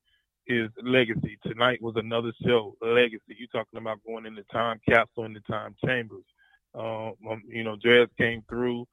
is 0.47 0.69
legacy. 0.83 1.37
Tonight 1.45 1.81
was 1.81 1.95
another 1.95 2.33
show, 2.45 2.75
legacy. 2.81 3.35
You 3.37 3.47
talking 3.47 3.79
about 3.79 3.99
going 4.05 4.25
in 4.25 4.35
the 4.35 4.43
time 4.51 4.79
capsule 4.87 5.25
in 5.25 5.33
the 5.33 5.39
time 5.41 5.75
chambers. 5.85 6.25
Um, 6.75 7.13
um, 7.29 7.43
you 7.47 7.63
know, 7.63 7.75
Jazz 7.75 8.07
came 8.17 8.43
through 8.49 8.87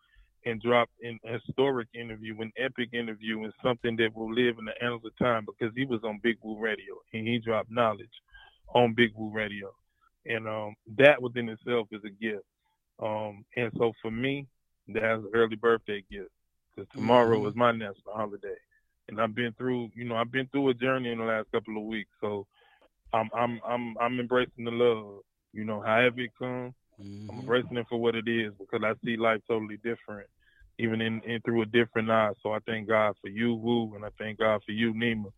and 0.46 0.60
dropped 0.62 0.92
an 1.02 1.18
historic 1.24 1.88
interview, 1.94 2.40
an 2.40 2.52
epic 2.56 2.90
interview, 2.92 3.42
and 3.44 3.52
something 3.62 3.96
that 3.96 4.14
will 4.14 4.32
live 4.32 4.58
in 4.58 4.64
the 4.64 4.82
annals 4.82 5.02
of 5.04 5.16
time 5.18 5.44
because 5.46 5.74
he 5.76 5.84
was 5.84 6.00
on 6.04 6.20
Big 6.22 6.36
Woo 6.42 6.58
Radio 6.58 6.94
and 7.12 7.26
he 7.26 7.38
dropped 7.38 7.70
knowledge 7.70 8.10
on 8.74 8.94
Big 8.94 9.12
Woo 9.16 9.30
Radio, 9.30 9.74
and 10.26 10.46
um, 10.46 10.74
that 10.96 11.20
within 11.20 11.48
itself 11.48 11.88
is 11.90 12.02
a 12.04 12.10
gift. 12.10 12.44
Um, 13.02 13.44
and 13.56 13.72
so 13.76 13.92
for 14.00 14.10
me, 14.10 14.46
that's 14.88 15.22
an 15.22 15.30
early 15.34 15.56
birthday 15.56 16.04
gift 16.10 16.30
because 16.74 16.88
tomorrow 16.94 17.40
Mhm. 17.40 17.48
is 17.48 17.56
my 17.56 17.72
national 17.72 18.14
holiday, 18.14 18.56
and 19.10 19.20
I've 19.20 19.34
been 19.34 19.52
through, 19.58 19.90
you 19.94 20.04
know, 20.04 20.14
I've 20.14 20.32
been 20.32 20.46
through 20.46 20.70
a 20.70 20.74
journey 20.74 21.10
in 21.10 21.18
the 21.18 21.24
last 21.24 21.50
couple 21.52 21.76
of 21.76 21.84
weeks, 21.84 22.10
so 22.20 22.46
I'm 23.12 23.28
I'm 23.34 23.60
I'm 23.66 23.96
I'm 23.98 24.20
embracing 24.20 24.64
the 24.64 24.70
love, 24.70 25.22
you 25.52 25.64
know, 25.64 25.82
however 25.82 26.20
it 26.20 26.30
comes. 26.38 26.74
I'm 26.98 27.06
mm-hmm. 27.06 27.40
embracing 27.40 27.76
it 27.76 27.86
for 27.88 27.98
what 27.98 28.14
it 28.14 28.28
is 28.28 28.52
because 28.58 28.82
I 28.84 28.92
see 29.04 29.16
life 29.16 29.40
totally 29.48 29.78
different, 29.78 30.28
even 30.78 31.00
in, 31.00 31.20
in 31.22 31.40
through 31.40 31.62
a 31.62 31.66
different 31.66 32.10
eye. 32.10 32.32
So 32.42 32.52
I 32.52 32.58
thank 32.66 32.88
God 32.88 33.14
for 33.20 33.28
you, 33.28 33.54
Woo, 33.54 33.94
and 33.94 34.04
I 34.04 34.10
thank 34.18 34.38
God 34.38 34.60
for 34.64 34.72
you, 34.72 34.92
Nima, 34.92 35.32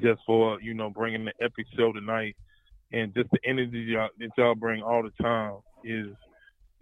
just 0.00 0.20
for 0.26 0.60
you 0.60 0.74
know 0.74 0.90
bringing 0.90 1.24
the 1.24 1.32
epic 1.40 1.66
show 1.76 1.92
tonight, 1.92 2.36
and 2.92 3.14
just 3.14 3.30
the 3.30 3.38
energy 3.44 3.80
y'all, 3.80 4.08
that 4.18 4.30
y'all 4.36 4.54
bring 4.54 4.82
all 4.82 5.02
the 5.02 5.22
time 5.22 5.58
is 5.84 6.08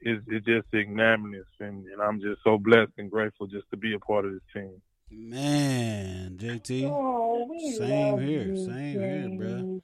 is 0.01 0.22
is 0.28 0.43
just 0.45 0.68
ignominious, 0.72 1.45
and, 1.59 1.86
and 1.86 2.01
I'm 2.01 2.20
just 2.20 2.41
so 2.43 2.57
blessed 2.57 2.93
and 2.97 3.11
grateful 3.11 3.47
just 3.47 3.68
to 3.70 3.76
be 3.76 3.95
a 3.95 3.99
part 3.99 4.24
of 4.24 4.32
this 4.32 4.43
team. 4.55 4.80
Man, 5.11 6.37
JT. 6.39 6.89
Oh, 6.89 7.49
Same 7.77 8.19
here. 8.21 8.43
you, 8.43 8.57
Same 8.57 8.93
here, 8.93 9.29
bruh. 9.29 9.83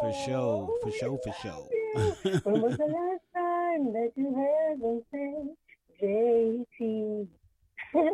For 0.00 0.12
sure. 0.26 0.78
For 0.82 0.92
sure. 0.92 1.18
For 1.22 1.32
sure. 1.40 2.40
When 2.44 2.62
was 2.62 2.76
the 2.76 2.84
last 2.84 3.22
time 3.34 3.92
that 3.92 4.12
you 4.16 4.34
heard 4.34 4.80
them 4.80 5.02
say, 5.10 5.34
JT, 6.02 7.26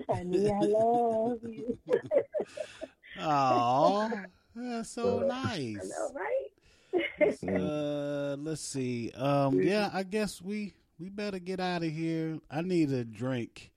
honey, 0.08 0.50
I 0.52 0.60
love 0.60 1.38
you? 1.42 1.78
Aw, 3.20 4.10
that's 4.54 4.90
so 4.90 5.20
nice. 5.20 5.76
I 5.82 5.86
know, 5.86 6.12
right? 6.14 7.60
Uh, 7.60 8.36
let's 8.38 8.62
see. 8.62 9.10
Um, 9.12 9.60
yeah, 9.60 9.90
I 9.92 10.02
guess 10.02 10.40
we 10.40 10.74
we 10.98 11.08
better 11.08 11.38
get 11.38 11.60
out 11.60 11.82
of 11.82 11.90
here. 11.90 12.38
I 12.50 12.62
need 12.62 12.90
a 12.92 13.04
drink. 13.04 13.70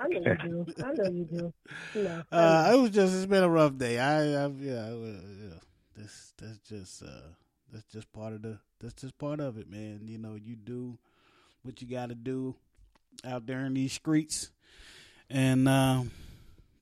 I 0.00 0.08
know 0.08 0.20
you 0.24 0.36
do. 0.36 0.66
I 0.82 0.92
know 0.92 1.10
you 1.10 1.24
do. 1.24 1.52
I 1.96 2.22
Uh, 2.32 2.72
it 2.74 2.80
was 2.80 2.90
just 2.90 3.14
it's 3.14 3.26
been 3.26 3.42
a 3.42 3.48
rough 3.48 3.76
day. 3.76 3.98
I, 3.98 4.44
I 4.44 4.46
yeah, 4.58 4.86
I, 4.86 4.90
yeah. 4.90 5.58
This 5.96 6.32
that's 6.40 6.58
just 6.60 7.02
uh 7.02 7.28
that's 7.72 7.86
just 7.92 8.12
part 8.12 8.32
of 8.32 8.42
the 8.42 8.58
that's 8.80 8.94
just 8.94 9.18
part 9.18 9.40
of 9.40 9.58
it, 9.58 9.68
man. 9.70 10.00
You 10.04 10.18
know, 10.18 10.34
you 10.34 10.56
do 10.56 10.98
what 11.62 11.80
you 11.80 11.88
got 11.88 12.08
to 12.08 12.14
do 12.14 12.54
out 13.24 13.46
there 13.46 13.64
in 13.66 13.74
these 13.74 13.92
streets, 13.92 14.50
and 15.28 15.68
um, 15.68 16.10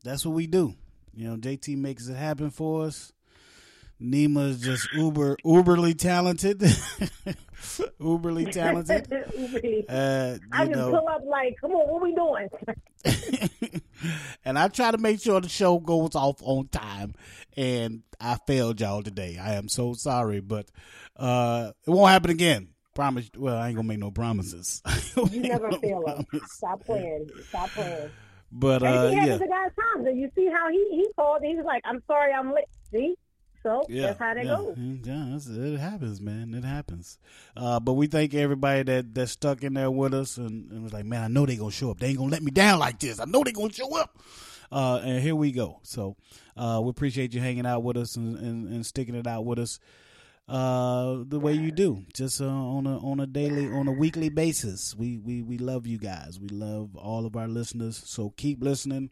that's 0.05 0.25
what 0.25 0.35
we 0.35 0.47
do. 0.47 0.75
You 1.15 1.29
know, 1.29 1.37
JT 1.37 1.77
makes 1.77 2.09
it 2.09 2.15
happen 2.17 2.51
for 2.51 2.85
us. 2.85 3.13
Nima 4.01 4.51
is 4.51 4.61
just 4.61 4.93
uber 4.93 5.37
uberly 5.45 5.99
talented, 5.99 6.59
uberly 8.01 8.51
talented. 8.51 9.09
Uberly. 9.39 9.85
Uh, 9.89 10.39
I 10.53 10.67
just 10.67 10.77
know, 10.77 10.91
pull 10.91 11.09
up 11.09 11.23
like, 11.27 11.57
come 11.61 11.73
on, 11.73 11.89
what 11.89 12.03
we 12.03 12.15
doing? 12.15 13.83
and 14.45 14.59
I 14.59 14.69
try 14.69 14.91
to 14.93 14.99
make 14.99 15.21
sure 15.21 15.41
the 15.41 15.49
show 15.49 15.79
goes 15.79 16.15
off 16.15 16.41
on 16.43 16.69
time. 16.69 17.15
And 17.57 18.03
I 18.21 18.37
failed 18.47 18.81
y'all 18.81 19.03
today. 19.03 19.39
I 19.41 19.55
am 19.55 19.69
so 19.69 19.95
sorry, 19.95 20.41
but 20.41 20.67
uh, 21.17 21.73
it 21.87 21.91
won't 21.91 22.11
happen 22.11 22.31
again. 22.31 22.69
Promise. 22.95 23.31
Well, 23.37 23.57
I 23.57 23.69
ain't 23.69 23.77
gonna 23.77 23.89
make 23.89 23.99
no 23.99 24.11
promises. 24.11 24.83
You 25.17 25.41
never 25.43 25.71
fail 25.73 26.05
us. 26.07 26.25
Stop 26.47 26.85
playing. 26.85 27.29
Stop 27.49 27.71
playing. 27.71 28.11
but 28.51 28.83
uh, 28.83 29.11
yeah, 29.13 29.39
to 29.39 29.47
God's 29.47 29.75
time. 29.77 30.07
And 30.07 30.19
you 30.19 30.31
see 30.35 30.47
how 30.47 30.69
he 30.71 30.85
he 30.91 31.09
called. 31.15 31.43
He 31.43 31.55
was 31.55 31.65
like, 31.65 31.83
"I'm 31.85 32.03
sorry, 32.09 32.33
I'm 32.33 32.53
late." 32.53 32.65
See, 32.91 33.15
so 33.63 33.85
yeah, 33.89 34.03
that's 34.09 34.19
how 34.19 34.35
that 34.35 34.45
yeah, 34.45 34.57
goes. 34.57 35.49
yeah. 35.49 35.65
it 35.75 35.79
happens, 35.79 36.21
man. 36.21 36.55
It 36.55 36.65
happens. 36.65 37.19
Uh, 37.57 37.81
but 37.81 37.95
we 37.95 38.07
thank 38.07 38.35
everybody 38.35 38.83
that 38.85 39.15
that 39.15 39.27
stuck 39.29 39.63
in 39.63 39.75
there 39.75 39.91
with 39.91 40.15
us 40.15 40.37
and, 40.37 40.71
and 40.71 40.83
was 40.83 40.93
like, 40.93 41.05
man, 41.05 41.23
I 41.23 41.29
know 41.29 41.47
they 41.47 41.57
gonna 41.57 41.71
show 41.71 41.91
up. 41.91 41.99
They 41.99 42.09
ain't 42.09 42.19
gonna 42.19 42.31
let 42.31 42.43
me 42.43 42.51
down 42.51 42.79
like 42.79 42.99
this. 42.99 43.21
I 43.21 43.25
know 43.25 43.43
they 43.45 43.53
gonna 43.53 43.73
show 43.73 43.97
up. 43.97 44.19
Uh, 44.71 45.01
and 45.03 45.23
here 45.23 45.35
we 45.35 45.51
go. 45.53 45.81
So 45.83 46.17
uh, 46.57 46.81
we 46.83 46.91
appreciate 46.91 47.33
you 47.33 47.41
hanging 47.41 47.67
out 47.67 47.83
with 47.83 47.97
us 47.97 48.17
and, 48.17 48.37
and, 48.39 48.69
and 48.69 48.85
sticking 48.85 49.15
it 49.15 49.27
out 49.27 49.45
with 49.47 49.59
us 49.59 49.81
uh, 50.49 51.19
the 51.27 51.39
way 51.39 51.53
you 51.53 51.71
do, 51.71 52.05
just 52.15 52.41
uh, 52.41 52.47
on 52.47 52.87
a 52.87 52.99
on 52.99 53.21
a 53.21 53.27
daily, 53.27 53.67
on 53.67 53.87
a 53.87 53.93
weekly 53.93 54.31
basis. 54.31 54.95
We 54.97 55.19
we 55.19 55.43
we 55.43 55.59
love 55.59 55.87
you 55.87 55.99
guys. 55.99 56.39
We 56.41 56.49
love 56.49 56.97
all 56.97 57.27
of 57.27 57.37
our 57.37 57.49
listeners. 57.49 58.03
So 58.07 58.31
keep 58.31 58.63
listening. 58.63 59.11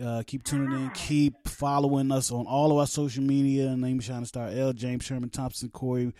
Uh, 0.00 0.22
keep 0.26 0.44
tuning 0.44 0.72
in. 0.72 0.90
Keep 0.90 1.46
following 1.48 2.10
us 2.10 2.30
on 2.30 2.46
all 2.46 2.72
of 2.72 2.78
our 2.78 2.86
social 2.86 3.22
media. 3.22 3.66
Nima 3.68 4.02
Shining 4.02 4.24
Star 4.24 4.48
L. 4.48 4.72
James 4.72 5.04
Sherman 5.04 5.30
Thompson 5.30 5.68
Corey 5.70 6.12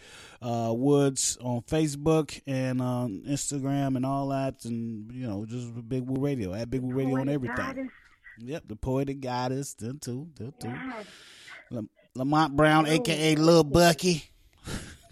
uh, 0.43 0.72
Woods 0.76 1.39
on 1.41 1.62
Facebook 1.62 2.41
and 2.47 2.81
on 2.83 3.22
Instagram 3.28 3.97
and 3.97 4.05
all 4.05 4.28
that. 4.28 4.64
And, 4.64 5.11
you 5.12 5.26
know, 5.26 5.47
just 5.47 5.89
Big 5.89 6.03
Woo 6.05 6.22
Radio. 6.22 6.53
At 6.53 6.70
Big 6.70 6.83
Woo 6.83 6.93
Radio 6.93 7.20
on 7.20 7.28
everything. 7.28 7.57
goddess. 7.57 7.89
Yep, 8.39 8.64
the 8.68 8.76
Poetic 8.76 9.20
Goddess. 9.20 9.74
Them 9.74 9.99
too. 9.99 10.28
Them 10.37 10.55
too. 10.59 10.72
Lam- 11.70 11.91
Lamont 12.14 12.57
Brown, 12.57 12.87
a.k.a. 12.87 13.37
Lil 13.37 13.64
Bucky. 13.64 14.24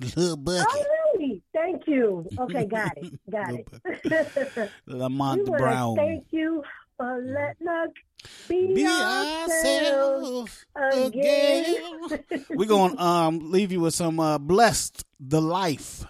Lil 0.17 0.37
Bucky. 0.37 0.67
Oh, 0.69 0.85
really? 1.15 1.43
Thank 1.53 1.87
you. 1.87 2.27
Okay, 2.39 2.65
got 2.67 2.93
it. 2.97 3.21
Got 3.31 3.55
it. 3.55 4.71
Lamont 4.87 5.45
Brown. 5.47 5.97
Thank 5.97 6.27
you 6.31 6.63
for 6.97 7.21
letting 7.23 7.69
us 7.69 7.91
be, 8.49 8.75
Be 8.75 8.87
ourselves 8.87 10.19
ourselves 10.77 11.09
again. 11.09 11.77
We're 12.51 12.69
going 12.69 12.97
to 12.97 13.03
um, 13.03 13.53
leave 13.53 13.73
you 13.73 13.81
with 13.81 13.95
some 13.95 14.21
uh, 14.21 14.39
Blessed 14.39 15.05
the 15.21 15.41
Life 15.41 16.05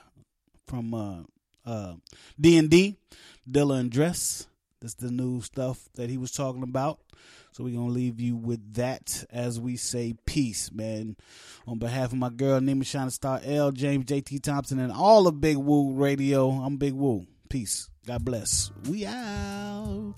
from 0.67 0.95
uh, 0.95 1.23
uh, 1.65 1.95
D&D, 2.41 2.97
Dilla 3.51 3.81
and 3.81 3.91
Dres. 3.91 4.47
That's 4.81 4.95
the 4.95 5.11
new 5.11 5.41
stuff 5.41 5.89
that 5.95 6.09
he 6.09 6.19
was 6.19 6.31
talking 6.31 6.63
about. 6.63 7.01
So 7.53 7.65
we're 7.65 7.75
going 7.75 7.89
to 7.89 7.93
leave 7.93 8.21
you 8.21 8.37
with 8.37 8.75
that 8.75 9.25
as 9.31 9.59
we 9.59 9.77
say 9.77 10.15
peace, 10.27 10.71
man. 10.71 11.17
On 11.67 11.79
behalf 11.79 12.13
of 12.13 12.19
my 12.19 12.29
girl, 12.29 12.61
Nima 12.61 12.87
Shine 12.87 13.11
Star 13.11 13.41
L, 13.45 13.73
James 13.73 14.05
JT 14.05 14.43
Thompson, 14.43 14.79
and 14.79 14.93
all 14.93 15.27
of 15.27 15.41
Big 15.41 15.57
Woo 15.57 15.93
Radio, 15.93 16.51
I'm 16.51 16.77
Big 16.77 16.93
Woo. 16.93 17.27
Peace. 17.49 17.89
God 18.07 18.25
bless. 18.25 18.71
We 18.89 19.07
out. 19.07 20.15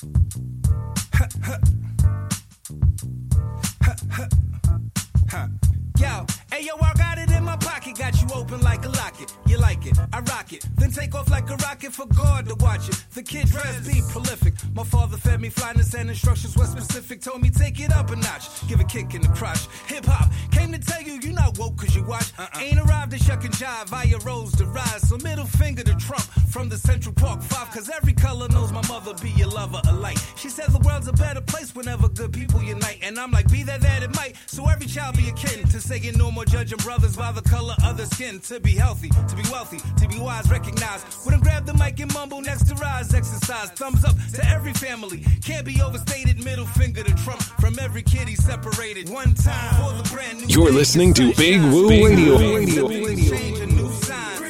Yo, 6.00 6.24
hey 6.60 6.66
yo, 6.66 6.74
I 6.80 6.92
got 6.94 7.18
it 7.18 7.30
in 7.30 7.44
my 7.44 7.56
pocket. 7.56 7.96
got 7.96 8.20
you 8.20 8.28
open 8.34 8.60
like 8.60 8.84
a 8.84 8.88
locket. 8.88 9.32
You 9.46 9.58
like 9.58 9.86
it, 9.86 9.98
I 10.12 10.20
rock 10.20 10.52
it. 10.52 10.66
Then 10.76 10.90
take 10.90 11.14
off 11.14 11.30
like 11.30 11.48
a 11.50 11.56
rocket 11.56 11.92
for 11.92 12.06
God 12.06 12.48
to 12.48 12.54
watch 12.56 12.88
it. 12.88 13.02
The 13.14 13.22
kid 13.22 13.48
Dres 13.48 13.86
be 13.86 14.02
prolific. 14.10 14.54
My 14.74 14.84
father 14.84 15.16
fed 15.16 15.40
me 15.40 15.48
flyness 15.48 15.94
and 15.94 16.10
instructions 16.10 16.56
were 16.56 16.66
specific. 16.66 17.22
Told 17.22 17.42
me 17.42 17.50
take 17.50 17.80
it 17.80 17.92
up 17.92 18.10
a 18.10 18.16
notch, 18.16 18.44
give 18.68 18.80
a 18.80 18.84
kick 18.84 19.14
in 19.14 19.22
the 19.22 19.28
crotch. 19.28 19.66
Hip 19.86 20.04
hop 20.04 20.30
came 20.50 20.72
to 20.72 20.78
tell 20.78 21.02
you 21.02 21.14
you 21.22 21.32
not 21.32 21.58
woke 21.58 21.78
cause 21.78 21.94
you 21.96 22.02
watch. 22.02 22.32
Uh-uh. 22.38 22.60
Ain't 22.60 22.78
arrived 22.78 23.14
at 23.14 23.22
shuck 23.22 23.44
and 23.44 23.54
jive, 23.54 23.88
via 23.88 24.18
rose 24.18 24.52
to 24.56 24.66
rise. 24.66 25.08
So 25.08 25.16
middle 25.18 25.46
finger 25.46 25.82
to 25.82 25.94
Trump 25.96 26.24
from 26.52 26.68
the 26.68 26.76
Central 26.76 27.14
Park 27.14 27.42
Five. 27.42 27.70
Cause 27.70 27.88
every 27.88 28.12
color 28.12 28.48
knows 28.48 28.70
my 28.72 28.86
mother 28.88 29.14
be 29.22 29.30
your 29.30 29.48
lover 29.48 29.80
alike. 29.88 30.18
She 30.36 30.48
said 30.50 30.68
the 30.68 30.80
world's 30.80 31.08
a 31.08 31.12
better 31.12 31.40
place 31.40 31.74
whenever 31.74 32.08
good 32.08 32.32
people 32.32 32.62
unite. 32.62 32.98
And 33.02 33.18
I'm 33.18 33.30
like, 33.30 33.50
be 33.50 33.62
that 33.62 33.80
that 33.80 34.02
it 34.02 34.14
might. 34.14 34.34
So 34.46 34.68
every 34.68 34.86
child 34.86 35.16
be 35.16 35.28
akin 35.28 35.66
to 35.68 35.80
saying 35.80 36.18
no 36.18 36.30
more 36.30 36.44
judging 36.50 36.78
brothers 36.78 37.16
by 37.16 37.30
the 37.32 37.42
color 37.42 37.74
of 37.84 37.96
their 37.96 38.06
skin. 38.06 38.40
To 38.40 38.60
be 38.60 38.72
healthy, 38.72 39.08
to 39.08 39.36
be 39.36 39.42
wealthy, 39.50 39.78
to 39.98 40.08
be 40.08 40.18
wise, 40.18 40.50
recognize. 40.50 41.04
Wouldn't 41.24 41.42
grab 41.42 41.64
the 41.64 41.74
mic 41.74 42.00
and 42.00 42.12
mumble 42.12 42.40
next 42.40 42.68
to 42.68 42.74
rise, 42.74 43.14
exercise. 43.14 43.70
Thumbs 43.70 44.04
up 44.04 44.16
to 44.34 44.48
every 44.48 44.72
family. 44.74 45.24
Can't 45.44 45.64
be 45.64 45.80
overstated. 45.80 46.44
Middle 46.44 46.66
finger 46.66 47.02
to 47.02 47.14
Trump 47.14 47.42
from 47.60 47.78
every 47.78 48.02
kid 48.02 48.28
he 48.28 48.34
separated. 48.34 49.08
One 49.08 49.34
time 49.34 49.74
for 49.82 50.02
the 50.02 50.08
brand 50.12 50.40
new. 50.40 50.46
You're 50.46 50.72
listening 50.72 51.14
to 51.14 51.32
Big 51.34 51.60
Woo 51.60 51.88
radio 51.88 52.38
radio 52.38 52.88
radio 52.88 52.88
Radio. 52.88 54.49